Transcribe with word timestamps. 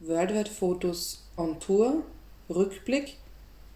Worldwide 0.00 0.50
Fotos 0.50 1.26
on 1.36 1.58
Tour, 1.60 2.02
Rückblick, 2.48 3.16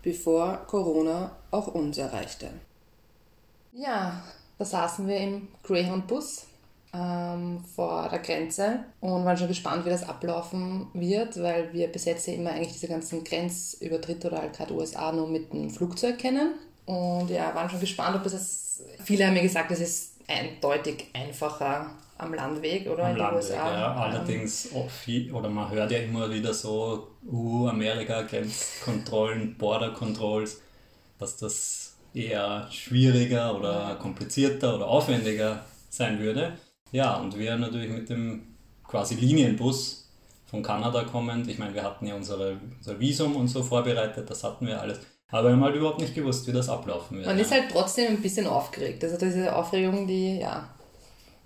bevor 0.03 0.59
Corona 0.67 1.37
auch 1.51 1.69
uns 1.69 1.99
erreichte. 1.99 2.51
Ja, 3.73 4.23
da 4.59 4.65
saßen 4.65 5.07
wir 5.07 5.17
im 5.17 5.49
Greyhound-Bus 5.63 6.47
ähm, 6.93 7.65
vor 7.75 8.09
der 8.09 8.19
Grenze 8.19 8.85
und 9.01 9.25
waren 9.25 9.37
schon 9.37 9.49
gespannt, 9.49 9.85
wie 9.85 9.91
das 9.91 10.09
ablaufen 10.09 10.89
wird, 10.93 11.41
weil 11.41 11.73
wir 11.73 11.89
bis 11.89 12.05
jetzt 12.05 12.27
ja 12.27 12.35
immer 12.35 12.51
eigentlich 12.51 12.73
diese 12.73 12.89
ganzen 12.89 13.23
Grenzübertritte 13.25 14.29
oder 14.29 14.39
halt 14.39 14.55
gerade 14.55 14.75
USA 14.75 15.13
nur 15.13 15.29
mit 15.29 15.53
dem 15.53 15.71
Flugzeug 15.71 16.19
kennen. 16.19 16.55
Und 16.87 17.31
ja, 17.31 17.55
waren 17.55 17.71
schon 17.71 17.81
gespannt, 17.81 18.17
ob 18.17 18.27
es 18.27 18.33
das. 18.33 18.83
Viele 19.05 19.27
haben 19.27 19.35
mir 19.35 19.43
gesagt, 19.43 19.71
es 19.71 19.81
ist 19.81 20.15
eindeutig 20.27 21.07
einfacher 21.13 21.91
am 22.21 22.35
Landweg 22.35 22.89
oder 22.89 23.05
am 23.05 23.13
in 23.13 23.17
Landweg, 23.17 23.43
USA. 23.43 23.73
ja. 23.73 23.95
Allerdings, 23.95 24.71
auch 24.75 24.91
viel, 24.91 25.33
oder 25.33 25.49
man 25.49 25.71
hört 25.71 25.91
ja 25.91 25.99
immer 25.99 26.31
wieder 26.31 26.53
so, 26.53 27.09
uh, 27.27 27.69
Amerika, 27.69 28.23
Grenzkontrollen, 28.23 29.57
Border 29.57 29.91
Controls, 29.91 30.61
dass 31.19 31.37
das 31.37 31.97
eher 32.13 32.67
schwieriger 32.71 33.57
oder 33.57 33.97
komplizierter 34.01 34.77
oder 34.77 34.87
aufwendiger 34.87 35.65
sein 35.89 36.19
würde. 36.19 36.53
Ja, 36.93 37.17
und 37.17 37.39
wir 37.39 37.57
natürlich 37.57 37.91
mit 37.91 38.09
dem 38.11 38.57
quasi 38.87 39.15
Linienbus 39.15 40.09
von 40.47 40.63
Kanada 40.63 41.05
kommend, 41.05 41.49
ich 41.49 41.59
meine, 41.59 41.75
wir 41.75 41.85
hatten 41.85 42.07
ja 42.07 42.17
unsere, 42.17 42.59
unser 42.79 42.99
Visum 42.99 43.37
und 43.37 43.49
so 43.49 43.63
vorbereitet, 43.63 44.29
das 44.29 44.43
hatten 44.43 44.67
wir 44.67 44.81
alles. 44.81 44.99
Aber 45.31 45.49
wir 45.49 45.53
haben 45.53 45.63
halt 45.63 45.77
überhaupt 45.77 46.01
nicht 46.01 46.15
gewusst, 46.15 46.49
wie 46.49 46.53
das 46.53 46.69
ablaufen 46.69 47.19
wird. 47.19 47.27
Man 47.27 47.37
ja. 47.37 47.45
ist 47.45 47.53
halt 47.53 47.71
trotzdem 47.71 48.09
ein 48.09 48.23
bisschen 48.23 48.49
aufgeregt. 48.49 49.05
Also 49.05 49.17
diese 49.17 49.55
Aufregung, 49.55 50.09
die, 50.09 50.41
ja, 50.41 50.69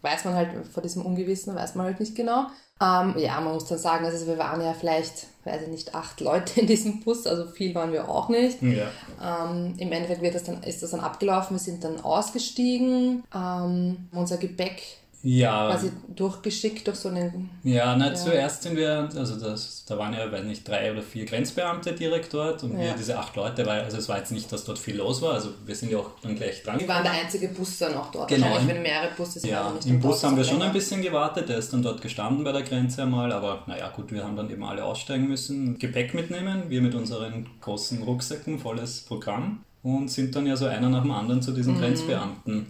weiß 0.04 0.24
man 0.26 0.34
halt 0.34 0.50
vor 0.72 0.82
diesem 0.82 1.04
Ungewissen, 1.04 1.54
weiß 1.54 1.74
man 1.74 1.86
halt 1.86 1.98
nicht 1.98 2.14
genau. 2.14 2.46
Ähm, 2.80 3.14
ja, 3.18 3.40
man 3.40 3.54
muss 3.54 3.66
dann 3.66 3.78
sagen, 3.78 4.04
also 4.04 4.26
wir 4.26 4.36
waren 4.38 4.60
ja 4.60 4.72
vielleicht, 4.72 5.26
weiß 5.44 5.62
ich 5.62 5.68
nicht, 5.68 5.94
acht 5.94 6.20
Leute 6.20 6.60
in 6.60 6.66
diesem 6.66 7.00
Bus, 7.00 7.26
also 7.26 7.46
viel 7.46 7.74
waren 7.74 7.92
wir 7.92 8.08
auch 8.08 8.28
nicht. 8.28 8.60
ja. 8.62 8.90
Ähm, 9.22 9.74
Im 9.78 9.92
Endeffekt 9.92 10.22
wird 10.22 10.34
das 10.34 10.44
dann, 10.44 10.62
ist 10.62 10.82
das 10.82 10.90
dann 10.90 11.00
abgelaufen, 11.00 11.56
wir 11.56 11.60
sind 11.60 11.82
dann 11.82 12.00
ausgestiegen, 12.00 13.24
ähm, 13.34 14.08
unser 14.12 14.36
Gepäck 14.36 14.82
Ja, 15.26 15.70
quasi 15.70 15.90
durchgeschickt 16.14 16.86
durch 16.86 16.98
so 16.98 17.08
einen 17.08 17.48
Ja, 17.62 17.96
na, 17.96 18.14
zuerst 18.14 18.62
sind 18.62 18.76
wir, 18.76 19.08
also 19.16 19.36
das, 19.40 19.86
da 19.86 19.96
waren 19.96 20.12
ja, 20.12 20.30
weiß 20.30 20.44
nicht, 20.44 20.68
drei 20.68 20.92
oder 20.92 21.00
vier 21.00 21.24
Grenzbeamte 21.24 21.94
direkt 21.94 22.34
dort 22.34 22.62
und 22.62 22.76
wir, 22.78 22.88
Ja. 22.88 22.94
diese 22.94 23.18
acht 23.18 23.34
Leute, 23.34 23.64
weil, 23.64 23.80
also 23.80 23.96
es 23.96 24.06
war 24.10 24.18
jetzt 24.18 24.32
nicht, 24.32 24.52
dass 24.52 24.64
dort 24.64 24.78
viel 24.78 24.96
los 24.96 25.22
war, 25.22 25.32
also 25.32 25.48
wir 25.64 25.74
sind 25.74 25.90
ja 25.90 25.96
auch 25.96 26.10
dann 26.22 26.36
gleich 26.36 26.62
dran. 26.62 26.78
Wir 26.78 26.86
waren 26.88 27.02
der 27.04 27.12
einzige 27.12 27.48
Bus 27.48 27.78
dann 27.78 27.94
auch 27.94 28.10
dort. 28.10 28.28
Genau. 28.28 28.48
Wahrscheinlich, 28.48 28.74
wenn 28.76 28.82
mehrere 28.82 29.14
Busse 29.16 29.40
sind. 29.40 29.48
Ja, 29.50 29.72
im 29.86 29.98
Bus 29.98 30.22
haben 30.22 30.36
wir 30.36 30.44
schon 30.44 30.60
ein 30.60 30.74
bisschen 30.74 31.00
gewartet, 31.00 31.48
der 31.48 31.56
ist 31.56 31.72
dann 31.72 31.82
dort 31.82 32.02
gestanden 32.02 32.44
bei 32.44 32.52
der 32.52 32.62
Grenze 32.62 33.02
einmal, 33.04 33.32
aber 33.32 33.62
naja, 33.66 33.88
gut, 33.96 34.12
wir 34.12 34.22
haben 34.22 34.36
dann 34.36 34.50
eben 34.50 34.62
alle 34.62 34.84
aussteigen 34.84 35.26
müssen, 35.26 35.78
Gepäck 35.78 36.12
mitnehmen, 36.12 36.64
wir 36.68 36.82
mit 36.82 36.94
unseren 36.94 37.46
großen 37.62 38.02
Rucksäcken, 38.02 38.58
volles 38.58 39.00
Programm 39.00 39.64
und 39.82 40.10
sind 40.10 40.36
dann 40.36 40.46
ja 40.46 40.54
so 40.54 40.66
einer 40.66 40.90
nach 40.90 41.00
dem 41.00 41.12
anderen 41.12 41.40
zu 41.40 41.52
Mhm. 41.52 41.54
diesen 41.56 41.78
Grenzbeamten 41.80 42.66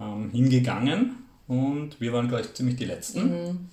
ähm, 0.00 0.30
hingegangen 0.32 1.14
und 1.50 2.00
wir 2.00 2.12
waren 2.12 2.28
gleich 2.28 2.54
ziemlich 2.54 2.76
die 2.76 2.84
Letzten. 2.84 3.22
Mhm. 3.22 3.68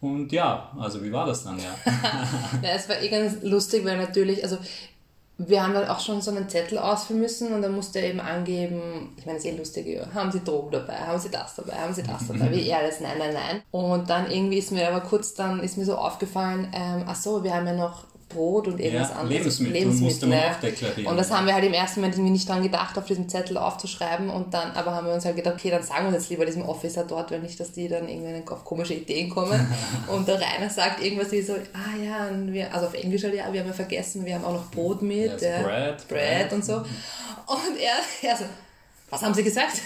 Und 0.00 0.30
ja, 0.30 0.70
also 0.78 1.02
wie 1.02 1.10
war 1.10 1.26
das 1.26 1.42
dann, 1.42 1.58
ja? 1.58 1.74
Ja, 2.62 2.70
es 2.76 2.88
war 2.88 3.02
eh 3.02 3.08
ganz 3.08 3.42
lustig, 3.42 3.84
weil 3.84 3.96
natürlich, 3.96 4.44
also 4.44 4.56
wir 5.36 5.60
haben 5.60 5.74
dann 5.74 5.88
auch 5.88 5.98
schon 5.98 6.22
so 6.22 6.30
einen 6.30 6.48
Zettel 6.48 6.78
ausfüllen 6.78 7.20
müssen 7.20 7.52
und 7.52 7.62
dann 7.62 7.72
musste 7.72 7.98
er 7.98 8.10
eben 8.10 8.20
angeben, 8.20 9.16
ich 9.16 9.26
meine, 9.26 9.38
es 9.38 9.44
ist 9.44 9.52
eh 9.52 9.56
lustig, 9.56 9.86
ja, 9.88 10.06
haben 10.14 10.30
Sie 10.30 10.44
Drogen 10.44 10.70
dabei, 10.70 10.94
haben 10.94 11.18
Sie 11.18 11.28
das 11.28 11.56
dabei, 11.56 11.72
haben 11.72 11.92
Sie 11.92 12.04
das 12.04 12.24
dabei, 12.28 12.52
wie 12.52 12.68
er 12.68 12.78
alles, 12.78 13.00
nein, 13.00 13.18
nein, 13.18 13.34
nein. 13.34 13.62
Und 13.72 14.08
dann 14.08 14.30
irgendwie 14.30 14.58
ist 14.58 14.70
mir 14.70 14.86
aber 14.88 15.00
kurz 15.00 15.34
dann, 15.34 15.58
ist 15.58 15.76
mir 15.76 15.86
so 15.86 15.96
aufgefallen, 15.96 16.68
ähm, 16.72 17.02
ach 17.08 17.16
so, 17.16 17.42
wir 17.42 17.52
haben 17.52 17.66
ja 17.66 17.74
noch 17.74 18.04
Brot 18.28 18.68
und 18.68 18.78
irgendwas 18.80 19.10
Ja, 19.10 19.16
anderes. 19.16 19.58
Lebensmittel 19.60 19.86
musste 19.86 20.26
man 20.26 20.38
auch 20.38 20.60
deklarieren. 20.60 21.06
Und 21.06 21.16
das 21.16 21.30
haben 21.30 21.46
wir 21.46 21.54
halt 21.54 21.64
im 21.64 21.72
ersten 21.72 22.00
Moment 22.00 22.16
irgendwie 22.16 22.32
nicht 22.32 22.48
dran 22.48 22.62
gedacht, 22.62 22.98
auf 22.98 23.06
diesem 23.06 23.28
Zettel 23.28 23.56
aufzuschreiben 23.56 24.28
und 24.28 24.52
dann, 24.52 24.72
aber 24.72 24.94
haben 24.94 25.06
wir 25.06 25.14
uns 25.14 25.24
halt 25.24 25.36
gedacht, 25.36 25.54
okay, 25.54 25.70
dann 25.70 25.82
sagen 25.82 26.04
wir 26.04 26.08
uns 26.08 26.16
jetzt 26.16 26.30
lieber 26.30 26.44
diesem 26.44 26.62
Officer 26.62 27.04
dort, 27.04 27.30
weil 27.30 27.40
nicht, 27.40 27.58
dass 27.58 27.72
die 27.72 27.88
dann 27.88 28.08
irgendwie 28.08 28.42
auf 28.50 28.64
komische 28.64 28.94
Ideen 28.94 29.30
kommen. 29.30 29.66
und 30.08 30.28
der 30.28 30.40
Rainer 30.40 30.68
sagt 30.68 31.02
irgendwas 31.02 31.32
wie 31.32 31.42
so, 31.42 31.54
ah 31.54 32.02
ja, 32.02 32.28
wir, 32.32 32.72
also 32.74 32.86
auf 32.86 32.94
Englisch 32.94 33.24
halt, 33.24 33.34
ja, 33.34 33.52
wir 33.52 33.60
haben 33.60 33.68
ja 33.68 33.72
vergessen, 33.72 34.24
wir 34.24 34.34
haben 34.34 34.44
auch 34.44 34.52
noch 34.52 34.70
Brot 34.70 35.02
mit, 35.02 35.40
ja, 35.40 35.62
Bread, 35.62 36.08
Bread 36.08 36.48
Bread. 36.48 36.52
und 36.52 36.64
so. 36.64 36.76
Und 36.76 37.76
er, 37.80 38.28
er 38.28 38.36
so, 38.36 38.44
was 39.10 39.22
haben 39.22 39.34
sie 39.34 39.42
gesagt? 39.44 39.80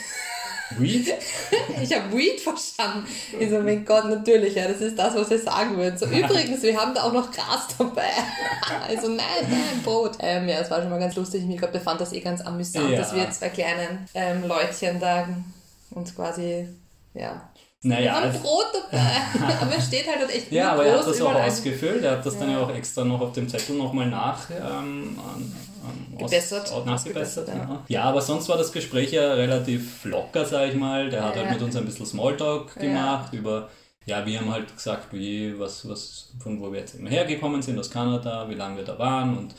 Weed? 0.78 1.06
Ich 1.82 1.92
habe 1.94 2.16
Weed 2.16 2.40
verstanden. 2.40 3.06
Ich 3.38 3.50
so, 3.50 3.58
mein 3.58 3.84
Gott, 3.84 4.04
natürlich, 4.04 4.54
ja, 4.54 4.68
das 4.68 4.80
ist 4.80 4.96
das, 4.98 5.14
was 5.16 5.28
wir 5.30 5.38
sagen 5.38 5.76
würden. 5.76 5.98
So, 5.98 6.06
übrigens, 6.06 6.62
wir 6.62 6.78
haben 6.80 6.94
da 6.94 7.02
auch 7.04 7.12
noch 7.12 7.30
Gras 7.30 7.66
dabei. 7.78 8.08
Also, 8.88 9.08
nein, 9.08 9.26
nein, 9.50 9.82
Brot. 9.84 10.12
Ähm, 10.20 10.48
ja, 10.48 10.58
das 10.60 10.70
war 10.70 10.80
schon 10.80 10.90
mal 10.90 10.98
ganz 11.00 11.14
lustig. 11.16 11.44
Ich 11.48 11.56
glaube, 11.58 11.72
der 11.72 11.80
fand 11.80 12.00
das 12.00 12.12
eh 12.12 12.20
ganz 12.20 12.40
amüsant, 12.40 12.90
Ja. 12.90 12.98
dass 12.98 13.14
wir 13.14 13.28
zwei 13.30 13.48
kleinen 13.48 14.06
ähm, 14.14 14.44
Leutchen 14.46 14.98
da 15.00 15.28
uns 15.90 16.14
quasi, 16.14 16.68
ja, 17.14 17.48
wir 17.82 17.96
Naja, 17.96 18.12
haben 18.14 18.24
also- 18.26 18.38
Brot 18.40 18.66
dabei. 18.90 19.56
aber 19.60 19.76
es 19.76 19.86
steht 19.86 20.06
halt 20.06 20.20
dort 20.22 20.32
echt 20.34 20.52
Ja, 20.52 20.72
aber 20.72 20.86
er 20.86 20.98
hat 20.98 21.06
das 21.06 21.20
auch 21.20 21.34
ausgefüllt. 21.34 22.04
Er 22.04 22.12
hat 22.12 22.26
das 22.26 22.38
dann 22.38 22.50
ja 22.50 22.60
auch 22.60 22.72
extra 22.74 23.04
noch 23.04 23.20
auf 23.20 23.32
dem 23.32 23.48
Zettel 23.48 23.76
nochmal 23.76 24.06
nach 24.06 24.38
ähm, 24.50 25.18
Gebessert. 26.18 26.70
Aus, 26.72 26.84
nachgebessert. 26.84 27.48
Ausgebessert, 27.48 27.48
ja. 27.48 27.54
Ja. 27.54 27.84
ja, 27.88 28.02
aber 28.04 28.20
sonst 28.20 28.48
war 28.48 28.56
das 28.58 28.72
Gespräch 28.72 29.12
ja 29.12 29.34
relativ 29.34 30.04
locker, 30.04 30.44
sag 30.44 30.68
ich 30.68 30.74
mal. 30.74 31.10
Der 31.10 31.24
hat 31.24 31.36
Ja. 31.36 31.42
halt 31.42 31.52
mit 31.52 31.62
uns 31.62 31.76
ein 31.76 31.84
bisschen 31.84 32.06
Smalltalk 32.06 32.74
gemacht 32.78 33.32
über. 33.32 33.68
Ja, 34.04 34.26
wir 34.26 34.40
haben 34.40 34.50
halt 34.50 34.74
gesagt, 34.74 35.12
wie, 35.12 35.56
was, 35.60 35.88
was, 35.88 36.32
von 36.42 36.60
wo 36.60 36.72
wir 36.72 36.80
jetzt 36.80 36.96
eben 36.96 37.06
hergekommen 37.06 37.62
sind, 37.62 37.78
aus 37.78 37.88
Kanada, 37.88 38.48
wie 38.48 38.54
lange 38.54 38.78
wir 38.78 38.84
da 38.84 38.98
waren 38.98 39.38
und 39.38 39.54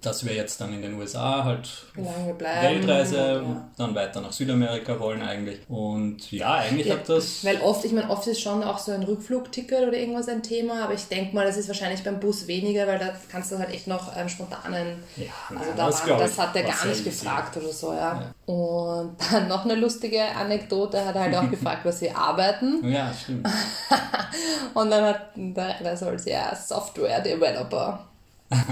dass 0.00 0.24
wir 0.24 0.32
jetzt 0.32 0.60
dann 0.60 0.72
in 0.72 0.82
den 0.82 0.94
USA 0.94 1.42
halt. 1.44 1.68
Weltreise, 1.96 3.42
Ja. 3.44 3.68
dann 3.76 3.94
weiter 3.94 4.20
nach 4.20 4.32
Südamerika 4.32 4.98
wollen 5.00 5.22
eigentlich. 5.22 5.58
Und 5.68 6.30
ja, 6.30 6.54
eigentlich 6.54 6.86
Ja, 6.86 6.94
hat 6.94 7.08
das. 7.08 7.44
Weil 7.44 7.60
oft, 7.62 7.84
ich 7.84 7.92
meine, 7.92 8.08
oft 8.08 8.26
ist 8.28 8.40
schon 8.40 8.62
auch 8.62 8.78
so 8.78 8.92
ein 8.92 9.02
Rückflugticket 9.02 9.88
oder 9.88 9.96
irgendwas 9.96 10.28
ein 10.28 10.42
Thema, 10.42 10.84
aber 10.84 10.94
ich 10.94 11.06
denke 11.08 11.34
mal, 11.34 11.44
das 11.44 11.56
ist 11.56 11.66
wahrscheinlich 11.68 12.04
beim 12.04 12.20
Bus 12.20 12.46
weniger, 12.46 12.86
weil 12.86 12.98
da 12.98 13.08
kannst 13.30 13.50
du 13.50 13.58
halt 13.58 13.70
echt 13.70 13.88
noch 13.88 14.14
einen 14.14 14.28
spontanen. 14.28 15.02
Ja, 15.16 15.26
also 15.48 15.64
nein, 15.64 15.76
da 15.76 15.86
das 15.86 16.08
waren, 16.08 16.18
das 16.18 16.38
hat 16.38 16.54
er 16.56 16.64
war 16.64 16.70
gar 16.74 16.86
nicht 16.86 17.04
gefragt 17.04 17.56
oder 17.56 17.72
so, 17.72 17.92
ja. 17.92 18.22
Und 18.46 19.16
dann 19.32 19.48
noch 19.48 19.64
eine 19.64 19.74
lustige 19.74 20.22
Anekdote, 20.24 21.04
hat 21.04 21.16
er 21.16 21.22
halt 21.22 21.36
auch 21.36 21.50
gefragt, 21.50 21.84
was 21.84 22.00
wir 22.00 22.16
arbeiten. 22.16 22.88
Ja, 22.88 23.12
stimmt. 23.12 23.48
Und 24.74 24.90
dann 24.90 25.04
hat 25.04 25.20
der 25.34 25.68
Rainer 25.80 25.96
so 25.96 26.06
als, 26.06 26.24
ja, 26.24 26.54
Software 26.54 27.20
Developer. 27.20 28.04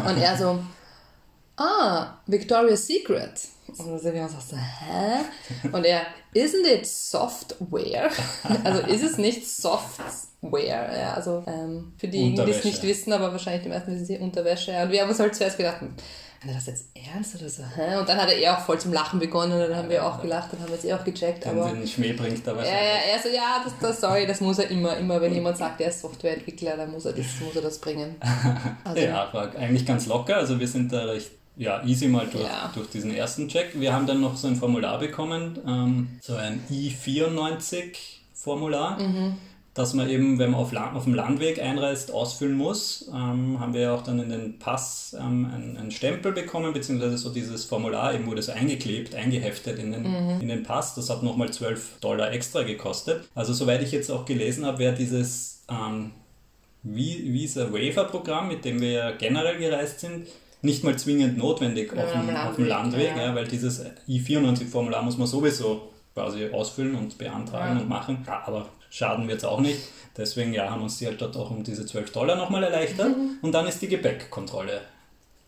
Und 0.07 0.17
er 0.19 0.37
so, 0.37 0.59
ah, 1.57 2.19
Victoria's 2.27 2.87
Secret. 2.87 3.33
Und 3.79 3.89
dann 3.89 3.99
sind 3.99 4.15
wir 4.15 4.23
uns 4.23 4.35
auch 4.35 4.41
so, 4.41 4.57
hä? 4.57 5.69
Und 5.73 5.85
er, 5.85 6.03
isn't 6.35 6.67
it 6.67 6.87
Software? 6.87 8.11
Also 8.65 8.81
ist 8.83 9.03
es 9.03 9.19
nicht 9.19 9.47
Software? 9.47 10.91
Ja, 10.97 11.15
also 11.15 11.43
ähm, 11.47 11.93
für 11.99 12.07
diejenigen, 12.07 12.47
die 12.47 12.53
es 12.53 12.65
nicht 12.65 12.83
wissen, 12.85 13.13
aber 13.13 13.33
wahrscheinlich 13.33 13.65
die 13.65 13.69
meisten 13.69 13.93
wissen 13.93 14.07
sie 14.07 14.19
Unterwäsche. 14.19 14.71
Und 14.83 14.93
wir 14.93 15.03
haben 15.03 15.09
uns 15.09 15.19
halt 15.19 15.35
zuerst 15.35 15.57
gedacht, 15.57 15.81
hat 15.81 16.49
er 16.49 16.55
das 16.55 16.67
jetzt 16.67 16.85
ernst 16.95 17.35
oder 17.35 17.49
so? 17.49 17.65
Hä? 17.75 17.97
Und 17.97 18.09
dann 18.09 18.19
hat 18.19 18.31
er 18.31 18.39
eh 18.39 18.49
auch 18.49 18.61
voll 18.61 18.79
zum 18.79 18.93
Lachen 18.93 19.19
begonnen 19.19 19.53
und 19.55 19.61
dann 19.69 19.75
haben 19.75 19.89
wir 19.89 20.07
auch 20.07 20.21
gelacht, 20.23 20.53
dann 20.53 20.61
haben 20.61 20.73
es 20.73 20.85
eh 20.85 20.93
auch 20.95 21.03
gecheckt. 21.03 21.45
Den, 21.45 21.59
Aber 21.59 21.71
den 21.71 21.87
Schmäh 21.87 22.13
bringt 22.13 22.47
er 22.47 22.53
ja, 22.53 22.59
wahrscheinlich. 22.59 22.85
ja, 22.85 23.15
er 23.15 23.23
so, 23.23 23.29
ja, 23.29 23.63
das, 23.65 23.73
das, 23.81 24.01
sorry, 24.01 24.27
das 24.27 24.41
muss 24.41 24.59
er 24.61 24.71
immer, 24.71 24.97
immer, 24.97 25.21
wenn 25.21 25.35
jemand 25.35 25.57
sagt, 25.57 25.81
er 25.81 25.89
ist 25.89 26.01
Softwareentwickler, 26.01 26.77
dann 26.77 26.93
muss 26.93 27.07
er 27.07 27.13
das, 27.13 27.27
muss 27.45 27.57
er 27.57 27.63
das 27.63 27.81
bringen. 27.81 28.15
Also, 28.85 29.01
Ja, 29.03 29.29
war 29.33 29.53
eigentlich 29.57 29.85
ganz 29.85 30.07
locker. 30.07 30.37
Also 30.37 30.61
wir 30.61 30.69
sind 30.69 30.93
da 30.93 31.07
recht 31.07 31.31
ja, 31.57 31.83
easy 31.85 32.09
mal 32.09 32.27
durch, 32.31 32.45
Ja. 32.45 32.71
durch 32.75 32.89
diesen 32.91 33.15
ersten 33.15 33.49
Check. 33.49 33.71
Wir 33.81 33.93
haben 33.93 34.07
dann 34.07 34.21
noch 34.21 34.37
so 34.37 34.47
ein 34.49 34.57
Formular 34.57 34.99
bekommen, 34.99 35.59
ähm, 35.67 36.09
so 36.21 36.35
ein 36.35 36.61
I94-Formular, 36.71 39.01
Mhm. 39.01 39.35
das 39.75 39.93
man 39.95 40.09
eben, 40.09 40.39
wenn 40.39 40.51
man 40.53 40.61
auf, 40.61 40.73
La 40.73 40.93
auf 40.93 41.05
dem 41.05 41.15
Landweg 41.15 41.61
einreist, 41.61 42.11
ausfüllen 42.13 42.57
muss. 42.57 43.09
Ähm, 43.13 43.59
haben 43.61 43.75
wir 43.75 43.81
ja 43.83 43.95
auch 43.95 44.03
dann 44.03 44.19
in 44.19 44.31
den 44.31 44.59
Pass 44.59 45.15
ähm, 45.19 45.51
einen, 45.53 45.77
einen 45.77 45.91
Stempel 45.91 46.33
bekommen, 46.33 46.73
beziehungsweise 46.73 47.19
so 47.19 47.31
dieses 47.33 47.65
Formular 47.67 48.15
eben 48.15 48.27
wurde 48.27 48.43
so 48.43 48.53
eingeklebt, 48.53 49.15
eingeheftet 49.15 49.79
in 49.79 49.93
den, 49.93 50.03
Mhm. 50.03 50.41
in 50.41 50.49
den 50.49 50.63
Pass. 50.63 50.95
Das 50.95 51.11
hat 51.11 51.23
nochmal 51.23 51.51
12 51.53 51.99
Dollar 52.01 52.33
extra 52.33 52.63
gekostet. 52.63 53.25
Also 53.35 53.53
soweit 53.53 53.83
ich 53.83 53.93
jetzt 53.93 54.11
auch 54.11 54.25
gelesen 54.25 54.65
habe, 54.65 54.79
wäre 54.79 54.95
dieses 54.95 55.63
ähm, 55.69 56.13
Vi- 56.85 57.33
Visa 57.33 57.73
Waiver 57.73 58.05
Programm, 58.05 58.49
mit 58.49 58.65
dem 58.65 58.81
wir 58.81 58.91
ja 58.91 59.11
generell 59.11 59.59
gereist 59.59 59.99
sind, 60.01 60.29
nicht 60.63 60.85
mal 60.85 60.97
zwingend 60.99 61.39
notwendig 61.39 61.93
Ja, 61.95 62.05
auf, 62.05 62.13
dem, 62.13 62.29
am 62.29 62.49
auf 62.49 62.57
dem 62.57 62.67
Landweg, 62.67 63.09
Landweg, 63.09 63.17
ja. 63.17 63.27
ja. 63.29 63.35
weil 63.35 63.47
dieses 63.47 63.85
I94-Formular 64.09 65.03
muss 65.03 65.19
man 65.19 65.27
sowieso 65.27 65.93
quasi 66.15 66.49
ausfüllen 66.49 66.95
und 66.95 67.19
beantragen 67.19 67.81
und 67.81 67.89
machen. 67.89 68.27
Aber 68.27 68.69
schaden 68.91 69.29
wird 69.29 69.39
es 69.39 69.45
auch 69.45 69.61
nicht. 69.61 69.79
Deswegen 70.17 70.55
ja, 70.55 70.71
haben 70.71 70.83
uns 70.83 70.99
die 70.99 71.07
halt 71.07 71.21
dort 71.21 71.37
auch 71.37 71.51
um 71.51 71.63
diese 71.63 71.85
12 71.85 72.11
Dollar 72.13 72.37
nochmal 72.37 72.63
erleichtert. 72.63 73.17
Mhm. 73.17 73.39
Und 73.43 73.53
dann 73.53 73.67
ist 73.67 73.83
die 73.83 73.89
Gepäckkontrolle 73.89 74.81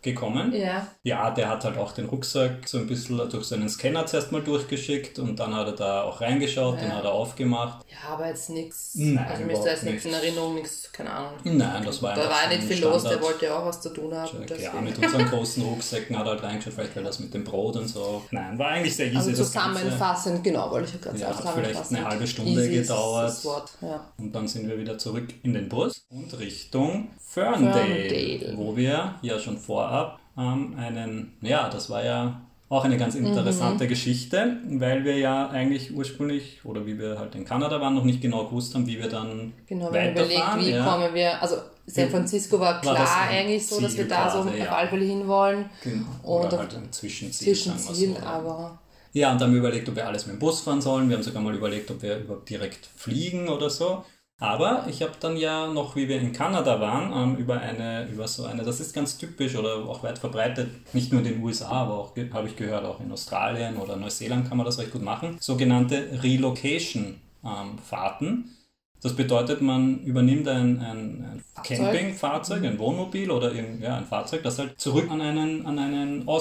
gekommen. 0.00 0.52
Ja. 0.54 0.86
Ja, 1.02 1.30
der 1.30 1.48
hat 1.48 1.64
halt 1.64 1.76
auch 1.76 1.92
den 1.92 2.06
Rucksack 2.06 2.68
so 2.68 2.78
ein 2.78 2.86
bisschen 2.86 3.16
durch 3.30 3.44
seinen 3.46 3.68
Scanner 3.68 4.06
zuerst 4.06 4.30
mal 4.30 4.42
durchgeschickt 4.42 5.18
und 5.18 5.38
dann 5.40 5.54
hat 5.54 5.66
er 5.66 5.72
da 5.72 6.02
auch 6.02 6.20
reingeschaut, 6.20 6.80
den 6.80 6.94
hat 6.94 7.04
er 7.04 7.12
aufgemacht. 7.12 7.84
Ja, 7.90 8.14
aber 8.14 8.28
jetzt 8.28 8.48
nichts. 8.50 8.92
Nein, 8.94 9.26
Also 9.28 9.44
mir 9.44 9.52
ist 9.54 9.62
da 9.64 9.70
jetzt 9.70 9.82
nichts 9.84 10.04
in. 10.04 10.12
Erinnerung, 10.12 10.54
nichts, 10.54 10.90
keine 10.92 11.10
Ahnung. 11.10 11.32
Nein, 11.44 11.82
das 11.84 12.00
war 12.02 12.14
Da 12.14 12.28
war 12.28 12.48
nicht 12.48 12.62
viel 12.64 12.80
los, 12.80 13.02
der 13.02 13.10
Standard- 13.10 13.22
wollte 13.22 13.44
ja 13.46 13.58
auch 13.58 13.66
was 13.66 13.80
zu 13.80 13.90
tun 13.90 14.14
haben. 14.14 14.28
Ja, 14.40 14.46
deswegen. 14.48 14.84
mit 14.84 14.98
unseren 14.98 15.26
großen 15.30 15.62
Rucksäcken 15.64 16.16
hat 16.18 16.26
er 16.26 16.30
halt 16.32 16.42
reingeschaut, 16.44 16.74
vielleicht 16.74 16.96
weil 16.96 17.04
das 17.04 17.18
mit 17.18 17.34
dem 17.34 17.44
Brot 17.44 17.76
und 17.76 17.88
so. 17.88 18.22
Nein, 18.30 18.58
war 18.58 18.68
eigentlich 18.68 18.94
sehr 18.94 19.06
easy. 19.08 19.16
Also 19.30 19.44
zusammenfassend, 19.44 20.44
genau, 20.44 20.70
wollte 20.70 20.90
ich 20.94 21.00
gerade 21.00 21.18
Ja, 21.18 21.32
sagen. 21.32 21.44
hat 21.48 21.54
vielleicht 21.54 21.92
eine 21.92 22.04
halbe 22.04 22.26
Stunde 22.26 22.52
Easy 22.52 22.70
gedauert. 22.82 23.44
Wort, 23.44 23.70
ja. 23.80 24.12
Und 24.18 24.32
dann 24.34 24.46
sind 24.48 24.68
wir 24.68 24.78
wieder 24.78 24.96
zurück 24.98 25.28
in 25.42 25.54
den 25.54 25.68
Bus 25.68 26.02
und 26.10 26.38
Richtung 26.38 27.08
Ferndale, 27.20 28.08
Ferndale. 28.08 28.52
wo 28.56 28.76
wir 28.76 29.16
ja 29.22 29.38
schon 29.38 29.58
vorab 29.88 30.18
ähm, 30.36 30.74
einen, 30.78 31.36
ja, 31.40 31.68
das 31.68 31.90
war 31.90 32.04
ja 32.04 32.40
auch 32.68 32.84
eine 32.84 32.98
ganz 32.98 33.14
interessante 33.14 33.84
Mhm. 33.84 33.88
Geschichte, 33.88 34.56
weil 34.72 35.02
wir 35.04 35.16
ja 35.16 35.48
eigentlich 35.48 35.94
ursprünglich, 35.94 36.60
oder 36.64 36.84
wie 36.86 36.98
wir 36.98 37.18
halt 37.18 37.34
in 37.34 37.44
Kanada 37.44 37.80
waren, 37.80 37.94
noch 37.94 38.04
nicht 38.04 38.20
genau 38.20 38.44
gewusst 38.44 38.74
haben, 38.74 38.86
wie 38.86 38.98
wir 38.98 39.08
dann 39.08 39.54
Genau, 39.66 39.88
überlegt, 39.88 40.18
weiterfahren. 40.18 40.60
wie 40.60 40.70
ja. 40.72 40.84
kommen 40.84 41.14
wir, 41.14 41.42
also 41.42 41.56
San 41.86 42.10
Francisco 42.10 42.60
war 42.60 42.80
klar 42.82 42.98
War 42.98 43.28
eigentlich 43.30 43.66
so, 43.66 43.80
dass 43.80 43.96
wir 43.96 44.06
da 44.06 44.28
so 44.30 44.40
auf 44.40 44.54
ja. 44.56 44.66
alle 44.66 44.88
Fälle 44.88 45.06
hinwollen. 45.06 45.64
Genau. 45.82 46.04
Und 46.22 46.44
Oder 46.46 46.52
auf- 46.52 46.58
halt 46.58 46.74
ein 46.76 46.92
Zwischenziel, 46.92 47.46
wir 47.46 47.54
Zwischenziel, 47.54 48.14
so. 48.14 48.26
aber 48.26 48.78
Ja, 49.14 49.32
und 49.32 49.40
dann 49.40 49.48
haben 49.48 49.54
wir 49.54 49.60
überlegt, 49.60 49.88
ob 49.88 49.96
wir 49.96 50.06
alles 50.06 50.26
mit 50.26 50.36
dem 50.36 50.38
Bus 50.38 50.60
fahren 50.60 50.82
sollen. 50.82 51.08
Wir 51.08 51.16
haben 51.16 51.24
sogar 51.24 51.40
mal 51.42 51.54
überlegt, 51.54 51.90
ob 51.90 52.02
wir 52.02 52.18
überhaupt 52.18 52.50
direkt 52.50 52.86
fliegen 52.94 53.48
oder 53.48 53.70
so. 53.70 54.04
Aber 54.40 54.86
ich 54.88 55.02
habe 55.02 55.14
dann 55.18 55.36
ja 55.36 55.66
noch, 55.66 55.96
wie 55.96 56.08
wir 56.08 56.20
in 56.20 56.32
Kanada 56.32 56.80
waren, 56.80 57.12
ähm, 57.12 57.34
über 57.36 57.60
eine, 57.60 58.06
über 58.06 58.28
so 58.28 58.44
eine, 58.44 58.62
das 58.62 58.78
ist 58.78 58.94
ganz 58.94 59.18
typisch 59.18 59.56
oder 59.56 59.84
auch 59.88 60.04
weit 60.04 60.20
verbreitet, 60.20 60.70
nicht 60.94 61.10
nur 61.12 61.22
in 61.22 61.26
den 61.26 61.42
USA, 61.42 61.70
aber 61.70 61.98
auch, 61.98 62.14
habe 62.32 62.46
ich 62.46 62.54
gehört, 62.54 62.84
auch 62.84 63.00
in 63.00 63.10
Australien 63.10 63.76
oder 63.76 63.96
Neuseeland 63.96 64.48
kann 64.48 64.56
man 64.56 64.64
das 64.64 64.78
recht 64.78 64.92
gut 64.92 65.02
machen, 65.02 65.38
sogenannte 65.40 66.22
Relocation-Fahrten. 66.22 68.56
das 69.02 69.16
bedeutet, 69.16 69.60
man 69.60 70.04
übernimmt 70.04 70.46
ein, 70.46 70.78
ein, 70.78 71.24
ein 71.24 71.42
Fahrzeug. 71.54 71.78
Campingfahrzeug, 71.78 72.62
ein 72.62 72.78
Wohnmobil 72.78 73.32
oder 73.32 73.52
irgend, 73.52 73.82
ja, 73.82 73.96
ein 73.96 74.06
Fahrzeug, 74.06 74.44
das 74.44 74.60
halt 74.60 74.80
zurück 74.80 75.10
an 75.10 75.20
einen, 75.20 75.66
an 75.66 75.80
einen 75.80 76.28
Eine 76.28 76.40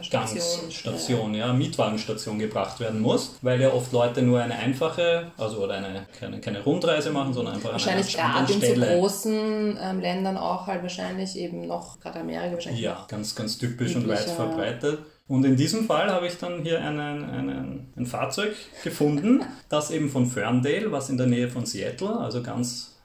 Station, 0.00 0.38
Ausgangsstation, 0.38 1.34
ja, 1.34 1.52
Mietwagenstation 1.52 2.38
gebracht 2.38 2.80
werden 2.80 3.00
muss, 3.00 3.36
weil 3.42 3.60
ja 3.60 3.72
oft 3.72 3.92
Leute 3.92 4.22
nur 4.22 4.40
eine 4.40 4.54
einfache, 4.54 5.30
also 5.38 5.58
oder 5.58 5.74
eine 5.74 6.06
keine, 6.18 6.40
keine 6.40 6.62
Rundreise 6.62 7.10
machen, 7.10 7.32
sondern 7.32 7.54
einfach 7.54 7.72
wahrscheinlich 7.72 8.20
an 8.20 8.32
einer 8.32 8.46
gerade 8.46 8.66
in 8.66 8.80
so 8.80 8.86
großen 8.86 9.78
ähm, 9.80 10.00
Ländern 10.00 10.36
auch 10.36 10.66
halt 10.66 10.82
wahrscheinlich 10.82 11.36
eben 11.36 11.66
noch, 11.66 12.00
gerade 12.00 12.20
Amerika 12.20 12.54
wahrscheinlich 12.54 12.82
Ja, 12.82 13.06
ganz, 13.08 13.34
ganz 13.34 13.58
typisch 13.58 13.94
und 13.94 14.08
weit 14.08 14.18
verbreitet. 14.20 14.98
Und 15.28 15.44
in 15.44 15.56
diesem 15.56 15.86
Fall 15.86 16.10
habe 16.10 16.26
ich 16.26 16.38
dann 16.38 16.62
hier 16.62 16.80
einen, 16.80 17.24
einen, 17.24 17.92
ein 17.96 18.06
Fahrzeug 18.06 18.54
gefunden, 18.84 19.42
das 19.68 19.90
eben 19.90 20.08
von 20.08 20.26
Ferndale, 20.26 20.92
was 20.92 21.10
in 21.10 21.16
der 21.16 21.26
Nähe 21.26 21.48
von 21.48 21.66
Seattle, 21.66 22.16
also 22.16 22.42
ganz 22.42 22.95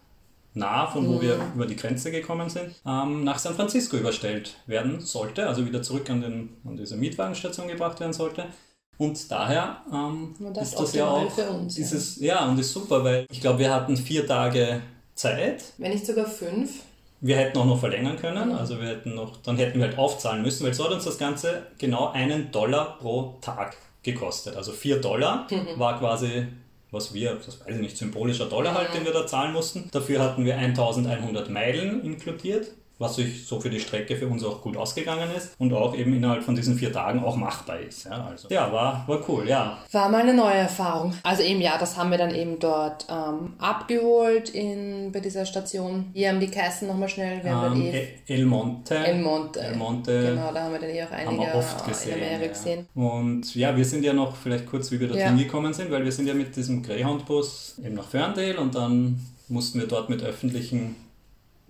nah 0.54 0.88
von 0.88 1.08
wo 1.08 1.22
wir 1.22 1.40
über 1.56 1.66
die 1.66 1.76
Grenze 1.76 2.12
gekommen 2.12 2.50
sind, 2.50 2.76
ähm, 2.86 3.24
nach 3.24 3.40
San 3.40 3.56
Francisco 3.56 3.98
überstellt 3.98 4.56
werden 4.68 5.00
sollte, 5.00 5.48
also 5.48 5.66
wieder 5.66 5.82
zurück 5.82 6.10
an, 6.10 6.22
den, 6.22 6.50
an 6.66 6.78
diese 6.78 6.98
Mietwagenstation 6.98 7.68
gebracht 7.68 8.00
werden 8.00 8.14
sollte. 8.14 8.46
Und 8.98 9.32
daher 9.32 9.82
ähm, 9.92 10.36
Und 10.40 10.56
das 10.56 10.70
ist 10.70 10.80
das 10.80 10.94
ja 10.94 11.08
auch, 11.08 11.32
für 11.32 11.50
uns, 11.50 11.78
ja. 11.78 11.84
dieses, 11.84 12.20
ja, 12.20 12.46
und 12.46 12.60
ist 12.60 12.72
super, 12.72 13.04
weil 13.04 13.26
ich 13.32 13.42
glaube, 13.42 13.60
wir 13.60 13.74
hatten 13.74 13.98
vier 13.98 14.28
Tage 14.28 14.82
Zeit 15.16 15.64
Wenn 15.78 15.92
nicht 15.92 16.06
sogar 16.06 16.26
fünf. 16.26 16.84
wir 17.20 17.38
hätten 17.38 17.58
auch 17.58 17.66
noch 17.66 17.80
verlängern 17.80 18.18
können, 18.18 18.52
also 18.52 18.80
wir 18.80 18.90
hätten 18.90 19.16
noch, 19.16 19.38
dann 19.38 19.58
hätten 19.58 19.80
wir 19.80 19.88
halt 19.88 19.98
aufzahlen 19.98 20.42
müssen, 20.44 20.66
weil 20.66 20.74
so 20.74 20.86
hat 20.86 20.92
uns 20.92 21.06
das 21.06 21.18
Ganze 21.18 21.68
genau 21.78 22.10
einen 22.12 22.52
Dollar 22.52 22.98
pro 23.00 23.38
Tag 23.42 23.76
gekostet. 24.04 24.56
Also 24.56 24.72
4 24.72 25.00
Dollar 25.02 25.48
war 25.78 26.00
quasi, 26.00 26.48
was 26.92 27.14
wir, 27.14 27.36
das 27.36 27.62
weiß 27.62 27.76
ich 27.76 27.82
nicht, 27.82 27.98
symbolischer 27.98 28.46
Dollar 28.46 28.76
halt, 28.76 28.94
den 28.94 29.06
wir 29.06 29.14
da 29.14 29.26
zahlen 29.26 29.54
mussten. 29.54 29.90
Dafür 29.92 30.20
hatten 30.22 30.46
wir 30.46 30.58
1100 30.58 31.50
Meilen 31.50 32.04
inkludiert, 32.04 32.68
was 33.02 33.16
sich 33.16 33.46
so 33.48 33.60
für 33.60 33.70
die 33.72 33.80
Strecke 33.80 34.16
für 34.16 34.28
uns 34.28 34.44
auch 34.44 34.62
gut 34.62 34.78
ausgegangen 34.78 35.30
ist 35.36 35.56
und 35.58 35.74
auch 35.74 35.96
eben 35.96 36.14
innerhalb 36.16 36.44
von 36.44 36.56
diesen 36.56 36.76
vier 36.78 36.94
Tagen 36.94 37.24
auch 37.24 37.36
machbar 37.36 37.80
ist. 37.80 38.06
Ja, 38.06 38.28
also, 38.30 38.48
ja 38.50 38.72
war, 38.72 39.04
war 39.08 39.20
cool, 39.28 39.48
ja. 39.48 39.80
War 39.92 40.08
mal 40.10 40.22
eine 40.22 40.36
neue 40.36 40.54
Erfahrung. 40.54 41.14
Also 41.24 41.42
eben 41.42 41.60
ja, 41.62 41.78
das 41.80 41.98
haben 41.98 42.12
wir 42.12 42.20
dann 42.20 42.34
eben 42.34 42.60
dort 42.60 43.08
ähm, 43.10 43.54
abgeholt 43.58 44.50
in, 44.50 45.12
bei 45.12 45.20
dieser 45.20 45.46
Station. 45.46 46.12
Hier 46.14 46.30
haben 46.30 46.40
die 46.40 46.52
Kassen 46.52 46.88
nochmal 46.88 47.10
schnell, 47.10 47.44
wir 47.44 47.52
haben 47.56 47.82
Ähm, 47.82 47.86
dann 47.86 47.94
eh 47.94 48.08
El 48.28 48.46
Monte. 48.46 48.96
El 48.96 49.22
Monte. 49.22 49.60
El 49.62 49.76
Monte. 49.76 50.22
Genau, 50.30 50.54
da 50.54 50.64
haben 50.64 50.72
wir 50.74 50.80
dann 50.80 50.90
eh 50.90 51.04
auch 51.04 51.12
einige 51.12 51.54
oft 51.56 51.88
gesehen. 51.88 52.18
in 52.18 52.24
Amerika 52.24 52.46
ja. 52.46 52.52
gesehen. 52.52 52.88
Und 52.94 53.56
ja, 53.56 53.76
wir 53.76 53.86
sind 53.86 54.06
ja 54.06 54.14
noch 54.14 54.36
vielleicht 54.36 54.68
kurz, 54.68 54.92
wie 54.92 55.00
wir 55.00 55.08
dorthin 55.08 55.38
Ja. 55.38 55.44
gekommen 55.44 55.74
sind, 55.74 55.90
weil 55.90 56.04
wir 56.04 56.12
sind 56.12 56.28
ja 56.28 56.36
mit 56.36 56.56
diesem 56.56 56.84
Greyhound-Bus 56.84 57.80
eben 57.84 57.96
nach 57.96 58.08
Ferndale 58.08 58.60
und 58.60 58.76
dann 58.76 59.20
mussten 59.48 59.80
wir 59.80 59.88
dort 59.88 60.10
mit 60.10 60.22
öffentlichen 60.24 60.96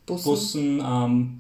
Bussen. 0.05 0.29
Bussen 0.29 0.79
ähm, 0.83 1.39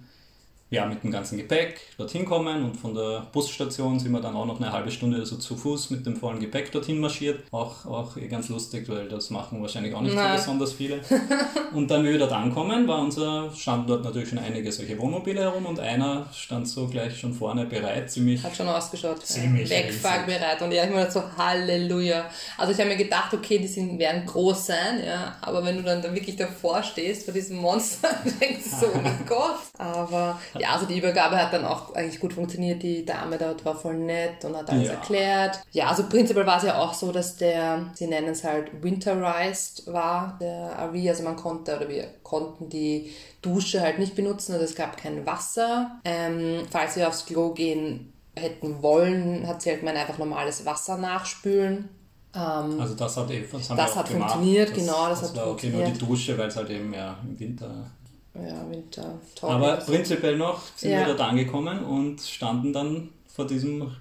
ja, 0.71 0.85
mit 0.85 1.03
dem 1.03 1.11
ganzen 1.11 1.37
Gepäck 1.37 1.81
dorthin 1.97 2.25
kommen 2.25 2.63
und 2.63 2.77
von 2.77 2.95
der 2.95 3.27
Busstation 3.33 3.99
sind 3.99 4.13
wir 4.13 4.21
dann 4.21 4.37
auch 4.37 4.45
noch 4.45 4.59
eine 4.61 4.71
halbe 4.71 4.89
Stunde 4.89 5.25
so 5.25 5.35
zu 5.35 5.57
Fuß 5.57 5.89
mit 5.89 6.05
dem 6.05 6.15
vollen 6.15 6.39
Gepäck 6.39 6.71
dorthin 6.71 6.99
marschiert. 6.99 7.43
Auch, 7.51 7.85
auch 7.85 8.15
ganz 8.29 8.47
lustig, 8.47 8.87
weil 8.87 9.09
das 9.09 9.29
machen 9.31 9.61
wahrscheinlich 9.61 9.93
auch 9.93 9.99
nicht 9.99 10.13
so 10.13 10.17
Nein. 10.17 10.37
besonders 10.37 10.71
viele. 10.71 11.01
und 11.73 11.91
dann, 11.91 12.05
wie 12.05 12.11
wir 12.11 12.19
dort 12.19 12.31
ankommen, 12.31 12.87
war 12.87 13.01
unser, 13.01 13.51
standen 13.53 13.87
dort 13.87 14.05
natürlich 14.05 14.29
schon 14.29 14.39
einige 14.39 14.71
solche 14.71 14.97
Wohnmobile 14.97 15.41
herum 15.41 15.65
und 15.65 15.77
einer 15.81 16.27
stand 16.33 16.69
so 16.69 16.87
gleich 16.87 17.19
schon 17.19 17.33
vorne 17.33 17.65
bereit, 17.65 18.09
ziemlich 18.09 18.41
Hat 18.41 18.55
schon 18.55 18.69
ausgeschaut. 18.69 19.25
Ziemlich 19.25 19.69
ja. 19.69 19.75
Wegfahrbereit. 19.75 20.61
Und 20.61 20.71
ja, 20.71 20.85
ich 20.85 20.89
mir 20.89 21.05
gedacht 21.05 21.11
so, 21.11 21.23
Halleluja. 21.37 22.29
Also 22.57 22.71
ich 22.71 22.79
habe 22.79 22.89
mir 22.89 22.97
gedacht, 22.97 23.33
okay, 23.33 23.59
die 23.59 23.67
sind, 23.67 23.99
werden 23.99 24.25
groß 24.25 24.67
sein, 24.67 25.03
ja. 25.05 25.35
Aber 25.41 25.65
wenn 25.65 25.75
du 25.75 25.83
dann 25.83 26.01
da 26.01 26.13
wirklich 26.13 26.37
davor 26.37 26.81
stehst, 26.81 27.25
vor 27.25 27.33
diesem 27.33 27.57
Monster, 27.57 28.07
denkst 28.39 28.63
du 28.63 28.85
so, 28.85 28.91
oh 28.95 28.99
mein 29.03 29.25
Gott. 29.27 29.59
Aber 29.77 30.39
ja, 30.61 30.69
also 30.73 30.85
die 30.85 30.97
Übergabe 30.97 31.35
hat 31.37 31.51
dann 31.53 31.65
auch 31.65 31.93
eigentlich 31.95 32.19
gut 32.19 32.33
funktioniert. 32.33 32.81
Die 32.83 33.03
Dame 33.05 33.37
dort 33.37 33.65
war 33.65 33.75
voll 33.75 33.95
nett 33.97 34.43
und 34.45 34.55
hat 34.55 34.69
alles 34.69 34.87
Ja. 34.87 34.93
erklärt. 34.93 35.59
Ja, 35.71 35.87
also 35.87 36.03
prinzipiell 36.07 36.45
war 36.45 36.57
es 36.57 36.63
ja 36.63 36.77
auch 36.79 36.93
so, 36.93 37.11
dass 37.11 37.35
der, 37.37 37.85
sie 37.93 38.07
nennen 38.07 38.29
es 38.29 38.43
halt 38.43 38.69
winterized 38.83 39.87
war, 39.91 40.37
der 40.39 40.71
RV. 40.79 41.07
Also 41.09 41.23
man 41.23 41.35
konnte, 41.35 41.75
oder 41.75 41.89
wir 41.89 42.05
konnten 42.23 42.69
die 42.69 43.11
Dusche 43.41 43.81
halt 43.81 43.99
nicht 43.99 44.15
benutzen, 44.15 44.53
also 44.53 44.65
es 44.65 44.75
gab 44.75 44.97
kein 44.97 45.25
Wasser. 45.25 45.99
Ähm, 46.05 46.61
falls 46.69 46.95
wir 46.95 47.07
aufs 47.07 47.25
Klo 47.25 47.53
gehen 47.53 48.13
hätten 48.35 48.81
wollen, 48.81 49.45
hat 49.47 49.61
sie 49.61 49.71
halt 49.71 49.79
gemeint, 49.81 49.97
einfach 49.97 50.17
normales 50.17 50.65
Wasser 50.65 50.97
nachspülen. 50.97 51.89
Ähm, 52.33 52.79
Also 52.79 52.95
das 52.95 53.17
hat, 53.17 53.29
eh, 53.31 53.43
das 53.51 53.67
Das 53.67 53.95
hat 53.95 54.07
gemacht. 54.07 54.31
funktioniert, 54.31 54.73
genau, 54.73 55.09
das 55.09 55.21
hat 55.23 55.35
war 55.35 55.47
okay, 55.51 55.67
nur 55.69 55.79
die 55.81 55.85
funktioniert. 55.87 56.01
Dusche, 56.01 56.37
weil 56.37 56.47
es 56.47 56.55
halt 56.55 56.69
eben 56.69 56.93
ja 56.93 57.17
im 57.23 57.37
Winter. 57.37 57.91
Ja, 58.35 58.69
Winter. 58.69 59.19
Toll. 59.35 59.49
Aber 59.49 59.77
prinzipiell 59.77 60.37
noch 60.37 60.61
sind 60.75 60.91
Ja. 60.91 60.99
wir 60.99 61.07
dort 61.07 61.21
angekommen 61.21 61.83
und 61.83 62.21
standen 62.21 62.73
dann 62.73 63.09
vor 63.27 63.45
diesem 63.45 63.91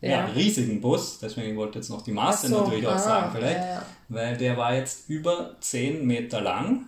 ja. 0.00 0.08
Ja. 0.10 0.24
riesigen 0.26 0.80
Bus. 0.80 1.18
Deswegen 1.18 1.56
wollte 1.56 1.78
ich 1.78 1.84
jetzt 1.84 1.90
noch 1.90 2.02
die 2.02 2.12
Maße 2.12 2.48
so, 2.48 2.62
natürlich 2.62 2.86
auch 2.86 2.92
ah, 2.92 2.98
sagen, 2.98 3.32
vielleicht, 3.34 3.58
ja, 3.58 3.82
weil 4.08 4.36
der 4.36 4.56
war 4.56 4.74
jetzt 4.74 5.08
über 5.08 5.56
10 5.60 6.06
Meter 6.06 6.40
lang. 6.40 6.86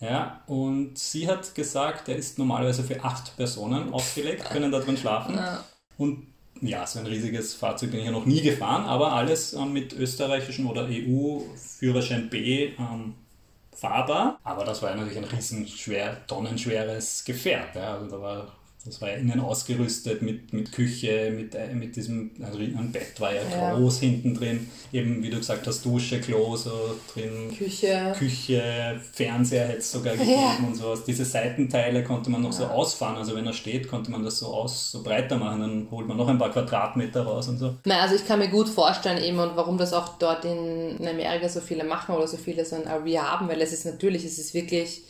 Ja, 0.00 0.42
und 0.46 0.98
sie 0.98 1.28
hat 1.28 1.54
gesagt, 1.54 2.08
der 2.08 2.16
ist 2.16 2.38
normalerweise 2.38 2.82
für 2.82 3.02
acht 3.02 3.36
Personen 3.36 3.92
ausgelegt, 3.92 4.44
können 4.50 4.70
da 4.70 4.80
drin 4.80 4.96
schlafen. 4.96 5.38
Und 5.96 6.26
ja, 6.60 6.86
so 6.86 6.98
ein 6.98 7.06
riesiges 7.06 7.54
Fahrzeug 7.54 7.90
bin 7.90 8.00
ich 8.00 8.06
ja 8.06 8.12
noch 8.12 8.26
nie 8.26 8.40
gefahren, 8.40 8.84
aber 8.84 9.12
alles 9.12 9.54
ähm, 9.54 9.72
mit 9.72 9.92
österreichischen 9.92 10.66
oder 10.66 10.88
EU-Führerschein 10.88 12.28
B 12.28 12.70
ähm, 12.78 13.14
fahrbar. 13.74 14.38
Aber 14.44 14.64
das 14.64 14.82
war 14.82 14.90
ja 14.90 14.96
natürlich 14.96 15.18
ein 15.18 15.24
riesenschwer, 15.24 16.26
tonnenschweres 16.26 17.24
Gefährt. 17.24 17.74
Ja. 17.74 17.94
Also 17.94 18.08
da 18.08 18.22
war, 18.22 18.46
das 18.84 19.00
war 19.00 19.08
ja 19.10 19.16
innen 19.16 19.40
ausgerüstet 19.40 20.20
mit, 20.22 20.52
mit 20.52 20.70
Küche, 20.72 21.32
mit, 21.34 21.54
äh, 21.54 21.72
mit 21.74 21.96
diesem, 21.96 22.30
also 22.42 22.58
ein 22.58 22.92
Bett 22.92 23.18
war 23.18 23.32
ja, 23.34 23.40
Ja. 23.50 23.74
groß 23.74 24.00
hinten 24.00 24.34
drin. 24.34 24.68
Eben, 24.92 25.22
wie 25.22 25.30
du 25.30 25.38
gesagt 25.38 25.66
hast, 25.66 25.84
Dusche, 25.84 26.20
Klo 26.20 26.54
so 26.56 26.70
drin. 27.14 27.50
Küche. 27.56 28.14
Küche, 28.18 29.00
Fernseher 29.12 29.66
hätte 29.68 29.78
es 29.78 29.90
sogar 29.90 30.14
gegeben 30.16 30.32
Ja. 30.32 30.58
und 30.66 30.74
sowas. 30.76 31.04
Diese 31.04 31.24
Seitenteile 31.24 32.04
konnte 32.04 32.30
man 32.30 32.42
noch 32.42 32.52
so 32.52 32.64
ausfahren. 32.66 33.16
Also 33.16 33.34
wenn 33.34 33.46
er 33.46 33.52
steht, 33.52 33.88
konnte 33.88 34.10
man 34.10 34.22
das 34.22 34.38
so 34.38 34.46
aus, 34.48 34.90
so 34.92 35.02
breiter 35.02 35.36
machen. 35.36 35.60
Dann 35.60 35.88
holt 35.90 36.06
man 36.06 36.16
noch 36.16 36.28
ein 36.28 36.38
paar 36.38 36.50
Quadratmeter 36.52 37.22
raus 37.22 37.48
und 37.48 37.58
so. 37.58 37.74
Nein, 37.84 38.00
also 38.00 38.14
ich 38.14 38.26
kann 38.26 38.38
mir 38.38 38.48
gut 38.48 38.68
vorstellen 38.68 39.22
eben 39.22 39.38
und 39.38 39.56
warum 39.56 39.78
das 39.78 39.92
auch 39.92 40.18
dort 40.18 40.44
in, 40.44 40.98
in 40.98 41.08
Amerika 41.08 41.48
so 41.48 41.60
viele 41.60 41.84
machen 41.84 42.14
oder 42.14 42.26
so 42.28 42.36
viele 42.36 42.64
so 42.64 42.76
ein 42.76 42.82
RV 42.86 43.16
haben, 43.22 43.48
weil 43.48 43.60
es 43.60 43.72
ist 43.72 43.86
natürlich, 43.86 44.24
es 44.24 44.38
ist 44.38 44.52
wirklich 44.54 45.02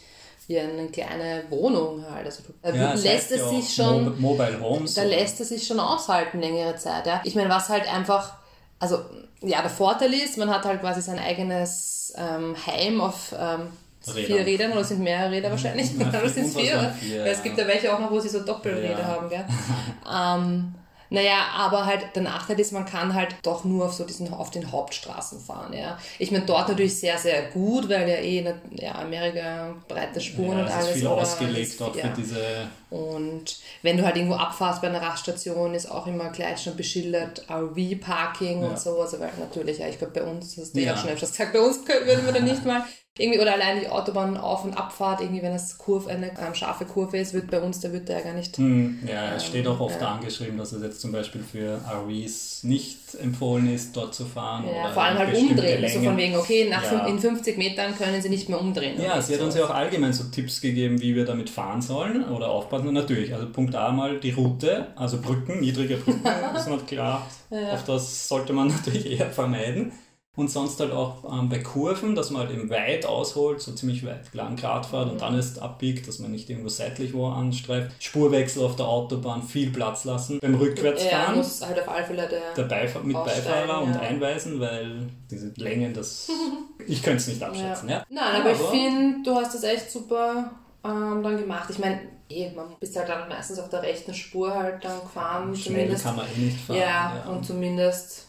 wie 0.48 0.58
eine 0.58 0.88
kleine 0.88 1.44
Wohnung 1.50 2.04
halt. 2.10 2.26
Also 2.26 2.42
da 2.62 2.70
Ja, 2.74 2.92
lässt 2.94 3.30
es 3.32 3.38
ja 3.40 3.48
sich 3.48 3.74
schon, 3.74 4.04
Mo 4.20 4.30
Mobile 4.34 4.60
Homes. 4.60 4.94
da 4.94 5.02
lässt 5.02 5.40
es 5.40 5.48
sich 5.50 5.66
schon 5.66 5.80
aushalten 5.80 6.40
längere 6.40 6.76
Zeit. 6.76 7.06
Ja. 7.06 7.20
Ich 7.24 7.34
meine, 7.34 7.48
was 7.50 7.68
halt 7.68 7.92
einfach, 7.92 8.34
also 8.78 8.98
ja, 9.40 9.60
der 9.60 9.70
Vorteil 9.70 10.12
ist, 10.14 10.38
man 10.38 10.50
hat 10.50 10.64
halt 10.64 10.80
quasi 10.80 11.00
sein 11.02 11.18
eigenes 11.18 12.12
ähm, 12.16 12.54
Heim 12.66 13.00
auf, 13.00 13.34
ähm, 13.38 13.68
vier 14.00 14.44
Rädern 14.44 14.72
oder 14.72 14.84
sind 14.84 15.00
mehrere 15.00 15.30
Räder 15.30 15.50
wahrscheinlich? 15.50 15.90
Na, 15.96 16.08
oder 16.20 16.28
sind 16.28 16.46
es 16.46 16.54
vier? 16.54 16.94
vier, 17.00 17.20
Weil 17.22 17.28
es 17.28 17.38
ja. 17.38 17.44
gibt 17.44 17.58
ja 17.58 17.66
welche 17.66 17.94
auch 17.94 17.98
noch, 17.98 18.10
wo 18.10 18.20
sie 18.20 18.28
so 18.28 18.40
Doppelräder 18.44 19.00
Ja. 19.00 19.04
haben, 19.06 19.28
gell? 19.30 19.44
ähm, 20.14 20.74
naja, 21.14 21.46
aber 21.56 21.86
halt 21.86 22.14
der 22.14 22.22
Nachteil 22.22 22.60
ist, 22.60 22.72
man 22.72 22.84
kann 22.84 23.14
halt 23.14 23.34
doch 23.42 23.64
nur 23.64 23.86
auf 23.86 23.94
so 23.94 24.04
diesen 24.04 24.32
auf 24.34 24.50
den 24.50 24.70
Hauptstraßen 24.70 25.40
fahren, 25.40 25.72
ja. 25.72 25.98
Ich 26.18 26.30
meine, 26.30 26.44
dort 26.44 26.68
natürlich 26.68 26.98
sehr, 26.98 27.16
sehr 27.18 27.44
gut, 27.50 27.88
weil 27.88 28.08
ja 28.08 28.16
eh 28.16 28.42
ne, 28.42 28.60
ja, 28.72 28.96
Amerika 28.96 29.74
breite 29.88 30.20
Spuren 30.20 30.58
Ja, 30.58 30.64
und 30.64 30.66
es 30.68 30.72
alles. 30.74 30.88
ist 30.88 30.94
viel 30.94 31.06
oder 31.06 31.22
ausgelegt 31.22 31.68
ist- 31.68 31.82
auch 31.82 31.94
ja. 31.96 32.02
für 32.08 32.20
diese 32.20 32.68
Und 32.90 33.58
wenn 33.82 33.96
du 33.96 34.04
halt 34.04 34.16
irgendwo 34.16 34.36
abfährst 34.36 34.80
bei 34.82 34.88
einer 34.88 35.02
Raststation, 35.02 35.74
ist 35.74 35.90
auch 35.90 36.06
immer 36.06 36.30
gleich 36.30 36.62
schon 36.62 36.76
beschildert 36.76 37.44
RV-Parking 37.50 38.62
Ja. 38.62 38.68
und 38.68 38.78
so. 38.78 39.00
Also 39.00 39.18
weil 39.20 39.30
natürlich, 39.38 39.78
ja, 39.78 39.88
ich 39.88 39.98
glaube 39.98 40.12
bei 40.20 40.22
uns, 40.22 40.54
das 40.54 40.64
hast 40.66 40.74
du 40.76 40.80
ja 40.80 40.86
Ja. 40.86 40.94
auch 40.94 40.98
schon 40.98 41.10
öfters 41.10 41.30
gesagt, 41.32 41.52
bei 41.52 41.60
uns 41.60 41.78
würden 41.88 42.24
wir 42.26 42.32
da 42.32 42.40
nicht 42.40 42.64
mal 42.64 42.84
irgendwie, 43.16 43.38
oder 43.38 43.52
allein 43.52 43.78
die 43.78 43.88
Autobahn 43.88 44.36
auf- 44.36 44.64
und 44.64 44.76
Abfahrt, 44.76 45.20
irgendwie, 45.20 45.40
wenn 45.40 45.52
es 45.52 45.78
Kurve, 45.78 46.10
eine 46.10 46.30
ähm, 46.30 46.52
scharfe 46.52 46.84
Kurve 46.84 47.16
ist, 47.18 47.32
wird 47.32 47.48
bei 47.48 47.60
uns, 47.60 47.78
da 47.78 47.92
wird 47.92 48.08
der 48.08 48.18
ja 48.18 48.24
gar 48.24 48.34
nicht. 48.34 48.56
Hm, 48.56 48.98
Ja, 49.06 49.36
es 49.36 49.46
steht 49.46 49.68
auch 49.68 49.78
oft 49.78 50.00
ja. 50.00 50.08
angeschrieben, 50.14 50.58
dass 50.58 50.72
es 50.72 50.82
jetzt 50.82 51.00
zum 51.00 51.12
Beispiel 51.12 51.40
für 51.44 51.80
RVs 51.88 52.64
nicht 52.64 52.98
empfohlen 53.22 53.72
ist, 53.72 53.96
dort 53.96 54.16
zu 54.16 54.24
fahren. 54.24 54.64
Ja, 54.66 54.90
vor 54.90 55.04
allem 55.04 55.18
halt 55.18 55.32
umdrehen, 55.32 55.76
so 55.88 55.98
Längen. 55.98 56.04
von 56.04 56.16
wegen, 56.16 56.36
okay, 56.36 56.66
nach 56.68 56.90
Ja. 56.90 57.06
in 57.06 57.20
50 57.20 57.56
Metern 57.56 57.96
können 57.96 58.20
sie 58.20 58.28
nicht 58.30 58.48
mehr 58.48 58.60
umdrehen. 58.60 59.00
Ja, 59.00 59.22
sie 59.22 59.34
hat 59.34 59.42
uns 59.42 59.54
so. 59.54 59.60
ja 59.60 59.66
auch 59.66 59.70
allgemein 59.70 60.12
so 60.12 60.24
Tipps 60.24 60.60
gegeben, 60.60 61.00
wie 61.00 61.14
wir 61.14 61.24
damit 61.24 61.50
fahren 61.50 61.82
sollen 61.82 62.24
oder 62.28 62.48
aufpassen. 62.50 62.88
Und 62.88 62.94
natürlich, 62.94 63.32
also 63.32 63.48
Punkt 63.48 63.76
A 63.76 63.92
mal 63.92 64.18
die 64.18 64.32
Route, 64.32 64.88
also 64.96 65.20
Brücken, 65.20 65.60
niedrige 65.60 65.98
Brücken, 65.98 66.24
ist 66.56 66.68
noch 66.68 66.84
klar. 66.84 67.24
Auf 67.72 67.84
das 67.84 68.26
sollte 68.26 68.52
man 68.52 68.66
natürlich 68.76 69.08
eher 69.20 69.30
vermeiden. 69.30 69.92
Und 70.36 70.50
sonst 70.50 70.80
halt 70.80 70.90
auch 70.90 71.22
ähm, 71.32 71.48
bei 71.48 71.60
Kurven, 71.60 72.16
dass 72.16 72.30
man 72.30 72.42
halt 72.42 72.50
eben 72.50 72.68
weit 72.68 73.06
ausholt, 73.06 73.60
so 73.60 73.72
ziemlich 73.72 74.04
weit 74.04 74.34
lang 74.34 74.56
Grad 74.56 74.84
fährt 74.84 75.10
und 75.10 75.20
dann 75.20 75.36
erst 75.36 75.62
abbiegt, 75.62 76.08
dass 76.08 76.18
man 76.18 76.32
nicht 76.32 76.50
irgendwo 76.50 76.68
seitlich 76.68 77.14
wo 77.14 77.28
anstreift. 77.28 78.02
Spurwechsel 78.02 78.64
auf 78.64 78.74
der 78.74 78.86
Autobahn, 78.86 79.42
viel 79.44 79.70
Platz 79.70 80.04
lassen. 80.04 80.40
Beim 80.40 80.56
Rückwärtsfahren 80.56 81.36
muss 81.36 81.64
halt 81.64 81.78
auf 81.80 81.88
alle 81.88 82.04
Fälle 82.04 82.28
der. 82.28 82.54
der 82.56 82.64
Beif 82.64 83.00
mit 83.04 83.14
Beifahrer 83.14 83.82
und 83.82 83.94
ja. 83.94 84.00
einweisen, 84.00 84.58
weil 84.58 85.06
diese 85.30 85.52
Längen, 85.56 85.94
das 85.94 86.28
ich 86.86 87.02
könnte 87.02 87.18
es 87.18 87.28
nicht 87.28 87.42
abschätzen. 87.42 87.88
Ja. 87.88 88.04
Nein, 88.08 88.40
aber 88.40 88.50
ich 88.50 88.58
finde, 88.58 89.22
du 89.22 89.36
hast 89.36 89.54
das 89.54 89.62
echt 89.62 89.88
super 89.90 90.50
ähm, 90.84 91.22
dann 91.22 91.38
gemacht. 91.38 91.70
Ich 91.70 91.78
meine, 91.78 92.00
eh, 92.28 92.50
man 92.50 92.66
bist 92.80 92.96
halt 92.96 93.08
dann 93.08 93.28
meistens 93.28 93.58
auf 93.58 93.68
der 93.68 93.82
rechten 93.82 94.14
Spur 94.14 94.52
halt 94.52 94.84
dann 94.84 95.00
gefahren. 95.00 95.56
Schnell 95.56 95.76
zumindest. 95.76 96.04
kann 96.04 96.16
man 96.16 96.26
eh 96.26 96.40
nicht 96.40 96.60
fahren. 96.60 96.76
ja, 96.76 97.24
und 97.28 97.44
zumindest, 97.44 98.26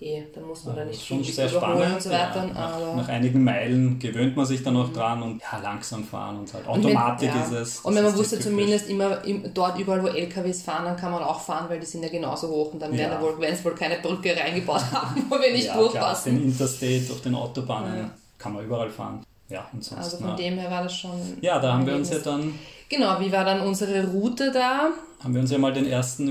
eh, 0.00 0.22
da 0.34 0.40
muss 0.42 0.64
man 0.64 0.76
da 0.76 0.82
Das 0.84 0.90
nicht 0.92 1.06
schon 1.06 1.24
viel 1.24 1.32
sehr 1.34 1.48
spannend. 1.48 1.94
und 1.94 2.02
so 2.02 2.10
weiter. 2.10 2.46
ja. 2.46 2.52
nach, 2.52 2.96
nach 2.96 3.08
einigen 3.08 3.42
Meilen 3.44 3.98
gewöhnt 3.98 4.36
man 4.36 4.44
sich 4.46 4.62
dann 4.62 4.76
auch 4.76 4.92
dran 4.92 5.22
und 5.22 5.40
ja, 5.40 5.58
langsam 5.62 6.04
fahren 6.04 6.38
und 6.38 6.52
halt 6.52 6.66
Und 6.66 6.84
wenn- 6.84 6.96
Automatik 6.96 7.28
ja. 7.34 7.42
ist 7.42 7.52
es. 7.52 7.78
Und 7.80 7.94
wenn 7.94 8.04
man 8.04 8.16
wusste 8.16 8.38
zumindest 8.38 8.88
immer 8.88 9.24
im, 9.24 9.52
dort 9.54 9.78
überall, 9.78 10.02
wo 10.02 10.08
LKWs 10.08 10.62
fahren, 10.62 10.84
dann 10.84 10.96
kann 10.96 11.12
man 11.12 11.22
auch 11.22 11.40
fahren, 11.40 11.66
weil 11.68 11.80
die 11.80 11.86
sind 11.86 12.02
ja 12.02 12.08
genauso 12.10 12.48
hoch 12.48 12.72
und 12.74 12.80
dann 12.82 12.92
Ja. 12.92 12.98
werden 13.00 13.12
da 13.12 13.22
wohl, 13.22 13.34
wenn 13.40 13.54
es 13.54 13.64
wohl 13.64 13.74
keine 13.74 13.96
Brücke 13.98 14.36
reingebaut 14.36 14.82
haben, 14.92 15.24
wo 15.28 15.36
wir 15.40 15.52
nicht 15.52 15.66
ja, 15.66 15.72
klar, 15.72 15.84
durchpassen. 15.84 16.34
den 16.36 16.44
Interstate 16.46 17.06
auf 17.12 17.20
den 17.22 17.34
Autobahnen 17.34 17.96
Ja. 17.98 18.10
kann 18.38 18.52
man 18.54 18.64
überall 18.64 18.90
fahren. 18.90 19.22
Ja, 19.48 19.64
und 19.72 19.82
sonst. 19.84 20.02
Also 20.02 20.16
von 20.18 20.26
na, 20.30 20.36
dem 20.36 20.58
her 20.58 20.70
war 20.70 20.82
das 20.82 20.94
schon. 20.96 21.10
ja, 21.40 21.58
da 21.60 21.74
haben 21.74 21.86
wir 21.86 21.94
uns 21.94 22.10
ja 22.10 22.18
dann 22.18 22.52
Genau, 22.88 23.18
wie 23.20 23.32
war 23.32 23.44
dann 23.44 23.60
unsere 23.62 24.06
Route 24.08 24.50
da? 24.52 24.90
haben 25.24 25.34
wir 25.34 25.40
uns 25.40 25.50
ja 25.50 25.58
mal 25.58 25.72
den 25.72 25.86
ersten 25.88 26.28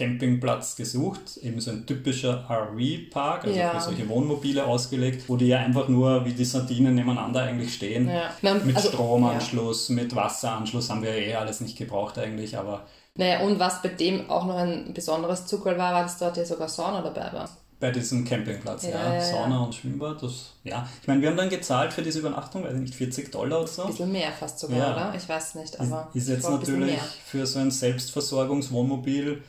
Übernachtungscampingplatz 0.00 0.76
gesucht, 0.76 1.36
eben 1.42 1.60
so 1.60 1.70
ein 1.70 1.86
typischer 1.86 2.44
RV-Park, 2.48 3.44
also 3.44 3.58
Ja. 3.58 3.70
für 3.74 3.80
solche 3.80 4.08
Wohnmobile 4.08 4.64
ausgelegt, 4.66 5.24
wo 5.28 5.36
die 5.36 5.46
ja 5.48 5.58
einfach 5.58 5.88
nur 5.88 6.24
wie 6.24 6.32
die 6.32 6.44
Sardinen 6.44 6.94
nebeneinander 6.94 7.42
eigentlich 7.42 7.74
stehen. 7.74 8.08
Ja. 8.08 8.30
Man- 8.42 8.66
Mit 8.66 8.76
also- 8.76 8.88
Stromanschluss, 8.90 9.88
mit 9.90 10.14
Wasseranschluss 10.14 10.90
haben 10.90 11.02
wir 11.02 11.10
ja 11.18 11.26
eh 11.28 11.34
alles 11.34 11.60
nicht 11.60 11.76
gebraucht 11.78 12.18
eigentlich, 12.18 12.56
aber 12.56 12.84
Naja, 13.18 13.40
und 13.40 13.58
was 13.58 13.80
bei 13.80 13.88
dem 13.88 14.28
auch 14.28 14.44
noch 14.44 14.56
ein 14.56 14.92
besonderes 14.92 15.46
Zuckerl 15.46 15.78
war, 15.78 15.94
war, 15.94 16.02
dass 16.02 16.18
dort 16.18 16.36
ja 16.36 16.44
sogar 16.44 16.68
Sauna 16.68 17.00
dabei 17.00 17.32
war. 17.32 17.48
bei 17.80 17.90
diesem 17.90 18.24
Campingplatz, 18.24 18.84
ja, 18.84 18.90
Ja, 18.90 19.04
ja, 19.08 19.14
ja. 19.14 19.20
Sauna 19.20 19.64
und 19.64 19.74
Schwimmbad, 19.74 20.22
das, 20.22 20.52
ja. 20.64 20.86
Ich 21.02 21.06
meine, 21.08 21.20
wir 21.22 21.28
haben 21.30 21.36
dann 21.36 21.48
gezahlt 21.50 21.92
für 21.92 22.00
diese 22.02 22.18
Übernachtung, 22.20 22.64
weiß 22.64 22.72
ich 22.74 22.80
nicht, 22.80 22.94
40 22.94 23.30
Dollar 23.32 23.58
oder 23.60 23.68
so. 23.68 23.82
Ein 23.82 23.88
bisschen 23.88 24.12
mehr 24.12 24.32
fast 24.32 24.58
sogar, 24.58 24.78
Ja. 24.78 24.92
oder? 24.94 25.14
Ich 25.14 25.28
weiß 25.28 25.54
nicht, 25.56 25.74
Ist, 25.74 25.80
aber. 25.80 26.08
ist 26.14 26.22
ich 26.28 26.34
jetzt 26.34 26.48
natürlich 26.48 26.98
für 27.26 27.46
so 27.46 27.58
ein 27.58 27.70
Selbstversorgungswohnmobil 27.70 29.42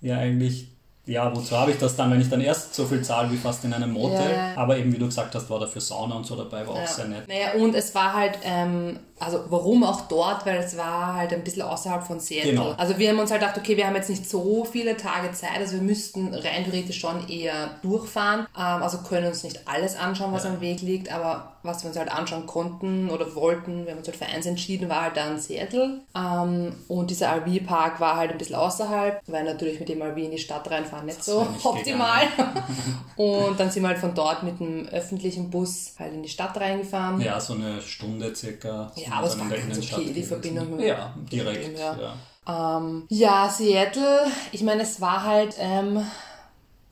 ja 0.00 0.18
eigentlich, 0.18 0.68
ja, 1.06 1.34
wozu 1.34 1.56
habe 1.56 1.70
ich 1.72 1.78
das 1.78 1.96
dann, 1.96 2.10
wenn 2.10 2.20
ich 2.20 2.28
dann 2.28 2.40
erst 2.40 2.74
so 2.74 2.86
viel 2.86 3.02
zahle 3.02 3.30
wie 3.32 3.36
fast 3.36 3.64
in 3.64 3.72
einem 3.72 3.92
Motel? 3.92 4.30
Ja, 4.30 4.36
ja. 4.52 4.56
Aber 4.56 4.76
eben, 4.76 4.92
wie 4.92 4.98
du 4.98 5.06
gesagt 5.06 5.34
hast, 5.34 5.48
war 5.50 5.58
dafür 5.60 5.80
Sauna 5.80 6.14
und 6.16 6.26
so 6.26 6.36
dabei, 6.36 6.66
war 6.66 6.74
auch 6.74 6.80
Ja. 6.80 6.86
sehr 6.86 7.06
nett. 7.06 7.26
Naja, 7.28 7.52
und 7.58 7.74
es 7.74 7.94
war 7.94 8.12
halt, 8.14 8.38
ähm, 8.44 8.98
also 9.20 9.44
warum 9.48 9.84
auch 9.84 10.02
dort, 10.08 10.44
weil 10.46 10.56
es 10.58 10.76
war 10.76 11.14
halt 11.14 11.32
ein 11.32 11.44
bisschen 11.44 11.62
außerhalb 11.62 12.02
von 12.02 12.18
Seattle. 12.20 12.50
Genau. 12.52 12.72
Also 12.76 12.98
wir 12.98 13.10
haben 13.10 13.18
uns 13.18 13.30
halt 13.30 13.40
gedacht, 13.42 13.58
okay, 13.58 13.76
wir 13.76 13.86
haben 13.86 13.94
jetzt 13.96 14.08
nicht 14.10 14.28
so 14.28 14.64
viele 14.64 14.96
Tage 14.96 15.30
Zeit, 15.32 15.58
also 15.58 15.74
wir 15.74 15.82
müssten 15.82 16.32
rein 16.34 16.64
theoretisch 16.64 16.98
schon 16.98 17.28
eher 17.28 17.70
durchfahren. 17.82 18.46
Ähm, 18.56 18.82
also 18.82 18.98
können 18.98 19.26
uns 19.28 19.44
nicht 19.44 19.68
alles 19.68 19.96
anschauen, 19.96 20.32
was 20.32 20.44
Ja. 20.44 20.50
am 20.50 20.60
Weg 20.60 20.80
liegt, 20.82 21.12
aber 21.12 21.52
was 21.62 21.82
wir 21.84 21.88
uns 21.88 21.98
halt 21.98 22.10
anschauen 22.10 22.46
konnten 22.46 23.10
oder 23.10 23.34
wollten, 23.34 23.84
wir 23.84 23.90
haben 23.92 23.98
uns 23.98 24.08
halt 24.08 24.16
für 24.16 24.24
eins 24.24 24.46
entschieden, 24.46 24.88
war 24.88 25.02
halt 25.02 25.16
dann 25.18 25.38
Seattle. 25.38 26.00
Ähm, 26.16 26.74
und 26.88 27.10
dieser 27.10 27.28
RV-Park 27.36 28.00
war 28.00 28.16
halt 28.16 28.30
ein 28.32 28.38
bisschen 28.38 28.56
außerhalb, 28.56 29.20
weil 29.26 29.44
natürlich 29.44 29.78
mit 29.78 29.90
dem 29.90 30.00
RV 30.00 30.16
in 30.16 30.30
die 30.30 30.38
Stadt 30.38 30.70
reinfahren 30.70 31.04
nicht 31.04 31.22
so 31.22 31.44
nicht 31.44 31.64
optimal. 31.66 32.22
und 33.16 33.60
dann 33.60 33.70
sind 33.70 33.82
wir 33.82 33.88
halt 33.88 33.98
von 33.98 34.14
dort 34.14 34.42
mit 34.42 34.58
dem 34.60 34.86
öffentlichen 34.88 35.50
Bus 35.50 35.92
halt 35.98 36.14
in 36.14 36.22
die 36.22 36.28
Stadt 36.30 36.56
reingefahren. 36.58 37.20
Ja, 37.20 37.38
so 37.40 37.52
eine 37.54 37.82
Stunde 37.82 38.34
circa. 38.34 38.92
sind 38.94 39.09
Ja, 39.10 39.16
aber 39.18 39.26
es 39.26 39.38
war 39.38 39.48
ganz 39.48 39.78
okay, 39.78 39.96
die 40.04 40.04
gewesen. 40.12 40.28
Verbindung 40.28 40.76
mit- 40.76 40.86
Ja, 40.86 41.14
direkt. 41.30 41.66
dem 41.66 41.76
her. 41.76 41.98
Ja. 42.46 42.76
Ähm, 42.78 43.04
ja, 43.08 43.48
Seattle, 43.48 44.26
ich 44.52 44.62
meine, 44.62 44.82
es 44.82 45.00
war 45.00 45.22
halt, 45.24 45.54
ähm, 45.58 46.04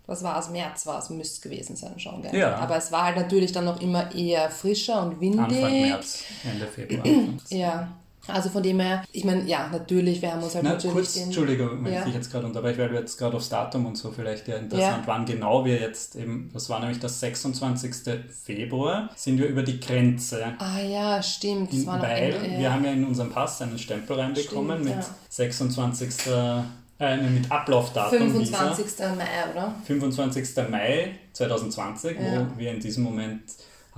was 0.07 0.23
war 0.23 0.39
es, 0.39 0.51
März 0.51 0.87
war 0.87 0.99
es, 0.99 1.11
müsste 1.11 1.35
es 1.37 1.41
gewesen 1.41 1.77
sein 1.77 1.99
schon, 1.99 2.23
gell? 2.23 2.35
Ja. 2.35 2.57
Aber 2.57 2.77
es 2.77 2.93
war 2.93 3.05
halt 3.05 3.17
natürlich 3.17 3.53
dann 3.53 3.65
noch 3.65 3.81
immer 3.81 4.15
eher 4.15 4.51
frischer 4.51 5.03
und 5.03 5.21
windig. 5.21 5.41
Anfang 5.41 5.81
März, 5.83 6.25
Ende 6.45 6.67
Februar. 6.67 7.05
Ja, 7.51 7.89
also 8.29 8.49
von 8.51 8.63
dem 8.63 8.81
her, 8.81 9.03
ich 9.13 9.25
meine, 9.25 9.45
ja, 9.45 9.69
natürlich, 9.71 10.21
wir 10.23 10.33
haben 10.33 10.43
uns 10.43 10.55
halt 10.55 10.65
Na, 10.65 10.71
natürlich 10.75 10.95
kurz, 10.95 11.15
den... 11.15 11.25
Entschuldigung, 11.25 11.85
wenn 11.85 11.93
Ja. 11.93 11.99
ich 12.01 12.05
dich 12.07 12.15
jetzt 12.15 12.31
gerade 12.31 12.47
unterbreche, 12.47 12.79
weil 12.79 12.89
du 12.91 12.95
jetzt 12.97 13.17
gerade 13.19 13.37
aufs 13.37 13.49
Datum 13.49 13.87
und 13.87 13.97
so 13.97 14.11
vielleicht 14.11 14.49
ja 14.49 14.57
interessant 14.57 14.99
Ja. 14.99 15.03
wann 15.07 15.25
genau 15.25 15.65
wir 15.65 15.77
jetzt 15.81 16.17
eben, 16.17 16.51
das 16.53 16.69
war 16.69 16.81
nämlich 16.81 16.99
das 16.99 17.21
26. 17.21 17.95
Februar, 18.45 19.11
sind 19.17 19.39
wir 19.39 19.47
über 19.47 19.63
die 19.63 19.81
Grenze. 19.81 20.55
Ah 20.59 20.81
ja, 20.81 21.23
stimmt, 21.23 21.73
das 21.73 21.87
war 21.87 21.97
noch 21.99 22.05
weil 22.05 22.35
ja. 22.53 22.59
wir 22.59 22.73
haben 22.73 22.85
ja 22.85 22.93
in 22.93 23.05
unserem 23.05 23.31
Pass 23.31 23.61
einen 23.63 23.79
Stempel 23.79 24.19
reinbekommen 24.19 24.79
Stimmt, 24.83 24.97
mit 24.97 25.05
ja. 25.05 25.15
26. 25.29 26.09
Äh, 27.01 27.17
mit 27.17 27.49
Ablaufdatum 27.49 28.19
25. 28.19 28.85
Visa. 28.87 29.15
Mai, 29.15 29.25
oder? 29.53 29.73
25. 29.87 30.69
Mai 30.69 31.13
2020, 31.33 32.17
Ja. 32.19 32.45
wo 32.53 32.59
wir 32.59 32.73
in 32.73 32.81
diesem 32.81 33.05
Moment 33.05 33.43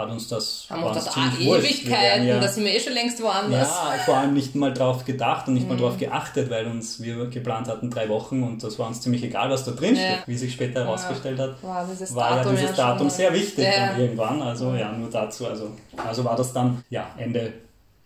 hat 0.00 0.10
uns 0.10 0.28
das 0.28 0.66
Haben 0.68 0.82
uns 0.82 1.04
das 1.04 1.12
ziemlich 1.14 1.40
Ewigkeiten, 1.46 2.26
ja, 2.26 2.40
da 2.40 2.48
sind 2.48 2.64
wir 2.64 2.72
eh 2.74 2.80
schon 2.80 2.92
längst 2.94 3.22
woanders. 3.22 3.68
ja, 3.68 3.92
vor 4.04 4.16
allem 4.16 4.34
nicht 4.34 4.54
mal 4.54 4.72
drauf 4.72 5.04
gedacht 5.04 5.48
und 5.48 5.54
nicht 5.54 5.64
Mhm. 5.64 5.76
mal 5.76 5.78
drauf 5.78 5.98
geachtet, 5.98 6.50
weil 6.50 6.66
uns 6.66 7.00
wir 7.00 7.26
geplant 7.26 7.68
hatten 7.68 7.90
drei 7.90 8.08
Wochen 8.08 8.42
und 8.42 8.62
das 8.62 8.78
war 8.78 8.86
uns 8.88 9.00
ziemlich 9.00 9.22
egal, 9.22 9.50
was 9.50 9.64
da 9.64 9.72
drin 9.72 9.94
Ja. 9.96 10.02
steht. 10.02 10.18
Wie 10.28 10.36
sich 10.36 10.52
später 10.52 10.84
herausgestellt 10.84 11.38
hat, 11.38 11.62
War 11.62 11.86
dieses 11.90 12.14
war 12.14 12.30
ja 12.30 12.36
Datum 12.36 12.56
dieses 12.56 12.70
ja 12.70 12.76
Datum 12.76 13.10
sehr 13.10 13.32
wichtig 13.34 13.64
Ja. 13.64 13.86
dann 13.88 14.00
irgendwann. 14.00 14.42
Also 14.42 14.74
ja, 14.74 14.92
nur 14.92 15.10
dazu. 15.10 15.46
Also, 15.46 15.70
also 16.06 16.24
war 16.24 16.36
das 16.36 16.52
dann 16.52 16.82
ja 16.90 17.06
Ende, 17.16 17.52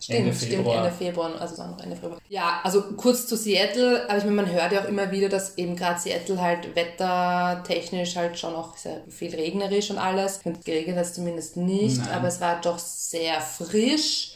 Stimmt, 0.01 0.19
Ende 0.19 0.35
stimmt, 0.35 0.53
Februar. 0.53 0.85
Ende 0.85 0.97
Februar, 0.97 1.41
also 1.41 1.55
es 1.55 1.59
war 1.59 1.69
noch 1.69 1.81
Ende 1.81 1.97
Februar. 1.97 2.21
Ja, 2.29 2.61
also 2.63 2.83
kurz 2.97 3.27
zu 3.27 3.37
Seattle, 3.37 4.05
aber 4.09 4.19
ich 4.19 4.25
meine, 4.25 4.37
man 4.37 4.53
hört 4.53 4.73
ja 4.73 4.83
auch 4.83 4.89
immer 4.89 5.11
wieder, 5.11 5.29
dass 5.29 5.57
eben 5.57 5.77
gerade 5.77 5.99
Seattle 5.99 6.41
halt 6.41 6.75
wettertechnisch 6.75 8.17
halt 8.17 8.39
schon 8.39 8.55
auch 8.55 8.77
sehr 8.77 9.03
viel 9.09 9.35
regnerisch 9.35 9.91
und 9.91 9.99
alles. 9.99 10.41
Und 10.45 10.65
geregnet 10.65 10.97
hat 10.97 11.05
es 11.05 11.15
zumindest 11.15 11.57
nicht, 11.57 11.99
Nein. 11.99 12.11
aber 12.11 12.29
es 12.29 12.41
war 12.41 12.61
doch 12.61 12.79
sehr 12.79 13.41
frisch. 13.41 14.35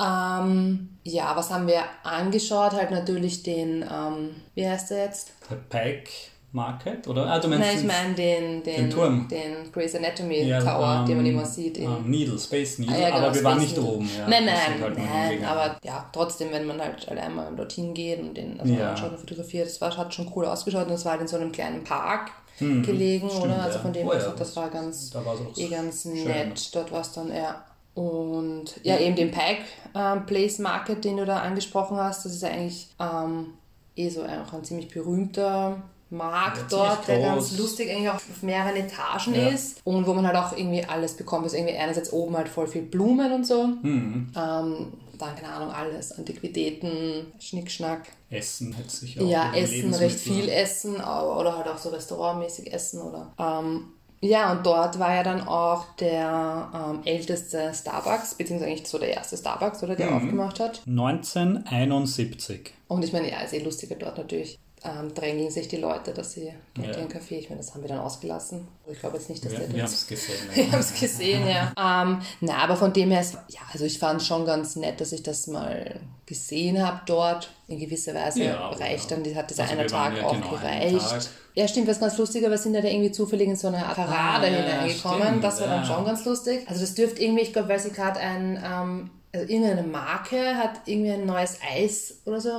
Ähm, 0.00 0.98
ja, 1.04 1.36
was 1.36 1.50
haben 1.50 1.66
wir 1.66 1.82
angeschaut? 2.02 2.72
Halt 2.72 2.90
natürlich 2.90 3.42
den, 3.42 3.82
ähm, 3.82 4.36
wie 4.54 4.66
heißt 4.66 4.90
der 4.90 5.04
jetzt? 5.04 5.32
Der 5.50 5.56
Pike 5.56 6.10
Market, 6.52 7.08
oder? 7.08 7.26
Ah, 7.26 7.38
du 7.38 7.48
meinst 7.48 7.66
Nein, 7.66 7.74
ich 7.74 7.80
den- 7.80 7.86
meine 7.86 8.14
den, 8.14 8.62
den, 8.62 8.76
den 8.76 8.90
Turm. 8.90 9.28
den 9.28 9.72
Grey's 9.72 9.94
Anatomy 9.94 10.42
ja, 10.42 10.60
Tower, 10.60 11.04
den 11.08 11.16
man 11.16 11.26
ähm, 11.26 11.32
immer 11.34 11.46
sieht. 11.46 11.78
In, 11.78 11.84
ähm, 11.84 12.10
Needle, 12.10 12.38
Space 12.38 12.78
Needle, 12.78 12.94
Ah, 12.96 13.00
ja, 13.00 13.10
genau, 13.10 13.26
aber 13.26 13.34
wir 13.34 13.44
waren 13.44 13.58
nicht 13.58 13.76
Needle. 13.76 13.90
oben. 13.92 14.10
Ja. 14.18 14.28
nein, 14.28 14.44
nein, 14.44 14.80
halt 14.82 14.98
nein, 14.98 15.44
aber 15.44 15.76
ja, 15.82 16.08
trotzdem, 16.12 16.52
wenn 16.52 16.66
man 16.66 16.80
halt 16.80 17.08
allein 17.08 17.34
mal 17.34 17.54
dorthin 17.56 17.94
geht 17.94 18.20
und 18.20 18.34
den 18.36 18.60
also 18.60 18.72
Ja. 18.74 18.90
anschaut 18.90 19.12
und 19.12 19.18
fotografiert, 19.20 19.66
das 19.66 19.80
war, 19.80 19.96
hat 19.96 20.12
schon 20.12 20.30
cool 20.36 20.44
ausgeschaut 20.44 20.86
und 20.86 20.92
es 20.92 21.04
war 21.04 21.12
halt 21.12 21.22
in 21.22 21.28
so 21.28 21.36
einem 21.36 21.52
kleinen 21.52 21.82
Park 21.84 22.30
gelegen, 22.58 23.28
Hm, 23.28 23.30
stimmt, 23.30 23.44
oder? 23.46 23.62
Also 23.62 23.78
von 23.80 23.92
dem 23.92 24.06
Oh 24.06 24.12
so, 24.18 24.30
das 24.38 24.54
war 24.54 24.68
ganz, 24.70 25.10
da 25.10 25.22
eh 25.56 25.68
ganz 25.68 26.02
schön. 26.02 26.24
nett. 26.24 26.74
Dort 26.74 26.92
war 26.92 27.00
es 27.00 27.12
dann, 27.12 27.34
ja. 27.34 27.64
Und 27.94 28.74
ja, 28.84 28.98
eben 28.98 29.16
den 29.16 29.30
Pike 29.30 29.64
ähm, 29.94 30.24
Place 30.26 30.58
Market, 30.60 31.04
den 31.04 31.16
du 31.16 31.24
da 31.26 31.38
angesprochen 31.40 31.96
hast, 31.96 32.24
das 32.24 32.32
ist 32.34 32.42
ja 32.42 32.48
eigentlich 32.50 32.88
ähm, 33.00 33.54
eh 33.96 34.08
so 34.08 34.22
auch 34.22 34.52
ein 34.52 34.64
ziemlich 34.64 34.88
berühmter 34.88 35.82
Markt 36.12 36.70
dort, 36.70 37.08
der 37.08 37.20
ganz 37.20 37.56
lustig 37.58 37.90
eigentlich 37.90 38.08
auch 38.10 38.14
auf 38.14 38.42
mehreren 38.42 38.76
Etagen 38.76 39.34
Ja. 39.34 39.48
ist 39.48 39.80
und 39.84 40.06
wo 40.06 40.12
man 40.14 40.26
halt 40.26 40.36
auch 40.36 40.56
irgendwie 40.56 40.84
alles 40.84 41.14
bekommt. 41.16 41.44
Also 41.44 41.56
irgendwie 41.56 41.74
einerseits 41.76 42.12
oben 42.12 42.36
halt 42.36 42.48
voll 42.48 42.66
viel 42.68 42.82
Blumen 42.82 43.32
und 43.32 43.46
so. 43.46 43.66
Mhm. 43.66 44.32
Ähm, 44.36 44.92
dann, 45.18 45.36
keine 45.36 45.52
Ahnung, 45.52 45.70
alles, 45.72 46.12
Antiquitäten, 46.12 47.32
Schnickschnack. 47.38 48.08
Essen 48.30 48.72
hätte 48.72 48.90
sich 48.90 49.20
auch. 49.20 49.26
Ja, 49.28 49.52
Essen, 49.54 49.94
recht 49.94 50.18
viel 50.18 50.48
Essen 50.48 50.96
oder 50.96 51.56
halt 51.58 51.68
auch 51.68 51.78
so 51.78 51.90
restaurantmäßig 51.90 52.72
Essen 52.72 53.00
oder. 53.02 53.32
Ähm, 53.38 53.84
ja, 54.24 54.52
und 54.52 54.64
dort 54.64 54.98
war 55.00 55.14
ja 55.14 55.22
dann 55.24 55.46
auch 55.48 55.84
der 55.96 56.70
ähm, 56.74 57.00
älteste 57.04 57.72
Starbucks, 57.74 58.34
beziehungsweise 58.34 58.70
eigentlich 58.70 58.86
so 58.88 58.98
der 58.98 59.08
erste 59.14 59.36
Starbucks, 59.36 59.82
oder 59.82 59.96
der 59.96 60.10
Mhm. 60.10 60.16
aufgemacht 60.16 60.60
hat. 60.60 60.82
1971. 60.86 62.72
Und 62.88 63.04
ich 63.04 63.12
meine, 63.12 63.30
ja, 63.30 63.40
ist 63.40 63.52
eh 63.52 63.58
lustiger 63.62 63.96
dort 63.96 64.18
natürlich. 64.18 64.58
Ähm, 64.84 65.14
drängeln 65.14 65.48
sich 65.50 65.68
die 65.68 65.76
Leute, 65.76 66.12
dass 66.12 66.32
sie 66.32 66.52
Ja. 66.76 66.84
ihren 66.84 67.08
Kaffee, 67.08 67.38
ich 67.38 67.48
meine, 67.48 67.60
das 67.60 67.72
haben 67.72 67.82
wir 67.82 67.88
dann 67.88 68.00
ausgelassen. 68.00 68.66
Ich 68.90 68.98
glaube 68.98 69.16
jetzt 69.16 69.30
nicht, 69.30 69.44
dass 69.44 69.52
Wir, 69.52 69.60
der 69.60 69.72
wir 69.74 69.82
haben 69.84 69.90
es 69.92 70.06
gesehen. 70.08 70.34
Wir 70.54 70.72
haben 70.72 70.80
es 70.80 70.98
gesehen, 70.98 71.46
ja. 71.46 71.72
Ähm, 71.78 72.20
na, 72.40 72.54
aber 72.64 72.74
von 72.76 72.92
dem 72.92 73.12
her, 73.12 73.20
ist, 73.20 73.34
ja, 73.48 73.60
also 73.72 73.84
ich 73.84 73.98
fand 74.00 74.20
es 74.20 74.26
schon 74.26 74.44
ganz 74.44 74.74
nett, 74.74 75.00
dass 75.00 75.12
ich 75.12 75.22
das 75.22 75.46
mal 75.46 76.00
gesehen 76.26 76.84
habe 76.84 77.00
dort. 77.06 77.50
In 77.68 77.78
gewisser 77.78 78.12
Weise 78.14 78.42
Ja, 78.44 78.70
reicht 78.70 79.10
ja. 79.10 79.16
dann, 79.16 79.34
hat 79.36 79.50
dieser 79.50 79.62
Also 79.62 79.74
eine 79.76 79.86
Tag 79.86 80.16
ja 80.16 80.24
auch 80.26 80.32
genau 80.32 80.50
gereicht. 80.50 80.98
Tag. 81.10 81.22
Ja, 81.54 81.68
stimmt, 81.68 81.86
was 81.86 82.00
ganz 82.00 82.18
lustig, 82.18 82.42
aber 82.42 82.52
wir 82.52 82.58
sind 82.58 82.74
ja 82.74 82.80
da 82.80 82.88
irgendwie 82.88 83.12
zufällig 83.12 83.46
in 83.48 83.56
so 83.56 83.68
eine 83.68 83.78
Parade 83.78 84.46
Ah, 84.48 84.50
hineingekommen. 84.50 85.22
stimmt, 85.22 85.44
das 85.44 85.60
war 85.60 85.68
dann 85.68 85.84
schon 85.84 86.04
ganz 86.04 86.24
lustig. 86.24 86.64
Also 86.68 86.80
das 86.80 86.94
dürfte 86.94 87.22
irgendwie, 87.22 87.42
ich 87.42 87.52
glaube, 87.52 87.68
weil 87.68 87.78
sie 87.78 87.90
gerade 87.92 88.18
ein, 88.18 88.56
ähm, 88.56 89.10
also 89.34 89.46
irgendeine 89.50 89.84
Marke 89.86 90.56
hat 90.56 90.80
irgendwie 90.86 91.12
ein 91.12 91.24
neues 91.24 91.58
Eis 91.74 92.14
oder 92.26 92.40
so 92.40 92.50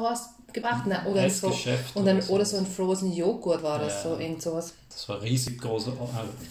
herausgebracht. 0.53 0.87
Ne? 0.87 1.01
Oder, 1.09 1.21
Eisgeschäft 1.21 1.95
und 1.95 2.05
dann, 2.05 2.17
oder 2.17 2.25
so. 2.25 2.33
oder 2.33 2.45
so 2.45 2.57
ein 2.57 2.65
Frozen 2.65 3.13
Joghurt 3.13 3.63
war 3.63 3.79
das 3.79 4.03
Ja. 4.03 4.11
so, 4.11 4.17
irgend 4.19 4.41
sowas. 4.41 4.73
Das 4.89 5.09
war 5.09 5.21
riesig 5.21 5.59
groß. 5.59 5.87
Also 5.87 5.97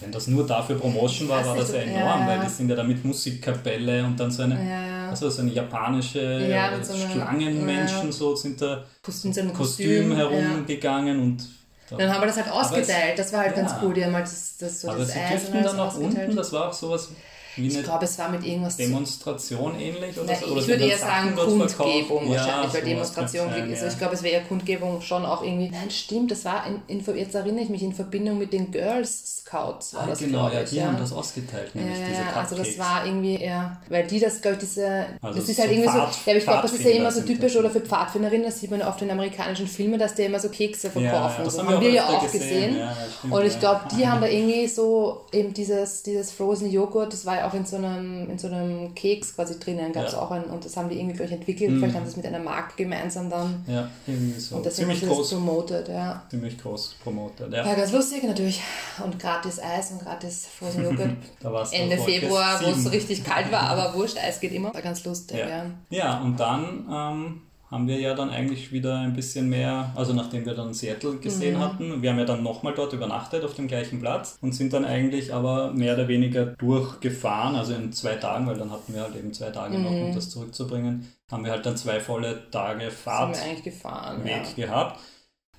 wenn 0.01 0.11
das 0.11 0.27
nur 0.27 0.45
dafür 0.45 0.77
Promotion 0.77 1.29
war, 1.29 1.45
war 1.45 1.55
das 1.55 1.71
ja 1.71 1.79
enorm, 1.79 2.21
ja, 2.21 2.27
weil 2.27 2.39
die 2.41 2.49
sind 2.49 2.69
ja 2.69 2.75
da 2.75 2.83
mit 2.83 3.03
Musikkapelle 3.05 4.03
und 4.05 4.19
dann 4.19 4.31
so 4.31 4.43
eine, 4.43 4.55
Ja. 4.69 5.09
also 5.09 5.29
so 5.29 5.41
eine 5.41 5.51
japanische 5.51 6.19
Ja, 6.49 6.71
äh, 6.77 6.83
so 6.83 6.93
einer- 6.93 7.09
Schlangenmenschen 7.09 8.11
so 8.11 8.35
sind 8.35 8.61
da 8.61 8.83
Kostüm, 9.01 9.33
so 9.33 9.43
Kostüm, 9.49 10.15
herumgegangen 10.15 11.19
und 11.21 11.47
da, 11.89 11.97
Dann 11.97 12.13
haben 12.13 12.21
wir 12.21 12.27
das 12.27 12.37
halt 12.37 12.49
ausgeteilt. 12.49 13.19
Das 13.19 13.31
war 13.33 13.41
halt 13.41 13.55
ganz 13.55 13.71
cool. 13.81 13.93
Die 13.93 14.03
haben 14.03 14.13
halt 14.15 14.25
das, 14.25 14.55
das, 14.57 14.81
so 14.81 14.89
aber 14.89 14.99
das 14.99 15.11
sie 15.13 15.19
Eis 15.19 15.29
dürften 15.41 15.63
dann 15.63 15.75
nach 15.77 15.95
unten, 15.97 16.35
das 16.35 16.51
war 16.53 16.69
auch 16.69 16.73
sowas 16.73 17.09
Ich 17.57 17.83
glaube, 17.83 18.05
es 18.05 18.17
war 18.17 18.29
mit 18.29 18.45
irgendwas. 18.45 18.77
Demonstration 18.77 19.79
ähnlich 19.79 20.17
oder 20.17 20.25
Nein, 20.27 20.37
so. 20.41 20.51
Oder 20.51 20.61
ich 20.61 20.67
würde 20.67 20.83
haben 20.83 20.89
eher 20.89 20.97
sagen. 20.97 21.35
Kundgebung 21.35 22.31
Ja, 22.31 22.37
wahrscheinlich, 22.39 22.73
weil 22.73 22.81
Demonstration 22.83 23.49
also 23.49 23.75
sein, 23.75 23.89
Ich 23.89 23.97
glaube, 23.97 24.13
es 24.15 24.23
wäre 24.23 24.33
eher 24.35 24.43
Kundgebung 24.43 25.01
schon 25.01 25.25
auch 25.25 25.43
irgendwie. 25.43 25.69
Nein, 25.69 25.89
stimmt, 25.89 26.31
das 26.31 26.45
war 26.45 26.65
in, 26.67 26.81
in, 26.99 27.15
jetzt 27.15 27.35
erinnere 27.35 27.63
ich 27.63 27.69
mich 27.69 27.83
in 27.83 27.93
Verbindung 27.93 28.37
mit 28.37 28.53
den 28.53 28.71
Girls 28.71 29.41
Scouts 29.43 29.93
war 29.93 30.03
Ah, 30.03 30.07
das, 30.07 30.19
genau, 30.19 30.49
ja, 30.49 30.61
ich. 30.61 30.69
die 30.71 30.77
ja. 30.77 30.85
haben 30.87 30.97
das 30.97 31.11
ausgeteilt, 31.13 31.71
Ja, 31.73 31.81
nämlich 31.81 31.99
diese 31.99 32.21
ja, 32.21 32.27
ja, 32.29 32.33
also 32.35 32.55
das 32.55 32.67
Cupcakes. 32.69 32.79
war 32.79 33.05
irgendwie 33.05 33.35
eher, 33.35 33.77
weil 33.89 34.07
die 34.07 34.19
das, 34.19 34.41
glaube 34.41 34.55
ich, 34.55 34.61
diese, 34.61 35.05
Also 35.21 35.39
das 35.39 35.49
ist 35.49 35.59
halt 35.59 35.69
so 35.69 35.73
irgendwie 35.75 35.91
so, 35.91 35.97
ja, 35.97 36.05
Pfad- 36.07 36.27
aber 36.29 36.37
ich 36.37 36.43
glaube, 36.43 36.61
das 36.63 36.73
ist 36.73 36.83
ja 36.85 36.91
immer 36.91 37.11
so 37.11 37.21
typisch 37.21 37.55
oder 37.55 37.69
für 37.69 37.81
Pfadfinderinnen, 37.81 38.45
das 38.45 38.59
sieht 38.59 38.71
man 38.71 38.81
oft 38.81 39.01
in 39.01 39.11
amerikanischen 39.11 39.67
Filmen, 39.67 39.99
dass 39.99 40.15
die 40.15 40.23
immer 40.23 40.39
so 40.39 40.49
Kekse 40.49 40.89
verkaufen. 40.89 41.35
ja, 41.39 41.43
das 41.43 41.57
haben 41.59 41.67
haben 41.69 41.81
wir 41.81 41.91
wir 41.91 42.05
auch 42.05 42.11
ja 42.11 42.17
auch 42.17 42.23
gesehen. 42.31 42.39
gesehen. 42.41 42.77
Ja, 42.77 42.85
ja, 42.85 42.95
stimmt, 43.17 43.33
und 43.33 43.45
ich 43.45 43.53
ja. 43.53 43.59
glaube, 43.59 43.81
die 43.95 44.07
haben 44.07 44.21
da 44.21 44.27
irgendwie 44.33 44.67
so 44.67 45.21
eben 45.31 45.53
dieses, 45.53 46.03
dieses 46.03 46.31
Frozen 46.31 46.71
Joghurt, 46.71 47.13
das 47.13 47.25
war 47.25 47.37
ja 47.37 47.42
auch 47.45 47.53
in 47.53 47.65
so 47.65 47.75
einem, 47.77 48.29
in 48.29 48.37
so 48.39 48.47
einem 48.47 48.93
Keks 48.95 49.35
quasi 49.35 49.59
drinnen, 49.59 49.91
gab 49.93 50.05
es 50.05 50.13
Ja. 50.13 50.19
Mhm. 50.19 50.23
auch 50.23 50.31
ein, 50.31 50.43
und 50.45 50.65
das 50.65 50.75
haben 50.77 50.89
die 50.89 50.97
irgendwie, 50.97 51.15
glaube 51.15 51.27
ich, 51.31 51.37
entwickelt. 51.37 51.71
Vielleicht 51.77 51.95
haben 51.95 52.05
sie 52.05 52.11
es 52.11 52.17
mit 52.17 52.25
einer 52.25 52.39
Marke 52.39 52.73
gemeinsam 52.77 53.29
dann. 53.29 53.63
Ja, 53.67 53.87
irgendwie 54.07 54.39
so. 54.39 54.55
Und 54.57 54.65
deswegen 54.65 54.89
Ziemlich 54.91 55.09
groß, 55.09 55.29
promoted, 55.31 55.87
ja. 55.89 56.23
ziemlich 56.29 56.57
groß 56.57 56.95
promotet. 57.03 57.51
Ja. 57.53 57.65
Ja, 57.65 57.73
ganz 57.75 57.91
lustig 57.91 58.23
natürlich. 58.23 58.61
Und 59.03 59.17
gratis 59.19 59.59
Eis 59.59 59.91
und 59.91 60.01
gratis 60.01 60.47
Frozen 60.47 60.83
Joghurt. 61.43 61.71
Ende 61.71 61.97
Februar, 61.97 62.61
wo 62.63 62.69
es 62.71 62.83
so 62.83 62.89
richtig 62.89 63.23
kalt 63.23 63.51
war, 63.51 63.61
aber 63.61 63.93
wurscht, 63.95 64.17
Eis 64.17 64.39
geht 64.39 64.51
immer. 64.53 64.73
War 64.73 64.81
ganz 64.81 65.03
lustig, 65.05 65.37
ja. 65.39 65.47
Ja. 65.47 65.65
ja, 65.89 66.21
und 66.21 66.39
dann 66.39 66.87
ähm, 66.91 67.41
haben 67.73 67.87
wir 67.87 67.99
ja 67.99 68.13
dann 68.13 68.29
eigentlich 68.29 68.71
wieder 68.71 68.99
ein 68.99 69.13
bisschen 69.13 69.49
mehr, 69.49 69.91
also 69.95 70.13
nachdem 70.13 70.45
wir 70.45 70.53
dann 70.53 70.73
Seattle 70.73 71.17
gesehen 71.17 71.55
Mhm. 71.55 71.59
hatten, 71.59 72.01
wir 72.01 72.11
haben 72.11 72.19
ja 72.19 72.25
dann 72.25 72.43
nochmal 72.43 72.73
dort 72.75 72.93
übernachtet 72.93 73.43
auf 73.43 73.55
dem 73.55 73.67
gleichen 73.67 73.99
Platz 73.99 74.37
und 74.41 74.53
sind 74.53 74.73
dann 74.73 74.85
eigentlich 74.85 75.33
aber 75.33 75.73
mehr 75.73 75.95
oder 75.95 76.07
weniger 76.07 76.45
durchgefahren, 76.45 77.55
also 77.55 77.73
in 77.73 77.91
zwei 77.91 78.15
Tagen, 78.15 78.47
weil 78.47 78.57
dann 78.57 78.71
hatten 78.71 78.93
wir 78.93 79.01
halt 79.01 79.15
eben 79.15 79.33
zwei 79.33 79.49
Tage 79.49 79.79
noch, 79.79 79.99
um 79.99 80.11
das 80.13 80.29
zurückzubringen, 80.29 81.07
haben 81.31 81.43
wir 81.45 81.51
halt 81.51 81.65
dann 81.65 81.75
zwei 81.77 81.99
volle 81.99 82.49
Tage 82.51 82.85
Mhm. 82.85 82.91
Fahrt 82.91 83.63
gefahren, 83.63 84.23
Weg 84.23 84.55
ja. 84.57 84.65
gehabt, 84.67 84.99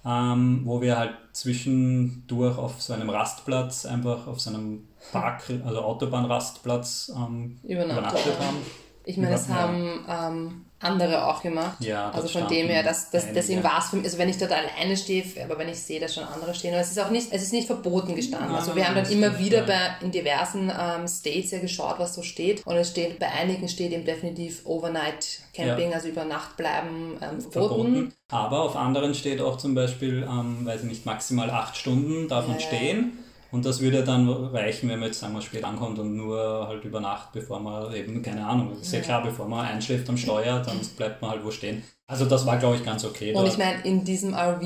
ähm, 0.07 0.62
wo 0.64 0.81
wir 0.83 0.98
halt 0.98 1.14
zwischendurch 1.33 2.59
auf 2.59 2.81
so 2.83 2.92
einem 2.92 3.11
Rastplatz, 3.11 3.87
einfach 3.87 4.27
auf 4.27 4.38
so 4.40 4.50
einem 4.50 4.88
Park, 5.12 5.42
also 5.64 5.81
Autobahnrastplatz 5.81 7.12
ähm, 7.16 7.59
Übernachtet 7.62 8.27
übernachtet 8.27 8.38
haben. 8.40 8.57
Ich 9.07 9.16
meine, 9.16 9.33
Ja. 9.33 9.48
haben 9.48 10.05
ähm, 10.09 10.63
andere 10.85 11.27
auch 11.27 11.42
gemacht. 11.42 11.77
Ja, 11.81 12.11
also 12.11 12.29
von 12.29 12.49
dem 12.49 12.68
her, 12.68 12.83
das, 12.83 13.11
das, 13.11 13.25
einige. 13.25 13.40
deswegen 13.40 13.64
war 13.64 13.79
es 13.79 13.87
für 13.88 13.97
mich, 13.97 14.05
also 14.05 14.18
wenn 14.18 14.29
ich 14.29 14.38
dort 14.38 14.53
alleine 14.53 14.97
stehe, 14.97 15.25
aber 15.42 15.59
wenn 15.59 15.68
ich 15.68 15.81
sehe, 15.81 16.01
dass 16.01 16.14
schon 16.14 16.25
andere 16.25 16.55
stehen, 16.55 16.73
aber 16.73 16.83
es 16.83 16.90
ist 16.90 16.99
auch 17.01 17.11
nicht, 17.11 17.29
es 17.33 17.42
ist 17.42 17.53
nicht 17.53 17.66
verboten 17.66 18.14
gestanden. 18.14 18.49
Nein, 18.49 18.59
also 18.59 18.77
wir 18.77 18.87
haben 18.87 18.94
dann 18.94 19.11
immer 19.11 19.38
wieder 19.38 19.59
ja. 19.59 19.64
bei, 19.64 20.05
in 20.05 20.11
diversen 20.11 20.70
ähm, 20.70 21.09
States 21.09 21.51
ja 21.51 21.59
geschaut, 21.59 21.99
was 21.99 22.14
so 22.14 22.23
steht. 22.23 22.66
Und 22.66 22.77
es 22.77 22.90
steht, 22.90 23.18
bei 23.18 23.31
einigen 23.31 23.68
steht 23.68 23.92
eben 23.92 24.05
definitiv 24.05 24.64
Overnight 24.64 25.40
Camping, 25.55 25.94
also 25.94 26.09
über 26.09 26.25
Nacht 26.25 26.57
bleiben, 26.57 27.16
ähm, 27.23 27.40
verboten. 27.40 27.51
verboten. 27.51 28.12
Aber 28.31 28.62
auf 28.62 28.77
anderen 28.77 29.14
steht 29.14 29.40
auch 29.40 29.57
zum 29.57 29.75
Beispiel, 29.75 30.23
ähm, 30.29 30.66
weiß 30.66 30.83
ich 30.83 30.88
nicht, 30.88 31.07
maximal 31.07 31.51
acht 31.51 31.77
Stunden 31.77 32.29
darf 32.29 32.47
man 32.47 32.59
Ja. 32.59 32.66
stehen. 32.66 33.18
Und 33.55 33.64
das 33.64 33.81
würde 33.81 34.03
dann 34.03 34.29
reichen, 34.29 34.88
wenn 34.88 34.99
man 34.99 35.11
jetzt, 35.11 35.21
sagen 35.21 35.33
wir, 35.33 35.40
spät 35.40 35.62
ankommt 35.62 36.01
und 36.01 36.17
nur 36.17 36.67
halt 36.67 36.83
über 36.83 36.99
Nacht, 36.99 37.31
bevor 37.31 37.61
man 37.61 37.95
eben, 37.95 38.21
keine 38.21 38.45
Ahnung, 38.45 38.73
ist 38.81 38.93
ja, 38.93 38.99
klar, 38.99 39.23
bevor 39.23 39.47
man 39.47 39.64
einschläft 39.64 40.09
am 40.09 40.17
Steuer, 40.17 40.59
dann 40.59 40.81
bleibt 40.97 41.23
man 41.23 41.31
halt 41.31 41.45
wo 41.45 41.53
stehen. 41.53 41.85
Also 42.09 42.25
das 42.25 42.45
war, 42.47 42.59
glaube 42.59 42.75
ich, 42.75 42.85
ganz 42.85 43.05
okay. 43.05 43.33
Und 43.33 43.47
ich 43.47 43.57
meine, 43.57 43.81
in 43.83 44.05
diesem 44.05 44.35
RV 44.35 44.61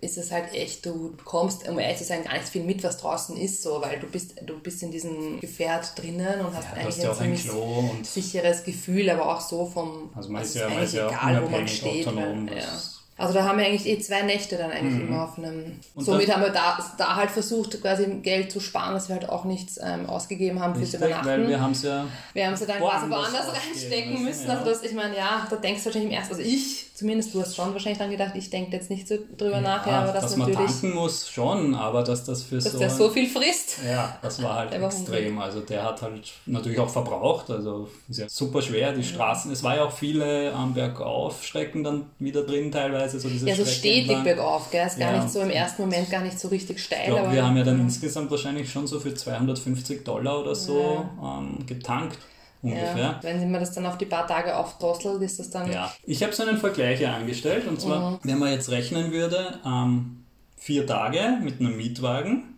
ist 0.00 0.16
es 0.16 0.30
halt 0.30 0.54
echt, 0.54 0.86
du 0.86 1.16
bekommst, 1.16 1.68
um 1.68 1.76
ehrlich 1.80 1.98
zu 1.98 2.04
sein, 2.04 2.22
gar 2.22 2.34
nicht 2.34 2.48
viel 2.48 2.62
mit, 2.62 2.84
was 2.84 2.98
draußen 2.98 3.36
ist, 3.36 3.64
so, 3.64 3.82
weil 3.82 3.98
du 3.98 4.06
bist, 4.06 4.36
du 4.46 4.60
bist 4.60 4.80
in 4.84 4.92
diesem 4.92 5.40
Gefährt 5.40 6.00
drinnen 6.00 6.46
und 6.46 6.54
hast 6.54 6.68
ja, 6.68 6.74
eigentlich 6.74 7.04
hast 7.04 7.18
ja 7.18 7.24
ein 7.24 7.90
und 7.90 8.06
sicheres 8.06 8.62
Gefühl, 8.62 9.10
aber 9.10 9.28
auch 9.28 9.40
so 9.40 9.66
vom, 9.66 10.10
also 10.14 10.30
man 10.30 10.42
ist 10.42 10.54
ja, 10.54 10.68
ist 10.68 10.94
ja 10.94 11.08
auch 11.08 11.12
egal, 11.12 11.42
wo 11.42 11.48
man 11.48 11.66
steht. 11.66 12.06
autonom. 12.06 12.48
weil, 12.48 12.58
ja. 12.58 12.78
Also 13.20 13.34
da 13.34 13.44
haben 13.44 13.58
wir 13.58 13.66
eigentlich 13.66 13.86
eh 13.86 13.98
zwei 14.00 14.22
Nächte 14.22 14.56
dann 14.56 14.70
eigentlich 14.70 15.00
immer 15.06 15.24
auf 15.24 15.36
einem. 15.36 15.78
Und 15.94 16.04
somit 16.04 16.32
haben 16.32 16.42
wir 16.42 16.50
da, 16.50 16.78
da 16.96 17.16
halt 17.16 17.30
versucht, 17.30 17.80
quasi 17.82 18.06
Geld 18.22 18.50
zu 18.50 18.60
sparen, 18.60 18.94
dass 18.94 19.08
wir 19.08 19.16
halt 19.16 19.28
auch 19.28 19.44
nichts 19.44 19.78
ähm, 19.82 20.06
ausgegeben 20.06 20.60
haben 20.60 20.74
fürs 20.74 20.94
Richtig, 20.94 21.00
weil 21.02 21.10
Übernachten. 21.10 21.48
wir 21.48 21.60
haben 21.60 21.72
es 21.72 21.82
ja 21.82 22.06
Wir 22.32 22.46
haben 22.46 22.56
sie 22.56 22.66
dann 22.66 22.78
quasi 22.78 23.10
woanders 23.10 23.46
reinstecken 23.52 24.12
müssen, 24.12 24.24
müssen. 24.24 24.48
ja. 24.48 24.58
Also 24.58 24.70
das, 24.70 24.82
ich 24.82 24.94
meine, 24.94 25.16
ja, 25.16 25.46
da 25.48 25.56
denkst 25.56 25.80
du 25.82 25.86
wahrscheinlich 25.86 26.10
im 26.12 26.16
ersten, 26.18 26.34
also 26.34 26.46
ich, 26.46 26.89
zumindest 27.00 27.34
du 27.34 27.40
hast 27.40 27.56
schon 27.56 27.72
wahrscheinlich 27.72 27.98
dann 27.98 28.10
gedacht, 28.10 28.32
ich 28.34 28.50
denke 28.50 28.72
jetzt 28.76 28.90
nicht 28.90 29.08
so 29.08 29.16
drüber 29.38 29.62
nach, 29.62 29.86
ja, 29.86 30.02
aber 30.02 30.12
das 30.12 30.22
dass 30.22 30.36
man 30.36 30.50
natürlich, 30.50 30.70
tanken 30.70 30.94
muss, 30.94 31.30
schon, 31.30 31.74
aber 31.74 32.02
dass 32.02 32.24
das 32.24 32.42
für 32.42 32.56
dass 32.56 32.72
so... 32.72 32.78
der 32.78 32.90
so 32.90 33.08
viel 33.08 33.26
frisst. 33.26 33.78
Ja, 33.88 34.18
das 34.20 34.42
war 34.42 34.56
halt 34.56 34.72
extrem. 34.74 35.38
Also 35.38 35.60
der 35.60 35.82
hat 35.82 36.02
halt 36.02 36.30
natürlich 36.44 36.78
auch 36.78 36.90
verbraucht. 36.90 37.50
Also 37.50 37.88
ist 38.06 38.18
ja 38.18 38.28
super 38.28 38.60
schwer. 38.60 38.92
Die 38.92 39.02
Straßen, 39.02 39.50
es 39.50 39.62
war 39.62 39.76
ja 39.76 39.84
auch 39.84 39.92
viele 39.92 40.52
am 40.52 40.74
Bergaufstrecken 40.74 41.82
dann 41.82 42.10
wieder 42.18 42.42
drin 42.42 42.70
teilweise. 42.70 43.18
So 43.18 43.30
diese 43.30 43.48
Ja, 43.48 43.56
so 43.56 43.64
stetig 43.64 44.02
entlang. 44.02 44.24
bergauf, 44.24 44.70
gell? 44.70 44.86
Ist 44.86 44.98
gar 44.98 45.14
Ja. 45.14 45.22
nicht 45.22 45.32
so 45.32 45.40
im 45.40 45.50
ersten 45.50 45.80
Moment 45.82 46.10
gar 46.10 46.20
nicht 46.20 46.38
so 46.38 46.48
richtig 46.48 46.80
steil. 46.80 46.98
Ich 47.00 47.06
glaube, 47.06 47.22
aber 47.22 47.32
wir 47.32 47.46
haben 47.46 47.56
ja 47.56 47.64
dann 47.64 47.80
insgesamt 47.80 48.30
wahrscheinlich 48.30 48.70
schon 48.70 48.86
so 48.86 49.00
für 49.00 49.14
250 49.14 50.04
Dollar 50.04 50.40
oder 50.40 50.54
so 50.54 51.08
ähm, 51.22 51.64
getankt. 51.66 52.18
Ungefähr. 52.62 52.96
ja, 52.96 53.18
wenn 53.22 53.50
man 53.50 53.60
das 53.60 53.72
dann 53.72 53.86
auf 53.86 53.96
die 53.96 54.04
paar 54.04 54.26
Tage 54.26 54.54
aufdrosselt, 54.54 55.22
ist 55.22 55.38
das 55.38 55.48
dann 55.50 55.70
Ja, 55.72 55.90
ich 56.04 56.22
habe 56.22 56.32
so 56.34 56.42
einen 56.42 56.58
Vergleich 56.58 56.98
hier 56.98 57.12
angestellt 57.12 57.66
und 57.66 57.80
zwar, 57.80 58.10
Mhm. 58.12 58.18
wenn 58.22 58.38
man 58.38 58.52
jetzt 58.52 58.70
rechnen 58.70 59.12
würde, 59.12 59.58
ähm, 59.64 60.24
vier 60.58 60.86
Tage 60.86 61.38
mit 61.42 61.58
einem 61.60 61.76
Mietwagen 61.76 62.54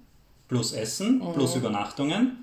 plus 0.48 0.72
Essen 0.72 1.18
Mhm. 1.18 1.32
plus 1.34 1.54
Übernachtungen, 1.54 2.41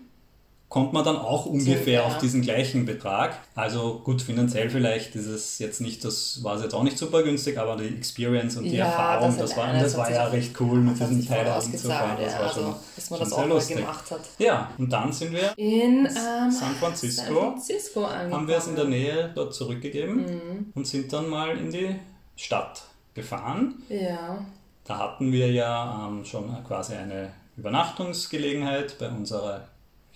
kommt 0.69 0.93
man 0.93 1.03
dann 1.03 1.17
auch 1.17 1.47
ungefähr 1.47 2.01
ja. 2.01 2.05
auf 2.05 2.19
diesen 2.19 2.41
gleichen 2.43 2.85
Betrag. 2.85 3.39
Also 3.55 4.01
gut, 4.03 4.21
finanziell 4.21 4.69
vielleicht 4.69 5.15
ist 5.15 5.25
es 5.25 5.57
jetzt 5.57 5.81
nicht, 5.81 6.05
das 6.05 6.43
war 6.43 6.55
es 6.57 6.61
jetzt 6.61 6.75
auch 6.75 6.83
nicht 6.83 6.97
super 6.97 7.23
günstig, 7.23 7.57
aber 7.57 7.75
die 7.75 7.87
Experience 7.87 8.55
und 8.55 8.65
die 8.65 8.75
Ja, 8.75 8.85
Erfahrung, 8.85 9.35
das 9.35 9.49
das, 9.49 9.57
war, 9.57 9.73
das 9.73 9.97
war 9.97 10.11
ja 10.11 10.25
recht 10.27 10.53
cool 10.61 10.79
mit 10.79 10.95
voll 10.97 11.07
Teil 11.07 11.45
herumzufahren. 11.45 12.11
ausgezahlt, 12.11 12.19
Das 12.19 12.33
ja, 12.33 12.39
war 12.39 12.47
also, 12.47 12.61
schon, 12.61 12.75
dass 12.95 13.09
man 13.09 13.19
schon 13.19 13.29
das 13.29 13.37
auch 13.39 13.47
lustig. 13.47 13.77
gemacht 13.77 14.11
hat. 14.11 14.21
Ja, 14.37 14.69
und 14.77 14.93
dann 14.93 15.11
sind 15.11 15.31
wir 15.33 15.53
In 15.57 16.05
ähm, 16.05 16.07
San 16.51 16.75
Francisco. 16.79 17.23
San 17.33 17.33
Francisco 17.51 18.07
haben 18.07 18.47
wir 18.47 18.57
es 18.57 18.67
in 18.67 18.75
der 18.75 18.85
Nähe 18.85 19.31
dort 19.33 19.53
zurückgegeben 19.55 20.15
Mhm. 20.17 20.65
und 20.75 20.85
sind 20.87 21.11
dann 21.11 21.27
mal 21.29 21.57
in 21.57 21.71
die 21.71 21.95
Stadt 22.35 22.83
gefahren. 23.15 23.81
Ja, 23.89 24.45
Da 24.85 24.97
hatten 24.99 25.31
wir 25.31 25.51
ja 25.51 26.07
ähm, 26.07 26.23
schon 26.25 26.55
quasi 26.67 26.93
eine 26.93 27.31
Übernachtungsgelegenheit 27.57 28.97
bei 28.99 29.09
unserer, 29.09 29.67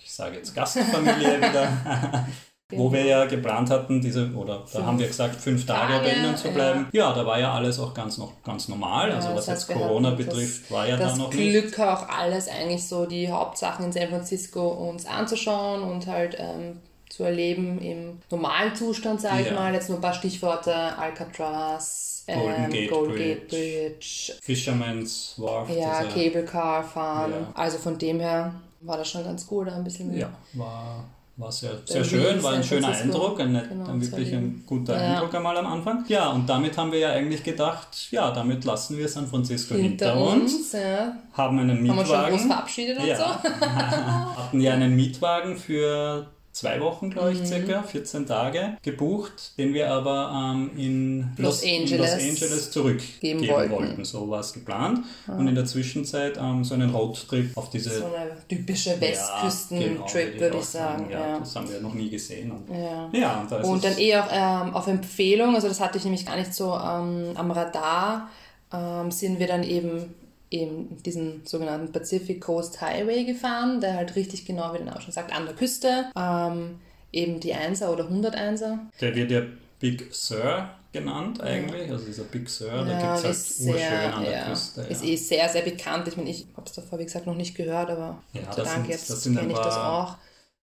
ich 0.04 0.12
sage 0.12 0.36
jetzt 0.36 0.54
Gastfamilie 0.54 1.38
wieder. 1.38 2.26
wo 2.72 2.90
wir 2.92 3.04
ja 3.04 3.24
geplant 3.26 3.70
hatten, 3.70 4.00
diese, 4.00 4.32
oder 4.34 4.60
da 4.60 4.66
Fünf 4.66 4.84
haben 4.86 4.98
wir 4.98 5.06
gesagt, 5.06 5.36
fünf 5.36 5.64
Tage, 5.66 5.92
Tage, 5.92 6.04
bei 6.08 6.14
ihnen 6.14 6.36
zu 6.36 6.48
bleiben. 6.50 6.88
Ja. 6.92 7.12
da 7.12 7.24
war 7.24 7.38
ja 7.38 7.52
alles 7.54 7.78
auch 7.78 7.94
ganz 7.94 8.18
noch 8.18 8.42
ganz 8.42 8.68
normal. 8.68 9.12
Also 9.12 9.28
Ja, 9.28 9.36
was 9.36 9.46
das 9.46 9.54
heißt, 9.60 9.68
jetzt 9.68 9.78
Corona 9.78 10.08
hatten 10.10 10.18
das- 10.18 10.26
betrifft, 10.34 10.70
war 10.72 10.88
ja 10.88 10.96
da 10.96 11.14
noch 11.14 11.32
nicht. 11.32 11.50
Glück 11.52 11.78
auch 11.78 12.08
alles 12.08 12.48
eigentlich 12.48 12.86
so 12.88 13.06
die 13.06 13.30
Hauptsachen 13.30 13.84
in 13.84 13.92
San 13.92 14.08
Francisco 14.08 14.66
uns 14.68 15.06
anzuschauen 15.06 15.82
und 15.84 16.06
halt 16.06 16.36
ähm, 16.38 16.80
zu 17.10 17.22
erleben 17.22 17.80
im 17.80 18.18
normalen 18.30 18.74
Zustand, 18.74 19.20
sage 19.20 19.42
ich 19.42 19.48
Ja. 19.48 19.54
mal. 19.54 19.72
Jetzt 19.72 19.88
nur 19.88 19.98
ein 19.98 20.02
paar 20.02 20.14
Stichworte, 20.14 20.74
Alcatraz, 20.74 22.24
ähm, 22.26 22.40
Golden 22.40 22.70
Gate 22.70 22.90
Golden 22.90 23.16
Gate 23.16 23.48
Bridge. 23.48 23.86
Bridge, 23.94 24.32
Fisherman's 24.42 25.34
Wharf. 25.36 25.68
ja, 25.70 26.02
Cable 26.04 26.44
Car 26.44 26.82
fahren. 26.82 27.32
Ja. 27.32 27.52
Also 27.54 27.78
von 27.78 27.98
dem 27.98 28.18
her 28.20 28.54
war 28.84 28.96
das 28.98 29.08
schon 29.08 29.24
ganz 29.24 29.46
cool, 29.50 29.64
da 29.66 29.74
ein 29.76 29.84
bisschen 29.84 30.16
Ja, 30.16 30.30
war, 30.54 31.04
war 31.36 31.50
sehr, 31.50 31.72
sehr 31.84 32.04
schön, 32.04 32.42
war 32.42 32.52
ein 32.52 32.62
San 32.62 32.64
schöner. 32.64 32.88
Eindruck, 32.88 33.40
ein, 33.40 33.60
Genau, 33.68 33.90
ein 33.90 34.00
wirklich 34.00 34.32
ein 34.32 34.62
guter 34.66 34.94
Ja. 34.96 35.14
Eindruck 35.14 35.34
einmal 35.34 35.56
am 35.56 35.66
Anfang. 35.66 36.04
Ja, 36.08 36.30
und 36.30 36.48
damit 36.48 36.76
haben 36.78 36.92
wir 36.92 36.98
ja 36.98 37.10
eigentlich 37.10 37.42
gedacht, 37.42 37.88
ja, 38.10 38.30
damit 38.30 38.64
lassen 38.64 38.96
wir 38.98 39.08
San 39.08 39.26
Francisco 39.26 39.74
hinter, 39.74 40.14
hinter 40.14 40.30
uns, 40.32 40.54
uns. 40.54 40.72
Ja. 40.72 41.16
haben 41.32 41.58
einen 41.58 41.70
Haben 41.88 41.96
wir 41.96 42.06
schon 42.06 42.16
Mietwagen, 42.22 42.38
verabschiedet 42.38 42.98
und 42.98 43.06
ja, 43.06 43.16
so. 43.16 43.24
hatten 43.66 44.60
ja 44.60 44.72
einen 44.74 44.94
Mietwagen 44.94 45.56
für 45.56 46.26
zwei 46.54 46.80
Wochen, 46.80 47.10
glaube 47.10 47.32
Mhm. 47.32 47.42
ich, 47.42 47.48
circa, 47.48 47.82
14 47.82 48.26
Tage 48.26 48.78
gebucht, 48.82 49.58
den 49.58 49.74
wir 49.74 49.90
aber 49.90 50.52
ähm, 50.54 50.70
in 50.76 51.28
Los 51.36 51.62
in 51.62 51.82
Angeles 51.82 52.12
Los 52.12 52.22
Angeles 52.22 52.70
zurückgeben 52.70 53.40
geben 53.42 53.52
wollten. 53.52 53.72
wollten. 53.72 54.04
So 54.04 54.30
war 54.30 54.40
es 54.40 54.52
geplant. 54.52 55.00
Und 55.26 55.48
in 55.48 55.54
der 55.54 55.64
Zwischenzeit 55.66 56.38
ähm, 56.38 56.62
so 56.64 56.74
einen 56.74 56.90
Roadtrip 56.90 57.56
auf 57.56 57.70
diese 57.70 57.90
So 57.98 58.04
eine 58.06 58.30
typische 58.48 58.90
Ja, 58.90 59.00
Westküsten-Trip, 59.00 60.32
genau, 60.34 60.40
würde 60.40 60.58
ich 60.58 60.64
sagen. 60.64 61.08
Ja, 61.10 61.20
Ja. 61.20 61.38
Das 61.40 61.56
haben 61.56 61.68
wir 61.70 61.80
noch 61.80 61.94
nie 61.94 62.08
gesehen. 62.08 62.50
Und 62.52 62.68
Ja. 62.74 63.08
ja, 63.12 63.40
und 63.40 63.50
da 63.50 63.56
Und 63.62 63.82
dann 63.84 63.98
eh 63.98 64.16
auch 64.16 64.28
ähm, 64.30 64.74
auf 64.74 64.86
Empfehlung, 64.86 65.54
also 65.54 65.68
das 65.68 65.80
hatte 65.80 65.98
ich 65.98 66.04
nämlich 66.04 66.24
gar 66.24 66.36
nicht 66.36 66.54
so 66.54 66.72
ähm, 66.74 67.32
am 67.34 67.50
Radar, 67.50 68.28
ähm, 68.72 69.10
sind 69.10 69.38
wir 69.38 69.46
dann 69.48 69.62
eben 69.64 70.14
eben 70.50 71.02
diesen 71.02 71.44
sogenannten 71.46 71.92
Pacific 71.92 72.40
Coast 72.40 72.80
Highway 72.80 73.24
gefahren, 73.24 73.80
der 73.80 73.94
halt 73.94 74.14
richtig 74.16 74.44
genau, 74.44 74.72
wie 74.72 74.78
der 74.78 74.86
Name 74.86 75.00
schon 75.00 75.12
sagt, 75.12 75.34
an 75.34 75.46
der 75.46 75.54
Küste, 75.54 76.06
ähm, 76.16 76.78
eben 77.12 77.40
die 77.40 77.54
1er 77.54 77.88
oder 77.88 78.04
101er. 78.08 78.78
der 79.00 79.14
wird 79.14 79.30
ja 79.30 79.42
Big 79.80 80.06
Sur 80.14 80.68
genannt 80.92 81.40
eigentlich. 81.40 81.90
Also 81.90 82.06
dieser 82.06 82.22
Big 82.24 82.48
Sur, 82.48 82.70
da 82.70 82.84
gibt 82.84 83.26
es 83.26 83.58
halt 83.60 83.74
urschön 83.74 84.12
an 84.12 84.22
der 84.24 84.32
ja, 84.32 84.48
Küste. 84.48 84.80
Ja. 84.82 84.86
Ist 84.88 85.04
eh 85.04 85.16
sehr, 85.16 85.48
sehr 85.48 85.62
bekannt. 85.62 86.06
Ich 86.08 86.16
meine, 86.16 86.30
ich 86.30 86.46
habe 86.56 86.66
es 86.66 86.72
davor, 86.72 86.98
wie 87.00 87.04
gesagt, 87.04 87.26
noch 87.26 87.34
nicht 87.34 87.54
gehört, 87.56 87.90
aber 87.90 88.22
Ja, 88.32 88.42
Gott 88.42 88.54
sei 88.54 88.62
das 88.62 88.72
Dank, 88.74 88.88
jetzt 88.88 89.22
kenne 89.24 89.50
ich 89.52 89.58
das 89.58 89.76
auch. 89.76 90.16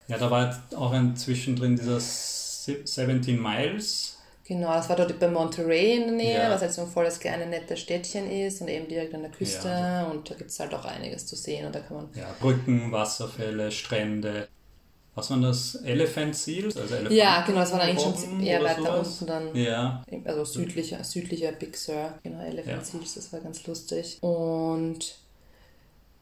ja, 0.08 0.18
da 0.18 0.30
war 0.30 0.46
jetzt 0.46 0.76
auch 0.76 0.92
ein 0.92 1.16
zwischendrin 1.16 1.76
dieser 1.76 1.98
Si- 2.00 2.78
17 2.84 3.40
Miles. 3.42 4.16
Genau, 4.50 4.72
das 4.74 4.88
war 4.88 4.96
dort 4.96 5.16
bei 5.20 5.28
Monterey 5.28 5.94
in 5.98 6.06
der 6.08 6.12
Nähe, 6.16 6.38
Ja. 6.42 6.50
was 6.50 6.60
halt 6.60 6.72
so 6.72 6.82
ein 6.82 6.88
volles 6.88 7.20
kleines 7.20 7.46
nettes 7.46 7.78
Städtchen 7.78 8.28
ist 8.28 8.60
und 8.60 8.66
eben 8.66 8.88
direkt 8.88 9.14
an 9.14 9.22
der 9.22 9.30
Küste 9.30 9.68
Ja. 9.68 10.06
und 10.06 10.28
da 10.28 10.34
gibt 10.34 10.50
es 10.50 10.58
halt 10.58 10.74
auch 10.74 10.84
einiges 10.84 11.24
zu 11.24 11.36
sehen 11.36 11.66
und 11.66 11.72
da 11.72 11.78
kann 11.78 11.98
man 11.98 12.08
Ja, 12.16 12.34
Brücken, 12.40 12.90
Wasserfälle, 12.90 13.70
Strände. 13.70 14.48
Was 15.14 15.30
waren 15.30 15.42
das? 15.42 15.76
Elephant 15.76 16.34
Seals? 16.34 16.76
Also 16.76 16.94
Elefanten 16.96 17.16
Ja, 17.16 17.42
genau, 17.46 17.60
das 17.60 17.72
war 17.72 17.80
eigentlich 17.80 18.02
schon 18.02 18.40
eher 18.42 18.60
weiter 18.64 18.82
sowas? 18.82 19.08
unten 19.20 19.26
dann. 19.28 19.54
Ja, 19.54 20.02
Also 20.24 20.44
südlicher, 20.44 21.04
südlicher 21.04 21.52
Big 21.52 21.76
Sur, 21.76 22.14
genau, 22.24 22.40
Elephant 22.42 22.78
Ja. 22.78 22.82
Seals, 22.84 23.14
das 23.14 23.32
war 23.32 23.38
ganz 23.38 23.64
lustig. 23.68 24.18
Und 24.20 25.14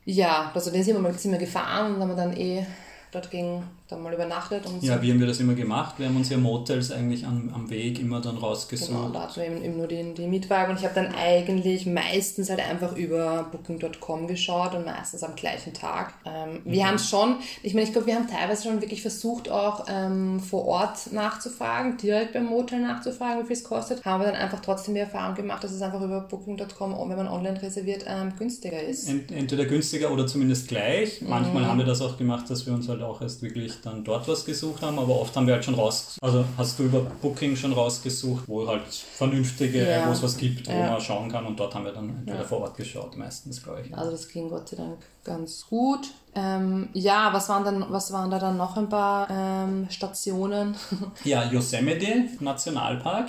ja, 0.05 0.51
also 0.55 0.71
den 0.71 0.83
sind 0.83 0.97
wir, 0.97 1.01
mal, 1.01 1.15
sind 1.15 1.33
wir 1.33 1.39
gefahren 1.39 1.95
und 1.95 2.03
haben 2.03 2.09
wir 2.11 2.17
dann 2.17 2.37
eh 2.37 2.67
dort 3.11 3.31
ging, 3.31 3.63
dann 3.89 4.03
mal 4.03 4.13
übernachtet 4.13 4.67
und 4.67 4.83
ja, 4.83 5.01
wie 5.01 5.11
haben 5.11 5.19
wir 5.19 5.27
das 5.27 5.41
immer 5.41 5.55
gemacht? 5.55 5.95
Wir 5.99 6.07
haben 6.09 6.17
uns 6.17 6.29
ja 6.29 6.37
Motels 6.37 6.93
eigentlich 6.93 7.25
am, 7.27 7.51
am 7.55 7.71
Weg 7.71 7.99
immer 7.99 8.21
dann 8.21 8.37
rausgesucht. 8.37 8.91
Genau, 8.91 9.09
da 9.09 9.23
hatten 9.23 9.37
wir 9.37 9.47
eben, 9.47 9.65
eben 9.65 9.77
nur 9.79 9.87
den, 9.87 10.15
den 10.15 10.29
Mietwagen 10.29 10.73
und 10.73 10.79
ich 10.79 10.85
habe 10.85 10.95
dann 10.95 11.15
eigentlich 11.15 11.87
meistens 11.87 12.51
halt 12.51 12.61
einfach 12.61 12.95
über 12.97 13.45
Booking.com 13.51 14.27
geschaut 14.27 14.75
und 14.75 14.85
meistens 14.85 15.23
am 15.23 15.35
gleichen 15.37 15.73
Tag. 15.73 16.13
Ähm, 16.27 16.61
wir 16.65 16.87
haben 16.87 16.97
es 16.97 17.09
schon, 17.09 17.37
ich 17.63 17.73
meine, 17.75 17.87
ich 17.87 17.93
glaube, 17.93 18.07
wir 18.09 18.15
haben 18.15 18.29
teilweise 18.29 18.65
schon 18.65 18.81
wirklich 18.83 19.01
versucht, 19.03 19.49
auch 19.51 19.87
ähm, 19.89 20.39
vor 20.41 20.67
Ort 20.67 21.11
nachzufragen, 21.13 21.97
direkt 21.97 22.35
beim 22.35 22.45
Motel 22.45 22.81
nachzufragen, 22.81 23.43
wie 23.43 23.47
viel 23.47 23.57
es 23.57 23.65
kostet. 23.65 24.05
Haben 24.05 24.21
wir 24.23 24.27
dann 24.27 24.37
einfach 24.37 24.61
trotzdem 24.61 24.95
die 24.95 25.01
Erfahrung 25.01 25.35
gemacht, 25.35 25.65
dass 25.65 25.73
es 25.73 25.81
einfach 25.81 26.03
über 26.03 26.21
Booking.com, 26.21 26.93
wenn 27.09 27.17
man 27.17 27.29
online 27.29 27.61
reserviert, 27.63 28.05
ähm, 28.07 28.33
günstiger 28.39 28.83
ist. 28.83 29.09
Ent- 29.09 29.33
entweder 29.33 29.65
günstiger 29.65 30.11
oder 30.13 30.27
zumindest 30.27 30.69
gleich. 30.69 31.23
Manchmal 31.23 31.63
Mhm. 31.63 31.67
haben 31.69 31.79
wir 31.79 31.87
das 31.87 32.03
auch 32.03 32.19
gemacht, 32.19 32.51
dass 32.51 32.67
wir 32.67 32.75
uns 32.75 32.89
halt 32.89 33.01
auch 33.03 33.23
erst 33.23 33.43
wirklich 33.43 33.78
dann 33.83 34.05
dort 34.05 34.27
was 34.29 34.45
gesucht 34.45 34.83
haben, 34.83 34.99
aber 34.99 35.21
oft 35.21 35.35
haben 35.37 35.47
wir 35.47 35.55
halt 35.55 35.65
schon 35.65 35.75
raus, 35.75 36.17
also 36.21 36.45
hast 36.57 36.79
du 36.79 36.85
über 36.85 37.01
Booking 37.01 37.57
schon 37.57 37.73
rausgesucht, 37.73 38.45
wo 38.47 38.67
halt 38.67 38.87
vernünftige, 38.87 39.89
Ja. 39.89 40.07
wo 40.09 40.13
es 40.13 40.23
was 40.23 40.37
gibt, 40.37 40.67
wo 40.69 40.73
Ja. 40.73 40.91
man 40.93 41.01
schauen 41.01 41.31
kann 41.31 41.47
und 41.47 41.59
dort 41.59 41.75
haben 41.75 41.85
wir 41.85 41.93
dann 41.93 42.09
entweder 42.11 42.39
Ja. 42.39 42.45
vor 42.45 42.61
Ort 42.61 42.77
geschaut, 42.77 43.17
meistens, 43.17 43.63
glaube 43.63 43.83
ich. 43.87 43.97
Also 43.97 44.11
das 44.11 44.29
ging 44.29 44.49
Gott 44.49 44.69
sei 44.69 44.77
Dank 44.77 44.99
ganz 45.25 45.67
gut. 45.67 46.09
Ähm, 46.35 46.89
ja, 46.93 47.31
was 47.33 47.49
waren, 47.49 47.65
dann, 47.65 47.85
was 47.91 48.13
waren 48.13 48.31
da 48.31 48.39
dann 48.39 48.57
noch 48.57 48.77
ein 48.77 48.89
paar 48.89 49.29
ähm, 49.31 49.87
Stationen? 49.91 50.75
Ja, 51.25 51.51
Yosemite 51.51 52.29
Nationalpark 52.41 53.29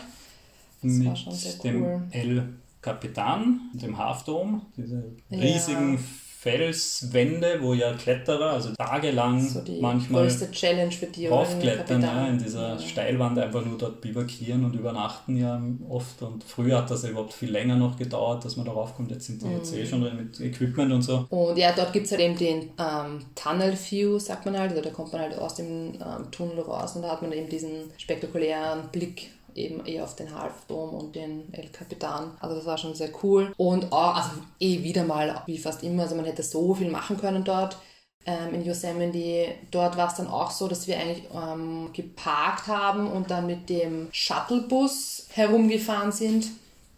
mit 0.82 1.08
war 1.08 1.16
schon 1.16 1.34
sehr 1.34 1.54
dem 1.62 1.84
cool. 1.84 2.02
El 2.12 2.50
Capitan, 2.82 3.60
dem 3.74 3.98
Halfdome, 3.98 4.62
diese 4.78 5.04
Ja. 5.30 5.40
riesigen 5.40 6.00
Felswände, 6.42 7.60
wo 7.62 7.74
ja 7.74 7.94
Kletterer, 7.94 8.52
also 8.52 8.70
tagelang 8.76 9.42
so 9.42 9.60
die 9.62 9.80
manchmal 9.82 10.24
größte 10.24 10.50
Challenge 10.52 10.92
für 10.92 11.08
die 11.08 11.28
raufklettern, 11.28 12.02
ja, 12.02 12.28
in 12.28 12.38
dieser 12.38 12.80
Steilwand 12.80 13.38
einfach 13.38 13.66
nur 13.66 13.78
dort 13.78 14.00
bivakieren 14.00 14.64
und 14.64 14.74
übernachten 14.74 15.36
ja 15.36 15.62
oft. 15.90 16.22
Und 16.22 16.44
früher 16.44 16.78
hat 16.78 16.92
das 16.92 17.04
ja 17.04 17.10
überhaupt 17.10 17.34
viel 17.34 17.52
länger 17.52 17.76
noch 17.76 17.98
gedauert, 17.98 18.46
dass 18.46 18.56
man 18.56 18.66
da 18.66 18.72
raufkommt. 18.72 19.12
Jetzt 19.12 19.26
sind 19.28 19.42
die 19.42 19.48
jetzt 19.48 19.74
Mhm. 19.74 19.80
eh 19.80 19.86
schon 19.86 20.02
mit 20.16 20.40
Equipment 20.40 20.94
und 20.94 21.02
so. 21.02 21.26
Und 21.30 21.58
ja, 21.58 21.74
dort 21.76 21.92
gibt 21.92 22.06
es 22.06 22.12
halt 22.12 22.22
eben 22.22 22.38
den 22.38 22.70
ähm, 22.80 23.26
Tunnel 23.36 23.78
View, 23.78 24.18
sagt 24.20 24.46
man 24.46 24.58
halt. 24.58 24.72
Also 24.72 24.82
da 24.82 24.90
kommt 24.92 25.12
man 25.12 25.22
halt 25.22 25.38
aus 25.38 25.56
dem 25.56 25.94
ähm, 25.96 26.32
Tunnel 26.32 26.60
raus 26.62 26.96
und 26.96 27.02
da 27.02 27.12
hat 27.12 27.22
man 27.22 27.34
eben 27.34 27.50
diesen 27.50 27.92
spektakulären 27.98 28.90
Blick 28.92 29.32
eben 29.60 29.86
eh 29.86 30.02
auf 30.02 30.16
den 30.16 30.34
Halfdom 30.34 30.94
und 30.96 31.16
den 31.16 31.54
El 31.54 31.70
Capitan. 31.70 32.38
Also 32.40 32.56
das 32.56 32.66
war 32.66 32.78
schon 32.78 32.96
sehr 32.96 33.12
cool. 33.24 33.54
Und 33.58 33.92
auch, 33.92 34.16
also 34.16 34.30
eh 34.60 34.84
wieder 34.84 35.04
mal, 35.04 35.44
wie 35.46 35.58
fast 35.58 35.84
immer, 35.84 36.04
also 36.04 36.16
man 36.16 36.26
hätte 36.26 36.44
so 36.44 36.74
viel 36.74 36.90
machen 36.90 37.18
können 37.18 37.44
dort. 37.44 37.78
Ähm, 38.26 38.54
in 38.54 38.66
Yosemite, 38.66 39.56
dort 39.72 39.96
war 39.98 40.08
es 40.08 40.16
dann 40.16 40.28
auch 40.28 40.52
so, 40.52 40.68
dass 40.68 40.88
wir 40.88 40.98
eigentlich 40.98 41.24
ähm, 41.34 41.90
geparkt 41.94 42.68
haben 42.68 43.08
und 43.08 43.32
dann 43.32 43.48
mit 43.48 43.70
dem 43.70 44.10
Shuttlebus 44.12 45.28
herumgefahren 45.32 46.12
sind. 46.12 46.48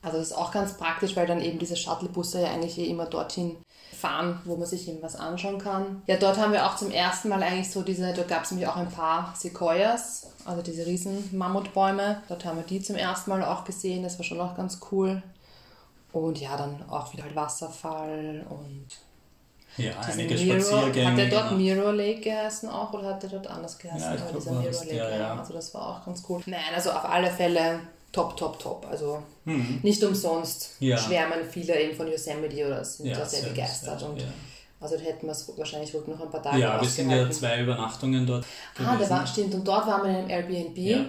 Also 0.01 0.17
das 0.17 0.27
ist 0.31 0.37
auch 0.37 0.51
ganz 0.51 0.77
praktisch, 0.77 1.15
weil 1.15 1.27
dann 1.27 1.41
eben 1.41 1.59
diese 1.59 1.75
Shuttlebusse 1.75 2.41
ja 2.41 2.51
eigentlich 2.51 2.77
eh 2.79 2.85
immer 2.85 3.05
dorthin 3.05 3.57
fahren, 4.01 4.41
wo 4.45 4.57
man 4.57 4.67
sich 4.67 4.87
eben 4.89 5.01
was 5.01 5.15
anschauen 5.15 5.59
kann. 5.59 6.01
Ja, 6.07 6.17
dort 6.17 6.37
haben 6.37 6.51
wir 6.51 6.65
auch 6.65 6.75
zum 6.75 6.91
ersten 6.91 7.29
Mal 7.29 7.41
eigentlich 7.43 7.71
so 7.71 7.83
diese, 7.83 8.11
dort 8.13 8.27
gab 8.27 8.43
es 8.43 8.51
nämlich 8.51 8.67
auch 8.67 8.75
ein 8.75 8.89
paar 8.89 9.33
Sequoias, 9.37 10.31
also 10.45 10.61
diese 10.61 10.85
riesen 10.85 11.29
Mammutbäume. 11.37 12.21
Dort 12.27 12.43
haben 12.43 12.57
wir 12.57 12.63
die 12.63 12.81
zum 12.81 12.95
ersten 12.95 13.29
Mal 13.29 13.43
auch 13.43 13.63
gesehen, 13.63 14.03
das 14.03 14.17
war 14.17 14.25
schon 14.25 14.41
auch 14.41 14.55
ganz 14.55 14.79
cool. 14.91 15.21
Und 16.11 16.41
ja, 16.41 16.57
dann 16.57 16.83
auch 16.89 17.13
wieder 17.13 17.23
halt 17.23 17.35
Wasserfall 17.35 18.45
und 18.49 18.87
Ja, 19.77 19.93
einige 20.01 20.35
Mirror. 20.35 20.61
Spaziergänge. 20.61 21.11
Hat 21.11 21.17
der 21.17 21.29
dort 21.29 21.49
genau. 21.49 21.61
Mirror 21.61 21.93
Lake 21.93 22.21
geheißen 22.21 22.69
auch 22.69 22.91
oder 22.91 23.09
hat 23.09 23.23
der 23.23 23.29
dort 23.29 23.47
anders 23.47 23.77
geheißen? 23.77 24.01
Ja, 24.01 24.15
ich 24.15 24.21
glaub, 24.21 24.33
dieser 24.33 24.51
Mirror 24.51 24.85
Lake, 24.85 24.95
der, 24.95 25.09
ja. 25.09 25.17
ja. 25.17 25.35
Also 25.37 25.53
das 25.53 25.73
war 25.73 25.87
auch 25.87 26.05
ganz 26.05 26.23
cool. 26.27 26.41
Nein, 26.47 26.59
also 26.75 26.91
auf 26.91 27.05
alle 27.05 27.31
Fälle 27.31 27.79
top, 28.11 28.35
top, 28.37 28.59
top. 28.59 28.85
Also 28.89 29.21
nicht 29.45 30.03
umsonst 30.03 30.71
Mhm. 30.79 30.87
Ja. 30.87 30.97
schwärmen 30.97 31.39
viele 31.49 31.79
eben 31.79 31.95
von 31.95 32.07
Yosemite 32.07 32.65
oder 32.67 32.83
sind 32.83 33.07
Ja, 33.07 33.17
da 33.19 33.25
sehr, 33.25 33.41
sehr, 33.41 33.49
begeistert. 33.49 33.99
sehr, 33.99 34.09
und 34.09 34.19
ja. 34.21 34.27
Also 34.79 34.97
da 34.97 35.03
hätten 35.03 35.27
wir 35.27 35.31
es 35.31 35.51
wahrscheinlich 35.57 35.93
wohl 35.93 36.03
noch 36.07 36.19
ein 36.21 36.29
paar 36.31 36.41
Tage 36.41 36.59
Ja, 36.59 36.81
wir 36.81 36.89
sind 36.89 37.11
ja 37.11 37.29
zwei 37.29 37.61
Übernachtungen 37.61 38.25
dort 38.25 38.43
Ah, 38.79 38.83
da 38.83 38.93
gewesen. 38.95 39.09
war, 39.11 39.27
stimmt. 39.27 39.53
Und 39.53 39.67
dort 39.67 39.85
waren 39.85 40.03
wir 40.03 40.09
in 40.09 40.15
einem 40.17 40.29
Airbnb. 40.29 41.07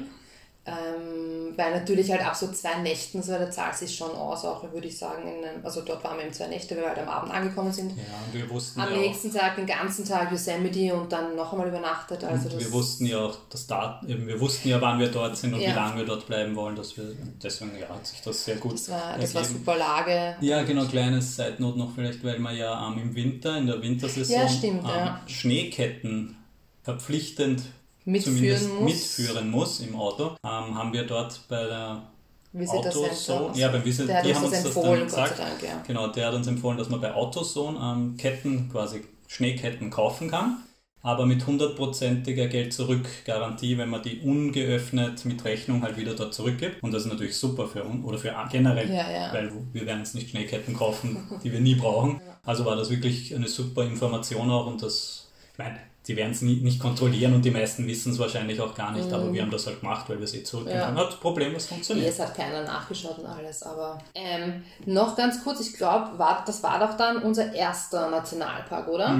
Ähm, 0.64 1.54
weil 1.56 1.72
natürlich 1.72 2.08
halt 2.08 2.24
ab 2.24 2.36
so 2.36 2.46
zwei 2.52 2.78
Nächten, 2.82 3.20
so 3.20 3.32
da 3.32 3.50
zahlt 3.50 3.74
sich 3.74 3.96
schon 3.96 4.12
aus, 4.12 4.44
auch 4.44 4.62
würde 4.72 4.86
ich 4.86 4.96
sagen. 4.96 5.22
In 5.26 5.64
also 5.64 5.80
dort 5.80 6.04
waren 6.04 6.16
wir 6.16 6.24
eben 6.24 6.32
zwei 6.32 6.46
Nächte, 6.46 6.76
weil 6.76 6.82
wir 6.82 6.88
halt 6.90 6.98
am 7.00 7.08
Abend 7.08 7.32
angekommen 7.32 7.72
sind. 7.72 7.90
Ja, 7.96 8.04
und 8.24 8.32
wir 8.32 8.48
wussten 8.48 8.80
Am 8.80 8.88
ja 8.88 8.94
auch, 8.94 9.00
nächsten 9.00 9.32
Tag, 9.32 9.56
den 9.56 9.66
ganzen 9.66 10.04
Tag 10.06 10.30
Yosemite 10.30 10.94
und 10.94 11.10
dann 11.10 11.34
noch 11.34 11.52
einmal 11.52 11.66
übernachtet. 11.66 12.22
Also 12.22 12.48
das, 12.48 12.60
wir 12.60 12.70
wussten 12.70 13.06
ja 13.06 13.18
auch 13.18 13.36
das 13.50 13.66
Dat 13.66 14.04
eben, 14.06 14.28
wir 14.28 14.38
wussten 14.38 14.68
ja, 14.68 14.80
wann 14.80 15.00
wir 15.00 15.08
dort 15.08 15.36
sind 15.36 15.52
und 15.52 15.60
Ja. 15.60 15.70
wie 15.70 15.74
lange 15.74 15.96
wir 15.96 16.06
dort 16.06 16.26
bleiben 16.28 16.54
wollen, 16.54 16.76
dass 16.76 16.96
wir 16.96 17.12
deswegen 17.42 17.72
ja, 17.80 17.88
hat 17.88 18.06
sich 18.06 18.20
das 18.20 18.44
sehr 18.44 18.56
gut 18.56 18.74
das 18.74 18.88
war, 18.88 19.18
das 19.18 19.34
war 19.34 19.44
super 19.44 19.76
Lage. 19.76 20.36
Ja, 20.40 20.62
genau, 20.62 20.84
kleines 20.84 21.34
Seitenot 21.34 21.76
noch 21.76 21.92
vielleicht, 21.92 22.22
weil 22.22 22.38
man 22.38 22.56
ja 22.56 22.86
ähm, 22.86 22.98
im 23.02 23.14
Winter, 23.16 23.58
in 23.58 23.66
der 23.66 23.82
Wintersaison 23.82 24.36
Ja, 24.36 24.48
stimmt, 24.48 24.84
ähm. 24.84 25.10
Schneeketten 25.26 26.36
verpflichtend 26.84 27.62
Mitführen 28.04 28.68
muss. 28.74 28.84
mitführen 28.84 29.50
muss 29.50 29.80
im 29.80 29.96
Auto, 29.96 30.36
ähm, 30.44 30.74
haben 30.76 30.92
wir 30.92 31.04
dort 31.06 31.40
bei 31.48 31.64
der. 31.66 32.02
Autozone, 32.54 33.56
ja, 33.56 33.68
beim 33.68 33.82
Visitor, 33.82 34.12
Der 34.12 34.22
die 34.22 34.28
uns 34.28 34.36
haben 34.36 34.50
das 34.50 34.52
uns 34.52 34.62
das 34.64 34.76
empfohlen, 34.76 34.98
dann 35.00 35.08
gesagt. 35.08 35.38
Dank, 35.38 35.62
ja. 35.62 35.82
Genau, 35.86 36.08
der 36.08 36.26
hat 36.26 36.34
uns 36.34 36.46
empfohlen, 36.46 36.76
dass 36.76 36.90
man 36.90 37.00
bei 37.00 37.14
Autozone 37.14 37.78
ähm, 37.82 38.16
Ketten, 38.18 38.68
quasi 38.70 39.02
Schneeketten 39.26 39.88
kaufen 39.88 40.30
kann. 40.30 40.58
aber 41.00 41.24
mit 41.24 41.46
hundertprozentiger 41.46 42.46
Geld-Zurück-Garantie, 42.48 43.78
wenn 43.78 43.88
man 43.88 44.02
die 44.02 44.20
ungeöffnet 44.20 45.24
mit 45.24 45.42
Rechnung 45.44 45.82
halt 45.82 45.96
wieder 45.96 46.14
dort 46.14 46.34
zurückgibt. 46.34 46.82
Und 46.82 46.92
das 46.92 47.04
ist 47.06 47.08
natürlich 47.10 47.36
super 47.38 47.66
für 47.66 47.84
uns 47.84 48.04
oder 48.04 48.18
für 48.18 48.34
generell, 48.50 48.88
Ja, 48.92 49.10
ja. 49.10 49.32
weil 49.32 49.50
wir 49.72 49.86
werden 49.86 50.00
uns 50.00 50.12
nicht 50.14 50.30
Schneeketten 50.30 50.76
kaufen, 50.76 51.16
die 51.42 51.50
wir 51.52 51.60
nie 51.60 51.74
brauchen. 51.74 52.20
Also 52.44 52.64
war 52.64 52.74
das 52.76 52.90
wirklich 52.90 53.34
eine 53.36 53.46
super 53.48 53.84
Information 53.84 54.50
auch 54.50 54.66
und 54.66 54.82
das, 54.82 55.30
ich 55.52 55.58
meine, 55.58 55.78
die 56.08 56.16
werden 56.16 56.32
es 56.32 56.42
nicht 56.42 56.80
kontrollieren 56.80 57.32
und 57.34 57.44
die 57.44 57.52
meisten 57.52 57.86
wissen 57.86 58.12
es 58.12 58.18
wahrscheinlich 58.18 58.60
auch 58.60 58.74
gar 58.74 58.90
nicht, 58.90 59.12
aber 59.12 59.32
wir 59.32 59.40
haben 59.40 59.52
das 59.52 59.66
halt 59.68 59.80
gemacht, 59.80 60.08
weil 60.08 60.18
wir 60.18 60.24
es 60.24 60.34
eh 60.34 60.42
zurückgeben. 60.42 60.78
Mhm. 60.90 60.96
Ja. 60.96 61.04
Hat 61.06 61.20
problemlos 61.20 61.66
funktioniert. 61.66 62.08
Es 62.08 62.18
hat 62.18 62.34
keiner 62.34 62.64
nachgeschaut 62.64 63.18
und 63.18 63.26
alles, 63.26 63.62
aber 63.62 63.98
ähm, 64.14 64.64
noch 64.84 65.14
ganz 65.16 65.44
kurz, 65.44 65.60
ich 65.60 65.74
glaube, 65.74 66.18
war, 66.18 66.42
das 66.44 66.60
war 66.64 66.80
doch 66.80 66.96
dann 66.96 67.18
unser 67.18 67.54
erster 67.54 68.10
Nationalpark, 68.10 68.88
oder? 68.88 69.10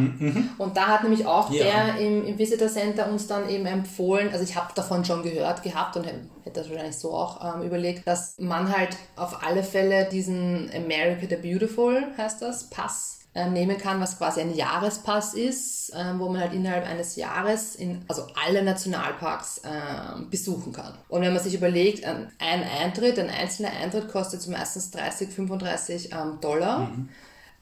Und 0.59 0.77
da 0.77 0.87
hat 0.89 1.03
nämlich 1.05 1.25
auch 1.25 1.49
Mhm, 1.51 1.55
Ja. 1.57 1.65
der 1.65 1.99
im, 1.99 2.27
im 2.27 2.39
Visitor 2.39 2.69
Center 2.69 3.09
uns 3.09 3.27
dann 3.29 3.49
eben 3.49 3.67
empfohlen, 3.67 4.31
also 4.33 4.43
ich 4.43 4.57
habe 4.57 4.73
davon 4.75 5.05
schon 5.05 5.23
gehört 5.23 5.63
gehabt 5.63 5.97
und 5.97 6.05
hätte 6.05 6.19
das 6.53 6.69
wahrscheinlich 6.69 6.97
so 6.99 7.13
auch 7.13 7.55
ähm, 7.57 7.63
überlegt, 7.63 8.07
dass 8.07 8.35
man 8.39 8.77
halt 8.77 8.97
auf 9.17 9.45
alle 9.47 9.63
Fälle 9.63 10.09
diesen 10.11 10.69
America 10.75 11.27
the 11.29 11.37
Beautiful, 11.37 12.03
heißt 12.19 12.43
das, 12.43 12.69
Pass 12.71 13.21
nehmen 13.51 13.79
kann, 13.79 14.01
was 14.01 14.19
quasi 14.19 14.41
ein 14.41 14.55
Jahrespass 14.55 15.33
ist, 15.33 15.93
ähm, 15.97 16.19
wo 16.19 16.29
man 16.29 16.43
halt 16.43 16.53
innerhalb 16.53 16.87
eines 16.87 17.17
Jahres 17.17 17.75
in, 17.75 18.05
also 18.09 18.27
alle 18.45 18.63
Nationalparks 18.63 19.63
ähm, 19.65 20.29
besuchen 20.29 20.73
kann. 20.73 20.95
Und 21.09 21.23
wenn 21.23 21.33
man 21.33 21.43
sich 21.43 21.55
überlegt, 21.55 22.05
ein, 22.05 22.31
ein 22.39 22.63
Eintritt, 22.63 23.19
ein 23.19 23.31
einzelner 23.31 23.71
Eintritt 23.71 24.09
kostet 24.09 24.47
meistens 24.49 24.91
30, 24.91 25.31
35 25.31 26.13
ähm, 26.13 26.41
Dollar. 26.41 26.91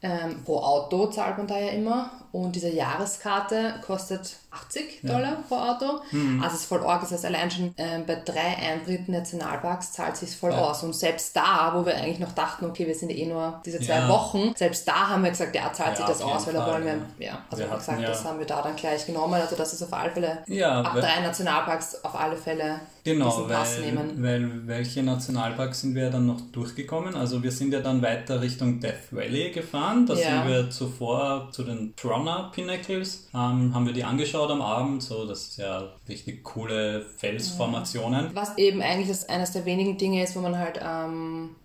Ähm, 0.03 0.43
pro 0.43 0.57
Auto 0.57 1.07
zahlt 1.07 1.37
man 1.37 1.47
da 1.47 1.57
ja 1.57 1.69
immer. 1.69 2.11
Und 2.31 2.55
diese 2.55 2.69
Jahreskarte 2.69 3.75
kostet 3.85 4.37
80 4.51 5.01
Dollar 5.03 5.37
pro 5.47 5.55
Auto. 5.55 6.01
Also 6.41 6.55
es 6.55 6.61
ist 6.61 6.65
voll 6.65 6.83
arg. 6.83 7.01
Das 7.01 7.11
heißt, 7.11 7.25
allein 7.25 7.49
schon 7.49 7.73
ähm, 7.77 8.03
bei 8.05 8.15
drei 8.15 8.57
Eintritten 8.71 9.13
Nationalparks 9.13 9.93
zahlt 9.93 10.17
sich 10.17 10.35
voll 10.35 10.51
aus. 10.51 10.83
Und 10.83 10.93
selbst 10.93 11.35
da, 11.35 11.71
wo 11.73 11.85
wir 11.85 11.95
eigentlich 11.95 12.19
noch 12.19 12.33
dachten, 12.33 12.65
okay, 12.65 12.85
wir 12.85 12.95
sind 12.95 13.11
eh 13.11 13.25
nur 13.25 13.61
diese 13.65 13.79
zwei 13.79 13.99
Ja. 13.99 14.09
Wochen, 14.09 14.51
selbst 14.55 14.85
da 14.87 15.07
haben 15.09 15.23
wir 15.23 15.29
gesagt, 15.31 15.55
ja, 15.55 15.71
zahlt 15.71 15.95
sich 15.97 16.05
Ja, 16.05 16.11
das 16.11 16.21
aus, 16.21 16.47
weil 16.47 16.53
da 16.53 16.65
wollen 16.67 16.85
wir, 16.85 17.25
ja, 17.25 17.39
also 17.49 17.63
Wir 17.63 17.69
hatten 17.69 17.79
gesagt, 17.79 18.01
ja- 18.01 18.07
das 18.09 18.25
haben 18.25 18.39
wir 18.39 18.45
da 18.45 18.61
dann 18.61 18.75
gleich 18.75 19.05
genommen. 19.05 19.35
Also 19.35 19.55
das 19.55 19.73
ist 19.73 19.83
auf 19.83 19.93
alle 19.93 20.11
Fälle, 20.11 20.39
Ja, 20.47 20.81
ab 20.81 20.95
drei 20.99 21.21
Nationalparks 21.21 22.03
auf 22.03 22.15
alle 22.19 22.35
Fälle 22.35 22.81
Genau, 23.03 23.29
diesen 23.29 23.47
Pass 23.47 23.77
weil, 23.77 23.85
nehmen. 23.85 24.21
weil 24.23 24.67
welche 24.67 25.01
Nationalparks 25.01 25.81
sind 25.81 25.95
wir 25.95 26.09
dann 26.11 26.27
noch 26.27 26.41
durchgekommen? 26.51 27.15
Also 27.15 27.41
wir 27.41 27.51
sind 27.51 27.73
ja 27.73 27.79
dann 27.79 28.01
weiter 28.01 28.41
Richtung 28.41 28.79
Death 28.79 29.11
Valley 29.11 29.51
gefahren. 29.51 30.05
Da 30.05 30.13
Ja. 30.13 30.19
sind 30.43 30.47
wir 30.47 30.69
zuvor 30.69 31.47
zu 31.51 31.63
den 31.63 31.95
Trona 31.95 32.51
Pinnacles, 32.53 33.27
ähm, 33.33 33.73
haben 33.73 33.85
wir 33.85 33.93
die 33.93 34.03
angeschaut 34.03 34.40
am 34.49 34.61
Abend. 34.61 35.03
So, 35.03 35.25
das 35.27 35.49
ist 35.49 35.57
ja 35.57 35.89
richtig 36.09 36.43
coole 36.43 37.05
Felsformationen. 37.17 38.29
Was 38.33 38.57
eben 38.57 38.81
eigentlich 38.81 39.09
das 39.09 39.29
eines 39.29 39.51
der 39.51 39.65
wenigen 39.65 39.97
Dinge 39.97 40.23
ist, 40.23 40.35
wo 40.35 40.39
man 40.39 40.57
halt 40.57 40.79
ähm, 40.83 41.55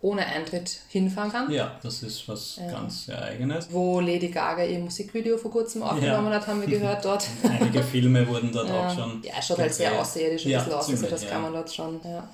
ohne 0.00 0.26
Eintritt 0.26 0.80
hinfahren 0.88 1.30
kann. 1.30 1.50
Ja, 1.50 1.78
das 1.82 2.02
ist 2.02 2.28
was 2.28 2.60
ganz 2.70 3.06
sehr 3.06 3.22
Eigenes. 3.22 3.68
Wo 3.70 4.00
Lady 4.00 4.28
Gaga 4.28 4.64
ihr 4.64 4.78
Musikvideo 4.80 5.38
vor 5.38 5.50
kurzem 5.52 5.82
aufgenommen 5.82 6.32
hat, 6.32 6.46
haben 6.46 6.60
wir 6.60 6.68
gehört 6.68 7.04
dort. 7.04 7.26
Einige 7.48 7.82
Filme 7.82 8.26
wurden 8.26 8.50
dort 8.52 8.68
Ja, 8.68 8.88
auch 8.88 8.94
schon. 8.94 9.22
ja 9.22 9.34
es 9.38 9.46
schaut 9.46 9.58
halt 9.58 9.72
sehr 9.72 9.90
ein 9.92 9.96
Ja, 9.96 10.58
bisschen 10.58 10.72
aus, 10.72 10.88
also 10.90 11.06
das 11.06 11.22
ja. 11.24 11.30
kann 11.30 11.42
man 11.42 11.52
dort 11.52 11.72
schon. 11.72 12.00
Ja. 12.04 12.28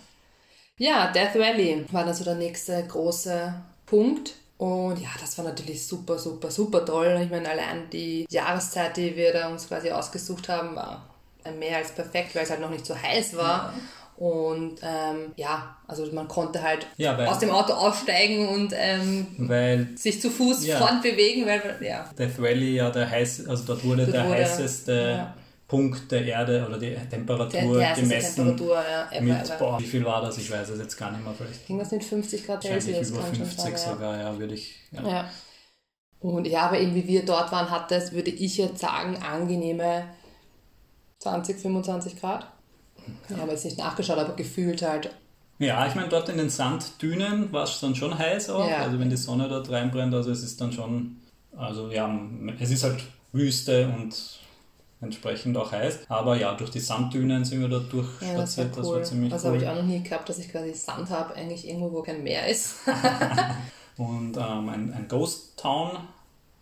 ja, 0.79 1.13
Death 1.13 1.35
Valley 1.35 1.85
war 1.93 2.05
dann 2.05 2.15
so 2.15 2.25
der 2.25 2.37
nächste 2.37 2.83
große 2.87 3.55
Punkt. 3.85 4.33
Und 4.59 5.01
ja, 5.01 5.09
das 5.21 5.39
war 5.39 5.45
natürlich 5.45 5.87
super, 5.87 6.19
super, 6.19 6.51
super 6.51 6.85
toll. 6.85 7.19
Ich 7.23 7.31
meine, 7.31 7.49
allein 7.49 7.89
die 7.91 8.27
Jahreszeit, 8.31 8.97
die 8.97 9.17
wir 9.17 9.33
da 9.33 9.49
uns 9.49 9.69
quasi 9.69 9.91
ausgesucht 9.91 10.49
haben, 10.49 10.75
war 10.77 11.09
mehr 11.59 11.77
als 11.79 11.93
perfekt, 11.93 12.35
weil 12.35 12.43
es 12.43 12.51
halt 12.51 12.61
noch 12.61 12.71
nicht 12.71 12.85
so 12.85 12.95
heiß 13.01 13.37
war. 13.37 13.73
Und 14.17 14.81
ähm, 14.83 15.33
ja, 15.37 15.77
also 15.87 16.05
man 16.13 16.27
konnte 16.27 16.61
halt 16.61 16.89
Ja, 16.97 17.17
weil- 17.17 17.29
aus 17.29 17.39
dem 17.39 17.51
Auto 17.51 17.73
aussteigen 17.73 18.49
und 18.49 18.73
ähm, 18.77 19.29
Weil 19.39 19.91
sich 19.97 20.21
zu 20.21 20.29
Fuß 20.29 20.67
Ja. 20.67 20.79
fortbewegen, 20.79 21.47
weil 21.47 21.79
ja, 21.81 22.11
Death 22.19 22.43
Valley 22.43 22.75
ja 22.75 22.91
der 22.91 23.09
heiß, 23.09 23.47
also 23.47 23.63
dort 23.65 23.85
wurde 23.85 24.03
Dort 24.07 24.17
der 24.17 24.25
wurde- 24.25 24.35
heißeste 24.35 24.93
ja. 24.93 25.35
Punkt 25.69 26.11
der 26.11 26.25
Erde 26.25 26.65
oder 26.67 26.79
die 26.79 26.91
der, 26.91 27.09
Temperatur 27.11 27.79
die 27.79 27.85
heißeste 27.85 28.09
gemessen. 28.09 28.47
Temperatur, 28.57 28.83
ja, 29.13 29.21
Mit, 29.21 29.59
boah, 29.59 29.79
wie 29.79 29.85
viel 29.85 30.03
war 30.03 30.23
das? 30.23 30.39
Ich 30.39 30.51
weiß 30.51 30.71
es 30.71 30.79
jetzt 30.79 30.97
gar 30.97 31.13
nicht 31.13 31.23
mehr. 31.23 31.35
Vielleicht 31.37 31.67
Ging 31.67 31.79
das 31.79 31.91
mit 31.91 32.03
50 32.03 32.47
Grad 32.47 32.63
Celsius? 32.63 33.11
über 33.11 33.21
kann 33.21 33.35
schon 33.35 33.45
50 33.45 33.63
sein, 33.65 33.73
ja. 33.73 33.79
sogar, 33.79 34.19
ja, 34.19 34.39
würde 34.39 34.55
ich. 34.55 34.77
Ja. 34.93 35.07
Ja. 35.07 35.31
Und 36.21 36.47
ja, 36.47 36.63
aber 36.63 36.81
eben 36.81 36.95
wie 36.95 37.07
wir 37.07 37.25
dort 37.25 37.53
waren, 37.53 37.71
hat 37.71 37.91
das, 37.91 38.13
würde 38.13 38.31
ich 38.31 38.57
jetzt 38.57 38.81
sagen, 38.81 39.19
angenehme 39.19 40.05
20, 41.19 41.59
25 41.59 42.19
Grad. 42.19 42.51
Ich 43.29 43.37
habe 43.37 43.53
jetzt 43.53 43.65
nicht 43.67 43.79
nachgeschaut, 43.79 44.19
aber 44.19 44.35
gefühlt 44.37 44.81
halt. 44.83 45.11
Ja, 45.59 45.87
ich 45.87 45.95
meine, 45.95 46.09
dort 46.09 46.31
in 46.31 46.39
den 46.39 46.51
Sanddünen 46.51 47.53
war 47.53 47.65
es 47.65 47.79
dann 47.81 47.95
schon 47.95 48.17
heiß 48.17 48.49
auch. 48.51 48.69
Ja. 48.69 48.85
Also 48.85 48.99
wenn 48.99 49.11
die 49.11 49.17
Sonne 49.17 49.49
dort 49.49 49.71
reinbrennt, 49.71 50.15
also 50.15 50.31
es 50.31 50.43
ist 50.43 50.61
dann 50.61 50.73
schon, 50.73 51.17
also 51.57 51.91
ja, 51.91 52.19
es 52.59 52.71
ist 52.71 52.85
halt 52.85 53.03
Wüste 53.33 53.89
und 53.89 54.15
entsprechend 55.01 55.57
auch 55.57 55.73
heiß. 55.73 56.01
Aber 56.09 56.37
ja, 56.37 56.55
durch 56.55 56.71
die 56.71 56.81
Sanddünen 56.81 57.45
sind 57.45 57.61
wir 57.61 57.69
dort 57.69 57.93
Ja, 57.93 58.01
das 58.01 58.57
war 58.59 58.65
durchspaziert, 58.65 58.77
das 58.77 58.87
war 58.87 58.97
cool. 58.97 59.05
ziemlich 59.05 59.31
das 59.31 59.45
cool. 59.45 59.51
habe 59.51 59.63
ich 59.63 59.69
auch 59.69 59.77
noch 59.77 59.83
nie 59.85 60.03
gehabt, 60.03 60.29
dass 60.29 60.39
ich 60.39 60.51
quasi 60.51 60.75
Sand 60.75 61.11
habe, 61.11 61.35
eigentlich 61.35 61.69
irgendwo, 61.69 61.93
wo 61.93 62.03
kein 62.03 62.23
Meer 62.23 62.47
ist. 62.49 62.77
Und 63.97 64.37
ähm, 64.37 64.69
ein, 64.69 64.93
ein 64.93 65.07
Ghost 65.09 65.59
Town 65.59 65.99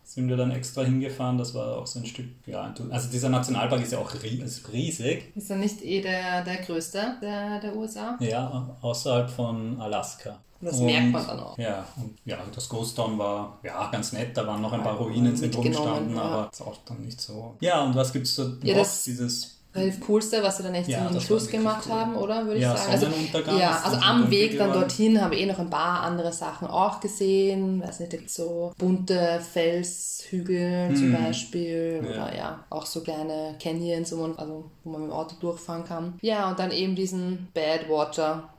sind 0.05 0.29
wir 0.29 0.37
dann 0.37 0.51
extra 0.51 0.83
hingefahren. 0.83 1.37
Das 1.37 1.55
war 1.55 1.77
auch 1.77 1.87
so 1.87 1.99
ein 1.99 2.07
Stück, 2.07 2.27
ja, 2.47 2.73
also 2.91 3.11
dieser 3.11 3.29
Nationalpark 3.29 3.83
ist 3.83 3.93
ja 3.93 3.99
auch 3.99 4.13
riesig. 4.73 5.33
ist 5.35 5.51
er 5.51 5.57
nicht 5.57 5.83
eh 5.83 6.01
der, 6.01 6.45
der 6.45 6.57
größte 6.57 7.17
der, 7.21 7.61
der 7.61 7.77
USA? 7.77 8.17
Ja, 8.21 8.77
außerhalb 8.81 9.29
von 9.29 9.81
Alaska. 9.81 10.39
Das 10.61 10.79
merkt 10.79 11.13
man 11.13 11.27
dann 11.27 11.41
auch. 11.41 11.59
Ja, 11.59 11.85
und 11.97 12.17
ja, 12.25 12.39
das 12.55 12.69
Ghost 12.69 12.97
Town 12.97 13.19
war 13.19 13.59
ja 13.63 13.89
ganz 13.91 14.13
nett. 14.13 14.37
Da 14.37 14.47
waren 14.47 14.61
noch 14.63 14.73
ein 14.73 14.83
paar 14.83 14.97
Ruinen 14.97 15.37
sind 15.37 15.57
rumstanden, 15.57 16.17
ja. 16.17 16.23
aber 16.23 16.49
ist 16.53 16.63
auch 16.63 16.77
dann 16.87 17.01
nicht 17.03 17.21
so. 17.21 17.55
Ja, 17.61 17.83
und 17.85 17.95
was 17.95 18.13
gibt's 18.13 18.35
da 18.37 18.45
Ja, 18.63 18.75
noch? 18.75 18.83
das- 18.83 19.05
Dieses 19.05 19.53
Relativ 19.75 20.01
coolste, 20.07 20.43
was 20.43 20.57
sie 20.57 20.63
dann 20.63 20.75
echt 20.75 20.89
Ja, 20.89 21.05
zum 21.05 21.15
das 21.17 21.25
Schluss 21.25 21.49
gemacht 21.49 21.83
cool. 21.87 21.93
haben, 21.93 22.17
oder? 22.17 22.47
Würde 22.47 22.59
Ja, 22.61 22.73
ich 22.73 22.81
sagen. 22.81 22.93
Also, 22.93 23.59
ja, 23.59 23.79
also 23.85 23.97
am 23.99 24.31
Weg 24.31 24.57
dann 24.57 24.73
dorthin 24.73 25.21
habe 25.21 25.35
ich 25.35 25.43
eh 25.43 25.47
noch 25.47 25.59
ein 25.59 25.69
paar 25.69 26.01
andere 26.01 26.33
Sachen 26.33 26.67
auch 26.67 26.99
gesehen. 26.99 27.83
Weiß 27.83 28.01
nicht, 28.01 28.31
so 28.31 28.73
bunte 28.79 29.39
Felshügel 29.53 30.95
zum 30.97 31.13
Beispiel. 31.13 31.99
Hm. 32.01 32.05
Ja. 32.07 32.11
Oder 32.27 32.37
ja, 32.37 32.65
auch 32.71 32.87
so 32.87 33.03
kleine 33.03 33.55
Canyons, 33.63 34.13
wo 34.17 34.23
man, 34.23 34.37
also, 34.39 34.71
wo 34.85 34.91
man 34.93 35.03
mit 35.03 35.11
dem 35.11 35.15
Auto 35.15 35.35
durchfahren 35.41 35.85
kann. 35.85 36.15
Ja, 36.23 36.49
und 36.49 36.59
dann 36.59 36.71
eben 36.71 36.95
diesen 36.95 37.49
Badwater. 37.53 38.49
Wie 38.49 38.56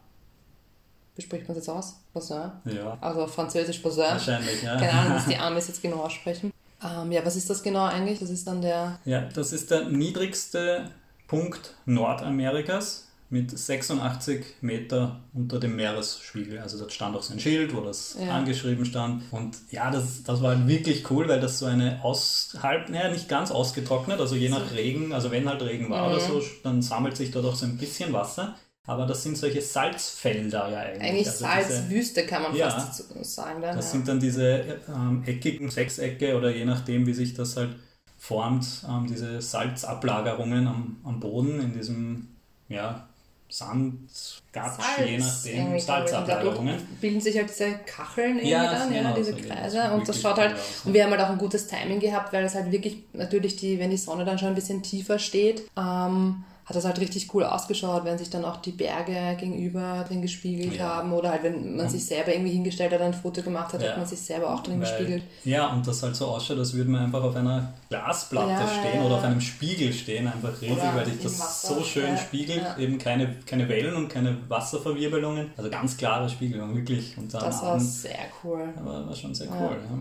spricht 1.22 1.48
man 1.48 1.56
das 1.58 1.66
jetzt 1.66 1.70
aus? 1.76 1.96
Bassin? 2.14 2.52
ja, 2.66 2.98
Also 3.02 3.22
auf 3.24 3.34
Französisch 3.34 3.82
Bassin. 3.82 4.04
wahrscheinlich, 4.04 4.62
ja. 4.64 4.78
Keine 4.78 4.92
Ahnung, 4.94 5.16
was 5.16 5.26
die 5.28 5.38
Amis 5.38 5.68
jetzt 5.68 5.82
genau 5.82 5.98
aussprechen. 5.98 6.52
Ähm, 6.84 7.12
ja, 7.12 7.26
was 7.26 7.36
ist 7.36 7.50
das 7.50 7.64
genau 7.64 7.86
eigentlich? 7.86 8.20
Das 8.20 8.30
ist 8.30 8.46
dann 8.48 8.62
der 8.62 9.00
Ja, 9.06 9.22
das 9.34 9.52
ist 9.52 9.72
der 9.72 9.90
niedrigste 9.90 10.92
Punkt 11.28 11.74
Nordamerikas 11.86 13.04
mit 13.30 13.52
86 13.58 14.46
Meter 14.62 15.20
unter 15.34 15.60
dem 15.60 15.76
Meeresspiegel. 15.76 16.60
Also 16.60 16.78
dort 16.78 16.94
stand 16.94 17.14
auch 17.16 17.22
so 17.24 17.34
ein 17.34 17.40
Schild, 17.42 17.76
wo 17.76 17.82
das 17.82 18.16
Ja. 18.26 18.36
angeschrieben 18.36 18.86
stand. 18.86 19.24
Und 19.32 19.58
ja, 19.70 19.92
das, 19.92 20.24
das 20.24 20.42
war 20.42 20.56
halt 20.56 20.68
wirklich 20.68 21.10
cool, 21.12 21.28
weil 21.28 21.42
das 21.42 21.60
so 21.60 21.66
eine 21.66 22.00
aus, 22.04 22.56
halb, 22.64 22.90
naja, 22.90 23.10
nicht 23.12 23.28
ganz 23.28 23.52
ausgetrocknet, 23.52 24.22
also 24.22 24.36
je 24.36 24.48
nach 24.48 24.72
Regen, 24.74 25.12
also 25.12 25.30
wenn 25.32 25.50
halt 25.50 25.62
Regen 25.62 25.90
war 25.90 26.10
oder 26.10 26.22
so, 26.22 26.42
dann 26.64 26.82
sammelt 26.82 27.18
sich 27.18 27.32
dort 27.32 27.46
auch 27.46 27.56
so 27.56 27.66
ein 27.66 27.78
bisschen 27.78 28.14
Wasser. 28.14 28.56
Aber 28.88 29.06
das 29.06 29.22
sind 29.22 29.38
solche 29.38 29.62
Salzfelder 29.62 30.70
ja 30.72 30.80
eigentlich. 30.80 31.02
eigentlich 31.10 31.28
Also 31.28 31.46
diese- 31.46 31.74
Salzwüste, 31.74 32.26
kann 32.26 32.42
man 32.44 32.56
Ja. 32.56 32.70
fast 32.70 33.04
sagen. 33.26 33.62
Dann, 33.62 33.76
das 33.76 33.86
ja. 33.88 33.92
sind 33.92 34.08
dann 34.08 34.20
diese 34.20 34.80
ähm, 34.88 35.24
eckigen 35.26 35.70
Sechsecke 35.70 36.36
oder 36.38 36.50
je 36.50 36.66
nachdem, 36.66 37.06
wie 37.06 37.14
sich 37.14 37.34
das 37.34 37.58
halt 37.58 37.76
formt, 38.18 38.66
ähm, 38.90 39.06
diese 39.08 39.42
Salzablagerungen 39.42 40.68
am, 40.68 40.98
am 41.04 41.20
Boden 41.20 41.60
in 41.60 41.74
diesem 41.74 42.30
ja, 42.70 43.08
Sand, 43.50 44.10
Gatsch, 44.52 44.80
je 45.06 45.18
nachdem, 45.20 45.80
Salzablagerungen. 45.80 46.76
bilden 47.00 47.22
sich 47.22 47.38
halt 47.38 47.50
diese 47.50 47.78
Kacheln 47.86 48.38
irgendwie 48.38 48.50
Ja, 48.50 48.72
dann, 48.74 48.92
ja, 48.94 49.04
genau, 49.04 49.16
diese 49.16 49.32
so, 49.34 49.38
Kreise. 49.38 49.92
Und 49.94 50.08
das 50.08 50.22
schaut 50.22 50.38
halt, 50.38 50.54
aus, 50.56 50.86
und 50.86 50.94
wir 50.94 51.04
haben 51.04 51.12
halt 51.12 51.22
auch 51.22 51.30
ein 51.30 51.38
gutes 51.38 51.68
Timing 51.68 52.00
gehabt, 52.00 52.34
weil 52.34 52.44
es 52.44 52.56
halt 52.56 52.72
wirklich 52.72 53.04
natürlich 53.14 53.56
die, 53.56 53.80
wenn 53.80 53.90
die 53.90 53.98
Sonne 53.98 54.26
dann 54.26 54.38
schon 54.38 54.50
ein 54.50 54.56
bisschen 54.56 54.84
tiefer 54.84 55.18
steht, 55.20 55.64
ähm, 55.78 56.44
hat 56.68 56.76
das 56.76 56.84
halt 56.84 57.00
richtig 57.00 57.34
cool 57.34 57.46
ausgeschaut, 57.46 58.04
wenn 58.04 58.18
sich 58.18 58.30
dann 58.30 58.44
auch 58.44 58.58
die 58.58 58.72
Berge 58.74 59.38
gegenüber 59.40 60.04
drin 60.06 60.22
gespiegelt 60.22 60.76
Ja. 60.76 60.98
haben 60.98 61.14
oder 61.14 61.32
halt 61.32 61.44
wenn 61.44 61.78
man 61.78 61.88
sich 61.90 62.06
selber 62.06 62.34
irgendwie 62.34 62.52
hingestellt 62.52 62.92
hat, 62.92 63.00
ein 63.00 63.14
Foto 63.14 63.42
gemacht 63.42 63.72
hat, 63.74 63.82
Ja. 63.82 63.92
hat 63.92 63.98
man 64.00 64.06
sich 64.06 64.20
selber 64.20 64.54
auch 64.54 64.62
drin 64.62 64.82
Weil, 64.82 64.90
gespiegelt. 64.90 65.24
ja, 65.46 65.68
und 65.72 65.88
das 65.88 66.04
halt 66.04 66.18
so 66.18 66.26
ausschaut, 66.28 66.58
als 66.60 66.74
würde 66.74 66.90
man 66.90 67.06
einfach 67.06 67.24
auf 67.24 67.36
einer 67.38 67.74
Glasplatte 67.90 68.50
Ja, 68.64 68.68
stehen 68.68 69.02
oder 69.02 69.16
auf 69.16 69.24
einem 69.24 69.40
Spiegel 69.40 69.94
stehen, 69.94 70.28
einfach 70.28 70.62
riesig, 70.62 70.78
weil 70.94 71.06
sich 71.06 71.24
das 71.24 71.40
Wasser, 71.40 71.76
so 71.76 71.84
schön 71.84 72.18
spiegelt, 72.18 72.66
eben 72.78 72.98
keine, 72.98 73.34
keine 73.46 73.70
Wellen 73.70 73.96
und 73.96 74.10
keine 74.10 74.38
Wasserverwirbelungen, 74.50 75.52
also 75.56 75.70
ganz 75.70 75.96
klare 75.96 76.30
Spiegelung, 76.30 76.76
wirklich. 76.76 77.18
Und 77.18 77.34
dann 77.34 77.46
Das 77.46 77.62
war 77.62 77.80
sehr 77.80 78.26
cool. 78.44 78.74
Aber 78.78 79.08
war 79.08 79.16
schon 79.16 79.34
sehr 79.34 79.48
cool. 79.52 79.78
Ja. 79.90 80.00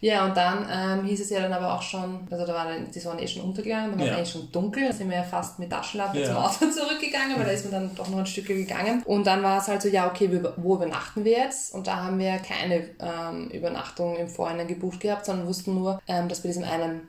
Ja, 0.00 0.26
und 0.26 0.36
dann 0.36 0.64
ähm, 0.70 1.04
hieß 1.06 1.20
es 1.20 1.30
ja 1.30 1.40
dann 1.40 1.52
aber 1.52 1.74
auch 1.74 1.82
schon, 1.82 2.20
also 2.30 2.46
da 2.46 2.54
war 2.54 2.66
dann 2.66 2.88
die 2.88 3.00
Sonne 3.00 3.20
eh 3.22 3.26
schon 3.26 3.42
untergegangen, 3.42 3.90
dann 3.90 3.98
war 3.98 4.06
es 4.06 4.10
Ja. 4.12 4.16
eigentlich 4.18 4.30
schon 4.30 4.52
dunkel, 4.52 4.86
da 4.86 4.92
sind 4.92 5.10
wir 5.10 5.16
ja 5.16 5.24
fast 5.24 5.58
mit 5.58 5.70
Taschenlampe 5.70 6.20
Ja. 6.20 6.26
zum 6.26 6.36
Auto 6.36 6.70
zurückgegangen, 6.70 7.36
weil 7.36 7.46
da 7.46 7.50
ist 7.50 7.64
man 7.64 7.72
dann 7.72 7.94
doch 7.96 8.08
noch 8.08 8.18
ein 8.18 8.26
Stück 8.26 8.46
gegangen. 8.46 9.02
Und 9.04 9.26
dann 9.26 9.42
war 9.42 9.58
es 9.58 9.66
halt 9.66 9.82
so, 9.82 9.88
ja, 9.88 10.06
okay, 10.08 10.30
wo 10.56 10.76
übernachten 10.76 11.24
wir 11.24 11.32
jetzt? 11.38 11.74
Und 11.74 11.88
da 11.88 11.96
haben 12.04 12.18
wir 12.20 12.38
keine 12.38 12.90
ähm, 13.00 13.48
Übernachtung 13.50 14.16
im 14.16 14.28
Vorhinein 14.28 14.68
gebucht 14.68 15.00
gehabt, 15.00 15.26
sondern 15.26 15.48
wussten 15.48 15.74
nur, 15.74 16.00
ähm, 16.06 16.28
dass 16.28 16.42
bei 16.42 16.48
diesem 16.48 16.62
einen 16.64 17.08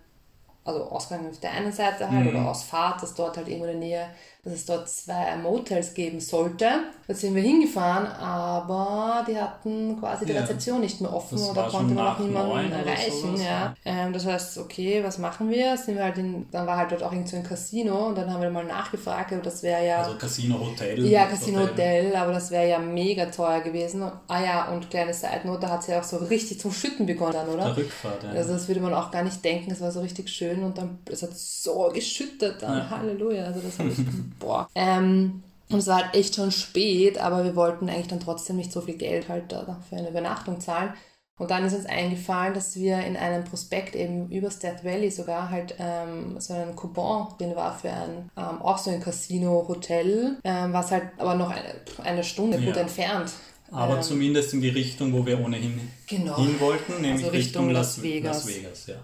also 0.65 0.83
Ausgang 0.83 1.27
auf 1.29 1.39
der 1.39 1.51
einen 1.51 1.71
Seite 1.71 2.09
halt 2.11 2.27
oder 2.27 2.47
Ausfahrt, 2.47 3.01
dass 3.01 3.15
dort 3.15 3.37
halt 3.37 3.47
irgendwo 3.47 3.65
in 3.65 3.79
der 3.79 3.79
Nähe, 3.79 4.05
dass 4.43 4.53
es 4.53 4.65
dort 4.65 4.87
zwei 4.89 5.35
Motels 5.37 5.93
geben 5.93 6.19
sollte. 6.21 6.65
Da 7.07 7.13
sind 7.13 7.35
wir 7.35 7.41
hingefahren, 7.41 8.07
aber 8.07 9.25
die 9.27 9.37
hatten 9.37 9.99
quasi 9.99 10.25
die 10.25 10.31
Ja. 10.33 10.41
Rezeption 10.41 10.79
nicht 10.79 11.01
mehr 11.01 11.13
offen 11.13 11.37
Das 11.37 11.49
oder 11.49 11.63
konnte 11.67 11.93
man 11.93 12.07
auch 12.07 12.19
niemanden 12.19 12.71
erreichen. 12.71 13.11
sowas, 13.11 13.43
ja. 13.43 13.75
Ähm, 13.83 14.13
das 14.13 14.25
heißt, 14.25 14.57
okay, 14.59 15.03
was 15.03 15.17
machen 15.17 15.49
wir? 15.49 15.75
Sind 15.75 15.95
wir 15.97 16.03
halt 16.05 16.17
in, 16.19 16.45
dann 16.51 16.65
war 16.67 16.77
halt 16.77 16.91
dort 16.91 17.03
auch 17.03 17.11
irgend 17.11 17.27
so 17.27 17.35
ein 17.35 17.43
Casino 17.43 18.07
und 18.07 18.17
dann 18.17 18.31
haben 18.31 18.41
wir 18.41 18.49
mal 18.49 18.63
nachgefragt, 18.63 19.33
aber 19.33 19.41
das 19.41 19.61
wäre 19.61 19.85
ja 19.85 19.97
Also 20.03 20.15
Casino 20.17 20.59
Hotel. 20.59 21.05
ja, 21.05 21.25
Casino 21.25 21.59
Hotel, 21.61 22.15
aber 22.15 22.31
das 22.31 22.49
wäre 22.51 22.69
ja 22.69 22.79
mega 22.79 23.25
teuer 23.25 23.59
gewesen. 23.61 24.03
Ah 24.27 24.41
ja, 24.43 24.71
und 24.71 24.89
kleine 24.89 25.13
Side 25.13 25.41
Note, 25.45 25.61
da 25.61 25.69
hat 25.71 25.81
es 25.81 25.87
ja 25.87 25.99
auch 25.99 26.03
so 26.03 26.17
richtig 26.17 26.59
zum 26.61 26.71
Schütten 26.71 27.05
begonnen 27.05 27.33
dann, 27.33 27.49
oder? 27.49 27.65
Der 27.65 27.77
Rückfahrt, 27.77 28.23
ja. 28.23 28.29
Also 28.29 28.53
das 28.53 28.67
würde 28.67 28.79
man 28.81 28.93
auch 28.93 29.11
gar 29.11 29.23
nicht 29.23 29.43
denken, 29.43 29.71
es 29.71 29.81
war 29.81 29.91
so 29.91 29.99
richtig 29.99 30.29
schön 30.29 30.63
und 30.63 30.77
dann, 30.77 30.99
es 31.11 31.23
hat 31.23 31.35
so 31.37 31.89
geschüttet 31.93 32.61
dann, 32.61 32.77
Ja. 32.77 32.89
Halleluja, 32.89 33.43
also 33.45 33.59
das 33.59 33.77
habe 33.79 33.89
ich, 33.89 33.97
boah. 34.39 34.67
Ähm, 34.75 35.43
und 35.69 35.77
es 35.79 35.87
war 35.87 36.03
halt 36.03 36.15
echt 36.15 36.35
schon 36.35 36.51
spät, 36.51 37.19
aber 37.19 37.43
wir 37.43 37.55
wollten 37.55 37.89
eigentlich 37.89 38.07
dann 38.07 38.19
trotzdem 38.19 38.55
nicht 38.55 38.71
so 38.71 38.81
viel 38.81 38.95
Geld 38.95 39.29
halt 39.29 39.53
für 39.87 39.95
eine 39.97 40.09
Übernachtung 40.09 40.59
zahlen. 40.59 40.93
Und 41.37 41.51
dann 41.51 41.63
ist 41.63 41.73
uns 41.73 41.85
eingefallen, 41.85 42.53
dass 42.53 42.75
wir 42.75 42.97
in 43.05 43.15
einem 43.15 43.45
Prospekt 43.45 43.95
eben 43.95 44.29
über 44.29 44.49
Death 44.49 44.83
Valley 44.83 45.09
sogar 45.09 45.49
halt 45.49 45.73
ähm, 45.79 46.35
so 46.39 46.53
einen 46.53 46.75
Coupon 46.75 47.27
drin 47.37 47.55
war 47.55 47.77
für 47.77 47.89
ein, 47.91 48.29
ähm, 48.35 48.61
auch 48.61 48.77
so 48.77 48.89
ein 48.89 48.99
Casino-Hotel, 48.99 50.37
ähm, 50.43 50.73
was 50.73 50.91
halt 50.91 51.03
aber 51.17 51.35
noch 51.35 51.49
eine, 51.51 51.75
eine 52.03 52.23
Stunde 52.25 52.57
gut 52.59 52.75
Ja. 52.75 52.81
entfernt. 52.81 53.31
Aber 53.71 53.97
ähm, 53.97 54.01
zumindest 54.01 54.53
in 54.53 54.61
die 54.61 54.69
Richtung, 54.69 55.13
wo 55.13 55.25
wir 55.25 55.39
ohnehin 55.39 55.79
Genau. 56.07 56.35
hin 56.37 56.59
wollten, 56.59 56.93
nämlich 57.01 57.23
Also 57.25 57.27
Richtung 57.27 57.67
Richtung 57.67 57.69
Las 57.69 57.97
Las, 57.97 58.03
Vegas. 58.03 58.45
Las 58.45 58.55
Vegas 58.55 58.87
ja. 58.87 58.95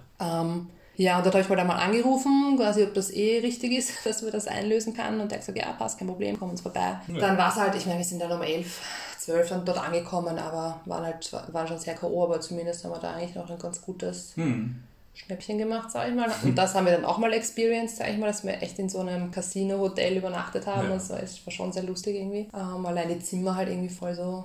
Ja, 0.98 1.18
und 1.18 1.26
dort 1.26 1.36
habe 1.36 1.44
ich 1.44 1.50
mal 1.50 1.60
einmal 1.60 1.80
angerufen, 1.80 2.56
quasi, 2.58 2.84
ob 2.84 2.94
das 2.94 3.12
eh 3.12 3.40
richtig 3.40 3.72
ist, 3.74 3.92
dass 4.06 4.24
wir 4.24 4.32
das 4.32 4.48
einlösen 4.48 4.94
kann. 4.94 5.20
Und 5.20 5.32
der 5.32 5.40
hat 5.40 5.46
gesagt, 5.46 5.58
ja, 5.58 5.74
passt, 5.74 6.00
kein 6.00 6.08
Problem, 6.08 6.40
komm 6.40 6.52
uns 6.52 6.62
vorbei. 6.62 7.00
Dann 7.08 7.38
war 7.38 7.50
es 7.50 7.56
halt, 7.56 7.76
ich 7.76 7.86
meine, 7.86 8.00
wir 8.00 8.06
sind 8.06 8.22
dann 8.22 8.32
um 8.32 8.42
11, 8.42 8.82
12 9.20 9.50
dann 9.50 9.66
dort 9.66 9.78
angekommen, 9.78 10.38
aber 10.38 10.80
waren 10.86 11.06
halt 11.06 11.32
waren 11.52 11.68
schon 11.68 11.80
sehr 11.80 11.96
K.O., 11.96 12.24
aber 12.24 12.40
zumindest 12.42 12.84
haben 12.84 12.92
wir 12.92 13.00
da 13.00 13.14
eigentlich 13.14 13.36
noch 13.36 13.50
ein 13.50 13.60
ganz 13.60 13.82
gutes 13.82 14.34
Hm. 14.36 14.76
Schnäppchen 15.16 15.58
gemacht, 15.58 15.90
sag 15.92 16.10
ich 16.10 16.14
mal. 16.14 16.30
Und 16.44 16.56
das 16.58 16.76
haben 16.76 16.86
wir 16.86 16.92
dann 16.92 17.06
auch 17.06 17.18
mal 17.18 17.32
experienced, 17.32 17.98
sag 17.98 18.10
ich 18.10 18.18
mal, 18.18 18.28
dass 18.28 18.44
wir 18.44 18.62
echt 18.62 18.78
in 18.80 18.90
so 18.90 19.00
einem 19.00 19.32
Casino-Hotel 19.32 20.18
übernachtet 20.18 20.68
haben. 20.68 20.90
Ja. 20.90 20.96
Das 20.96 21.10
war, 21.10 21.24
es 21.24 21.46
war 21.46 21.54
schon 21.54 21.72
sehr 21.72 21.84
lustig 21.84 22.16
irgendwie. 22.16 22.50
Ähm, 22.54 22.86
allein 22.86 23.08
die 23.08 23.20
Zimmer 23.20 23.56
halt 23.56 23.70
irgendwie 23.70 23.94
voll 23.94 24.14
so 24.14 24.44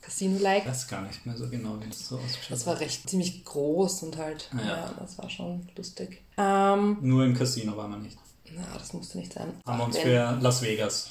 Casino-like. 0.00 0.62
Ich 0.64 0.68
weiß 0.70 0.88
gar 0.88 1.02
nicht 1.02 1.24
mehr 1.26 1.36
so 1.36 1.48
genau, 1.48 1.76
wie 1.80 1.88
das 1.88 2.08
so 2.08 2.16
ausschaut. 2.16 2.50
Das 2.50 2.66
war 2.66 2.78
recht 2.80 3.08
ziemlich 3.08 3.44
groß 3.44 4.02
und 4.04 4.16
halt, 4.16 4.48
Ja. 4.56 4.66
ja, 4.66 4.94
das 4.98 5.18
war 5.18 5.28
schon 5.28 5.68
lustig. 5.76 6.22
Ähm, 6.36 6.98
Nur 7.00 7.24
im 7.24 7.34
Casino 7.34 7.76
waren 7.76 7.90
wir 7.90 7.98
nicht. 7.98 8.16
na, 8.54 8.62
das 8.78 8.92
musste 8.92 9.18
nicht 9.18 9.32
sein. 9.32 9.52
Haben 9.66 9.78
wir 9.78 9.84
uns 9.84 9.98
für 9.98 10.38
Las 10.40 10.62
Vegas 10.62 11.10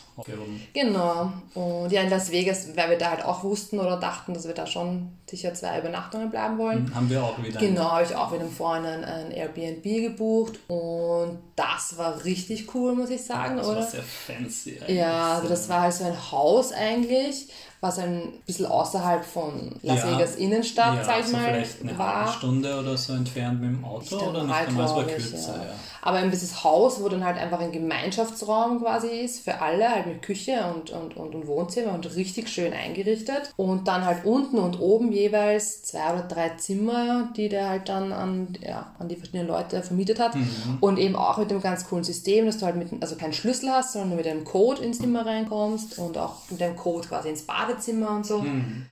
Genau. 0.73 1.31
Und 1.53 1.91
ja, 1.91 2.01
in 2.01 2.09
Las 2.09 2.31
Vegas, 2.31 2.75
weil 2.75 2.89
wir 2.89 2.97
da 2.97 3.11
halt 3.11 3.23
auch 3.25 3.43
wussten 3.43 3.79
oder 3.79 3.97
dachten, 3.97 4.33
dass 4.33 4.47
wir 4.47 4.53
da 4.53 4.65
schon 4.65 5.09
sicher 5.29 5.53
zwei 5.53 5.79
Übernachtungen 5.79 6.29
bleiben 6.31 6.57
wollen. 6.57 6.91
Haben 6.95 7.09
wir 7.09 7.23
auch 7.23 7.41
wieder. 7.43 7.59
Genau, 7.59 7.91
habe 7.91 8.03
ich 8.03 8.15
auch 8.15 8.31
wieder 8.31 8.43
im 8.43 8.51
Vorhinein 8.51 9.03
ein 9.05 9.31
Airbnb 9.31 9.83
gebucht 9.83 10.59
und 10.69 11.37
das 11.55 11.97
war 11.97 12.23
richtig 12.23 12.73
cool, 12.73 12.95
muss 12.95 13.09
ich 13.09 13.23
sagen, 13.23 13.57
Das 13.57 13.67
oder? 13.67 13.77
war 13.81 13.87
sehr 13.87 14.03
fancy. 14.03 14.79
eigentlich. 14.79 14.97
Ja, 14.97 15.35
also 15.35 15.47
das 15.49 15.69
war 15.69 15.81
halt 15.81 15.93
so 15.93 16.03
ein 16.05 16.31
Haus 16.31 16.71
eigentlich, 16.71 17.47
was 17.81 17.99
ein 17.99 18.33
bisschen 18.45 18.65
außerhalb 18.65 19.23
von 19.23 19.75
Las 19.83 20.03
Ja. 20.03 20.11
Vegas 20.15 20.35
Innenstadt, 20.35 20.95
ja, 20.95 21.03
sag 21.03 21.19
ich 21.19 21.25
so 21.27 21.37
mal, 21.37 21.43
vielleicht 21.53 21.81
eine 21.83 21.97
war. 21.97 22.15
halbe 22.25 22.31
Stunde 22.37 22.79
oder 22.79 22.97
so 22.97 23.13
entfernt 23.13 23.61
mit 23.61 23.69
dem 23.69 23.85
Auto 23.85 24.15
oder 24.17 24.43
nicht 24.45 24.55
einmal, 24.55 24.85
es 24.85 24.95
war 24.95 25.03
kürzer. 25.03 25.55
ja. 25.57 25.63
Ja. 25.63 25.69
Aber 26.01 26.21
eben 26.21 26.31
dieses 26.31 26.63
Haus, 26.63 27.01
wo 27.03 27.09
dann 27.09 27.23
halt 27.25 27.37
einfach 27.37 27.59
ein 27.59 27.71
Gemeinschaftsraum 27.71 28.79
quasi 28.81 29.07
ist, 29.07 29.43
für 29.43 29.59
alle, 29.61 29.89
halt 29.89 30.06
mit 30.07 30.21
Küche 30.21 30.59
und, 30.73 30.89
und, 30.91 31.15
und, 31.17 31.35
und 31.35 31.47
Wohnzimmer 31.47 31.93
und 31.93 32.15
richtig 32.15 32.49
schön 32.49 32.73
eingerichtet. 32.73 33.53
Und 33.55 33.87
dann 33.87 34.05
halt 34.05 34.25
unten 34.25 34.57
und 34.57 34.79
oben 34.79 35.11
jeweils 35.11 35.83
zwei 35.83 36.13
oder 36.13 36.23
drei 36.23 36.49
Zimmer, 36.57 37.29
die 37.35 37.49
der 37.49 37.69
halt 37.69 37.89
dann 37.89 38.11
an, 38.11 38.57
ja, 38.61 38.93
an 38.99 39.07
die 39.07 39.15
verschiedenen 39.15 39.47
Leute 39.47 39.81
vermietet 39.83 40.19
hat. 40.19 40.35
Mhm. 40.35 40.77
Und 40.79 40.97
eben 40.97 41.15
auch 41.15 41.37
mit 41.37 41.51
dem 41.51 41.61
ganz 41.61 41.87
coolen 41.87 42.03
System, 42.03 42.45
dass 42.45 42.57
du 42.57 42.65
halt 42.65 42.75
mit, 42.75 42.89
also 43.01 43.15
keinen 43.15 43.33
Schlüssel 43.33 43.69
hast, 43.69 43.93
sondern 43.93 44.09
nur 44.09 44.17
mit 44.17 44.27
einem 44.27 44.43
Code 44.43 44.81
ins 44.81 44.99
Zimmer 44.99 45.25
reinkommst 45.25 45.97
und 45.99 46.17
auch 46.17 46.35
mit 46.49 46.59
dem 46.59 46.75
Code 46.75 47.07
quasi 47.07 47.29
ins 47.29 47.43
Badezimmer 47.43 48.11
und 48.11 48.25
so. 48.25 48.45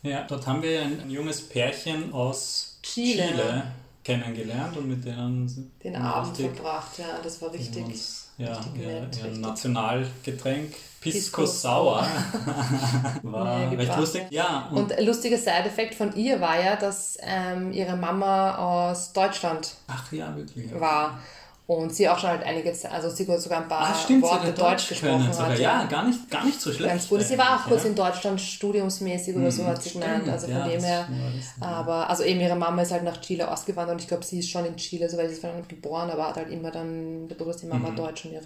Ja, 0.04 0.26
dort 0.28 0.46
haben 0.48 0.62
wir 0.62 0.82
ein, 0.82 1.00
ein 1.02 1.10
junges 1.10 1.42
Pärchen 1.42 2.14
aus 2.14 2.80
Chile. 2.82 3.28
Chile, 3.28 3.64
kennengelernt 4.04 4.78
und 4.78 4.88
mit 4.88 5.04
denen 5.04 5.72
Den 5.84 5.96
Abend 5.96 6.38
richtig- 6.38 6.56
verbracht, 6.56 7.00
ja, 7.00 7.06
das 7.24 7.42
war 7.42 7.52
richtig. 7.52 7.84
uns, 7.84 8.30
ja, 8.38 8.54
richtig 8.54 8.82
ihr, 8.82 9.10
ihr. 9.32 9.38
Nationalgetränk 9.40 10.74
Pisco, 11.12 11.46
Sour 11.46 12.06
war 13.24 13.70
recht 13.70 13.80
gebracht, 13.80 14.00
lustig. 14.00 14.26
Ja, 14.30 14.70
und, 14.72 14.78
Und 14.78 14.94
ein 14.94 15.06
lustiger 15.06 15.38
Side-Effekt 15.38 15.96
von 15.96 16.16
ihr 16.16 16.42
war 16.42 16.60
ja, 16.62 16.76
dass 16.76 17.18
ähm, 17.22 17.72
ihre 17.72 17.96
Mama 17.96 18.56
aus 18.58 19.14
Deutschland 19.14 19.76
ach 19.88 20.12
ja, 20.12 20.36
wirklich. 20.36 20.72
ja. 20.72 20.80
war. 20.80 21.20
Und 21.68 21.96
sie 21.96 22.08
auch 22.08 22.20
schon 22.20 22.30
halt 22.30 22.44
einige 22.44 22.72
also 22.92 23.10
sie 23.10 23.26
sogar 23.26 23.64
ein 23.64 23.68
paar 23.68 23.90
Ah, 23.90 23.96
stimmt, 23.96 24.22
Worte 24.22 24.48
hat 24.48 24.58
Deutsch 24.60 24.88
können 25.00 25.20
gesprochen 25.20 25.34
sogar. 25.34 25.50
hat. 25.50 25.60
Ja, 25.60 25.84
gar 25.86 26.06
nicht, 26.08 26.30
gar 26.30 26.46
nicht 26.46 26.62
so 26.62 26.72
schlecht. 26.72 26.92
Ganz 26.92 27.10
gut. 27.10 27.22
Sie 27.24 27.38
war 27.40 27.56
auch 27.60 27.68
kurz 27.68 27.84
ja. 27.84 27.90
in 27.90 27.96
Deutschland 27.96 28.40
studiumsmäßig 28.40 29.36
oder 29.36 29.52
so, 29.52 29.66
hat 29.66 29.82
sie. 29.82 29.90
Stimmt, 29.90 30.30
Also 30.30 30.46
von 30.48 30.56
ja, 30.58 30.68
dem 30.68 30.84
her. 30.84 31.08
ja. 31.60 31.68
Aber, 31.68 32.08
also 32.10 32.24
eben 32.24 32.40
ihre 32.40 32.56
Mama 32.56 32.84
ist 32.84 32.92
halt 32.92 33.04
nach 33.04 33.20
Chile 33.22 33.50
ausgewandert 33.52 33.96
und 33.96 34.02
ich 34.02 34.08
glaube, 34.08 34.24
sie 34.24 34.40
ist 34.40 34.50
schon 34.50 34.66
in 34.66 34.76
Chile, 34.78 35.10
soweit 35.10 35.30
sie 35.30 35.36
ist 35.38 35.44
geboren, 35.68 36.10
aber 36.12 36.28
hat 36.28 36.36
halt 36.36 36.52
immer 36.52 36.70
dann, 36.70 37.28
dadurch, 37.28 37.54
dass 37.54 37.62
die 37.62 37.68
Mama 37.68 37.90
Mhm. 37.90 37.96
Deutsch 37.96 38.26
und 38.26 38.34
ihre, 38.34 38.44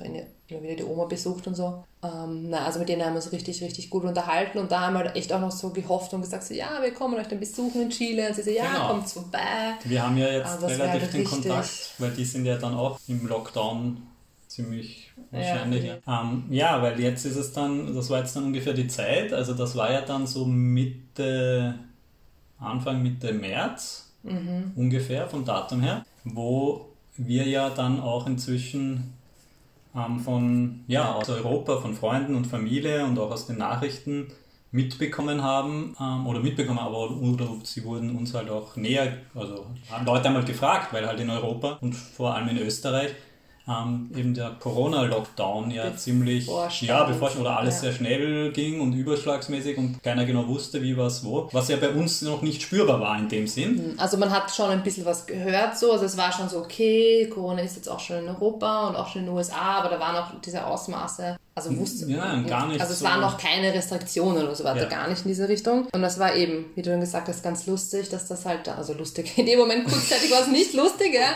immer 0.48 0.64
wieder 0.64 0.76
die 0.76 0.84
Oma 0.86 1.06
besucht 1.06 1.46
und 1.48 1.56
so. 1.56 1.84
Ähm, 2.02 2.50
na, 2.50 2.66
also 2.66 2.80
mit 2.80 2.88
denen 2.88 3.04
haben 3.04 3.12
wir 3.12 3.18
uns 3.18 3.32
richtig, 3.34 3.62
richtig 3.62 3.90
gut 3.90 4.06
unterhalten 4.06 4.58
und 4.58 4.72
da 4.72 4.82
haben 4.82 4.94
wir 4.94 5.00
halt 5.04 5.16
echt 5.18 5.34
auch 5.34 5.40
noch 5.42 5.52
so 5.52 5.70
gehofft 5.72 6.14
und 6.14 6.22
gesagt, 6.22 6.44
so, 6.46 6.54
ja, 6.54 6.70
wir 6.82 6.94
kommen 6.94 7.20
euch 7.20 7.28
dann 7.28 7.40
besuchen 7.42 7.82
in 7.82 7.90
Chile. 7.90 8.30
Und 8.30 8.36
sie 8.36 8.44
so, 8.44 8.50
ja, 8.52 8.64
Genau. 8.72 8.88
kommt 8.88 9.10
vorbei. 9.10 9.40
Wir 9.84 10.02
haben 10.04 10.18
ja 10.18 10.28
jetzt 10.30 10.62
wäre 10.62 10.72
relativ 10.72 10.92
halt 11.02 11.14
den 11.14 11.22
richtig- 11.22 11.30
Kontakt, 11.30 11.70
weil 11.98 12.12
die 12.12 12.24
sind 12.26 12.46
ja 12.46 12.56
dann 12.58 12.74
auch 12.76 12.98
im 13.10 13.28
Lockdown 13.28 14.02
ziemlich 14.48 15.12
wahrscheinlich. 15.32 15.86
ja. 15.86 15.98
Ja, 16.06 16.22
ähm, 16.22 16.46
ja 16.50 16.82
weil 16.82 17.00
jetzt 17.00 17.26
ist 17.26 17.36
es 17.36 17.54
dann, 17.54 17.94
das 17.94 18.10
war 18.10 18.20
jetzt 18.20 18.36
dann 18.36 18.46
ungefähr 18.46 18.74
die 18.74 18.88
Zeit, 18.88 19.34
also 19.34 19.54
das 19.54 19.76
war 19.76 19.92
ja 19.92 20.02
dann 20.02 20.26
so 20.28 20.46
Mitte, 20.46 21.76
Anfang 22.60 23.02
Mitte 23.04 23.34
März 23.34 24.06
Mhm. 24.24 24.74
ungefähr 24.76 25.28
vom 25.28 25.46
Datum 25.46 25.82
her, 25.82 26.06
wo 26.26 26.90
wir 27.16 27.48
ja 27.48 27.70
dann 27.70 28.02
auch 28.02 28.28
inzwischen 28.28 29.14
ähm, 29.96 30.20
von, 30.20 30.84
ja, 30.88 31.14
aus 31.14 31.30
Europa, 31.30 31.78
von 31.78 31.96
Freunden 31.96 32.36
und 32.36 32.48
Familie 32.48 33.06
und 33.06 33.18
auch 33.18 33.32
aus 33.32 33.48
den 33.48 33.58
Nachrichten 33.58 34.28
mitbekommen 34.72 35.42
haben 35.44 35.96
ähm, 36.00 36.28
oder 36.28 36.40
mitbekommen, 36.40 36.80
aber 36.80 37.10
oder 37.12 37.48
sie 37.64 37.84
wurden 37.84 38.16
uns 38.16 38.34
halt 38.34 38.50
auch 38.50 38.76
näher, 38.76 39.14
also 39.36 39.66
haben 39.90 40.06
Leute 40.06 40.28
einmal 40.28 40.44
gefragt, 40.46 40.94
weil 40.94 41.08
halt 41.08 41.20
in 41.20 41.30
Europa 41.30 41.78
und 41.82 41.94
vor 41.96 42.36
allem 42.36 42.50
in 42.50 42.58
Österreich 42.60 43.12
ähm, 43.68 44.10
eben 44.16 44.34
der 44.34 44.52
Corona-Lockdown 44.60 45.70
ja 45.72 45.96
ziemlich, 45.96 46.46
Bevorstand. 46.48 46.90
ja, 46.90 47.04
bevorstand 47.04 47.42
oder 47.42 47.58
alles 47.58 47.76
Ja. 47.76 47.82
sehr 47.82 47.92
schnell 47.94 48.52
ging 48.52 48.82
und 48.82 48.94
überschlagsmäßig 48.94 49.78
und 49.78 50.02
keiner 50.04 50.26
genau 50.26 50.48
wusste, 50.48 50.82
wie 50.82 50.98
was 50.98 51.24
wo, 51.24 51.50
was 51.52 51.68
ja 51.70 51.78
bei 51.78 51.90
uns 51.90 52.22
noch 52.24 52.42
nicht 52.42 52.62
spürbar 52.64 53.00
war 53.00 53.18
in 53.20 53.30
dem 53.30 53.46
Sinn. 53.48 53.94
Also 53.98 54.18
man 54.18 54.32
hat 54.32 54.50
schon 54.54 54.70
ein 54.72 54.82
bisschen 54.84 55.06
was 55.06 55.26
gehört 55.28 55.78
so, 55.78 55.92
also 55.92 56.06
es 56.06 56.18
war 56.18 56.32
schon 56.32 56.50
so, 56.50 56.60
okay, 56.60 57.28
Corona 57.32 57.62
ist 57.62 57.76
jetzt 57.76 57.90
auch 57.90 58.00
schon 58.00 58.18
in 58.18 58.30
Europa 58.30 58.88
und 58.88 58.96
auch 58.96 59.08
schon 59.08 59.22
in 59.22 59.28
den 59.28 59.36
USA, 59.36 59.80
aber 59.80 59.90
da 59.90 60.00
waren 60.00 60.16
auch 60.16 60.32
diese 60.44 60.66
Ausmaße, 60.66 61.38
also 61.66 61.78
wusste 61.78 62.06
Ja, 62.08 62.42
gar 62.44 62.68
nicht 62.68 62.80
Also 62.82 62.94
es 62.94 63.00
so- 63.00 63.06
waren 63.06 63.22
noch 63.22 63.38
keine 63.38 63.74
Restriktionen 63.74 64.44
oder 64.44 64.56
so 64.56 64.64
weiter, 64.64 64.84
Ja. 64.84 64.90
gar 64.90 65.08
nicht 65.08 65.24
in 65.24 65.30
diese 65.30 65.48
Richtung. 65.48 65.88
Und 65.94 66.02
das 66.02 66.18
war 66.20 66.36
eben, 66.36 66.66
wie 66.76 66.82
du 66.82 66.90
dann 66.90 67.00
gesagt 67.02 67.28
hast, 67.28 67.44
ganz 67.44 67.66
lustig, 67.68 68.10
dass 68.10 68.28
das 68.28 68.46
halt, 68.46 68.68
also 68.70 68.94
lustig, 68.94 69.32
in 69.38 69.46
dem 69.46 69.60
Moment 69.60 69.86
kurzzeitig 69.88 70.32
war 70.32 70.42
es 70.42 70.48
nicht 70.48 70.74
lustig, 70.74 71.14
ja? 71.14 71.30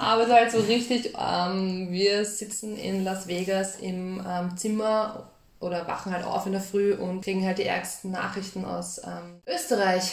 aber 0.00 0.22
es 0.24 0.28
war 0.28 0.36
halt 0.36 0.50
so 0.52 0.58
richtig, 0.58 1.12
ähm, 1.18 1.88
wir 1.90 2.24
sitzen 2.24 2.76
in 2.76 3.04
Las 3.04 3.26
Vegas 3.28 3.76
im 3.80 4.22
ähm, 4.28 4.56
Zimmer 4.56 5.28
oder 5.60 5.86
wachen 5.86 6.12
halt 6.12 6.24
auf 6.24 6.44
in 6.46 6.52
der 6.52 6.60
Früh 6.60 6.92
und 6.94 7.20
kriegen 7.22 7.46
halt 7.46 7.58
die 7.58 7.64
ärgsten 7.66 8.10
Nachrichten 8.10 8.64
aus 8.64 8.98
ähm, 9.04 9.40
Österreich. 9.46 10.12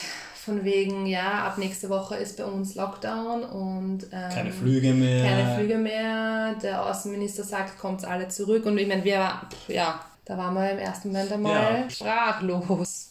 Von 0.50 0.64
wegen, 0.64 1.06
ja, 1.06 1.46
ab 1.46 1.58
nächste 1.60 1.90
Woche 1.90 2.16
ist 2.16 2.38
bei 2.38 2.44
uns 2.46 2.74
Lockdown 2.76 3.44
und 3.44 4.04
ähm, 4.12 4.30
Keine 4.34 4.52
Flüge 4.52 4.94
mehr. 4.94 5.24
keine 5.24 5.56
Flüge 5.56 5.78
mehr. 5.78 6.56
Der 6.64 6.86
Außenminister 6.86 7.44
sagt, 7.44 7.78
kommt 7.80 8.04
alle 8.04 8.28
zurück. 8.30 8.66
Und 8.66 8.78
ich 8.80 8.88
meine, 8.88 9.04
wir, 9.04 9.30
pff, 9.52 9.70
ja, 9.70 10.00
da 10.26 10.38
waren 10.38 10.56
wir 10.56 10.72
im 10.72 10.80
ersten 10.80 11.10
Moment 11.10 11.32
einmal 11.32 11.82
Ja. 11.84 11.90
sprachlos. 11.90 13.06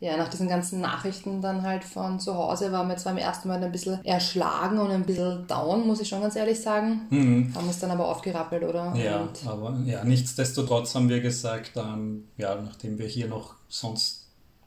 ja, 0.00 0.16
nach 0.16 0.28
diesen 0.28 0.48
ganzen 0.48 0.80
Nachrichten 0.80 1.40
dann 1.42 1.62
halt 1.62 1.84
von 1.84 2.18
zu 2.18 2.34
Hause 2.36 2.72
waren 2.72 2.88
wir 2.88 2.96
zwar 2.96 3.12
im 3.12 3.18
ersten 3.18 3.46
Mal 3.48 3.62
ein 3.62 3.70
bisschen 3.72 4.04
erschlagen 4.04 4.78
und 4.78 4.90
ein 4.90 5.04
bisschen 5.04 5.46
down, 5.46 5.86
muss 5.86 6.00
ich 6.00 6.08
schon 6.08 6.20
ganz 6.22 6.34
ehrlich 6.36 6.60
sagen. 6.60 7.02
Mhm. 7.10 7.52
Haben 7.54 7.66
uns 7.68 7.78
dann 7.78 7.90
aber 7.92 8.08
aufgerappelt, 8.08 8.64
oder? 8.64 8.94
Ja, 8.96 9.20
und 9.22 9.46
aber 9.46 9.76
ja, 9.86 10.04
nichtsdestotrotz 10.04 10.94
haben 10.94 11.08
wir 11.08 11.20
gesagt, 11.20 11.72
ähm, 11.76 12.28
ja, 12.36 12.54
nachdem 12.56 12.98
wir 12.98 13.06
hier 13.06 13.28
noch 13.28 13.54
sonst 13.68 14.21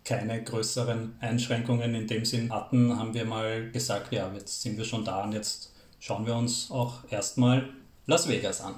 keine 0.05 0.43
größeren 0.43 1.17
Einschränkungen 1.19 1.95
in 1.95 2.07
dem 2.07 2.23
Sinn 2.23 2.53
hatten, 2.53 2.97
haben 2.97 3.13
wir 3.13 3.25
mal 3.25 3.71
gesagt, 3.71 4.13
ja, 4.13 4.31
jetzt 4.33 4.61
sind 4.61 4.77
wir 4.77 4.85
schon 4.85 5.03
da 5.03 5.23
und 5.23 5.33
jetzt 5.33 5.73
schauen 5.99 6.25
wir 6.25 6.35
uns 6.35 6.69
auch 6.71 6.99
erstmal 7.09 7.69
Las 8.05 8.29
Vegas 8.29 8.61
an. 8.61 8.75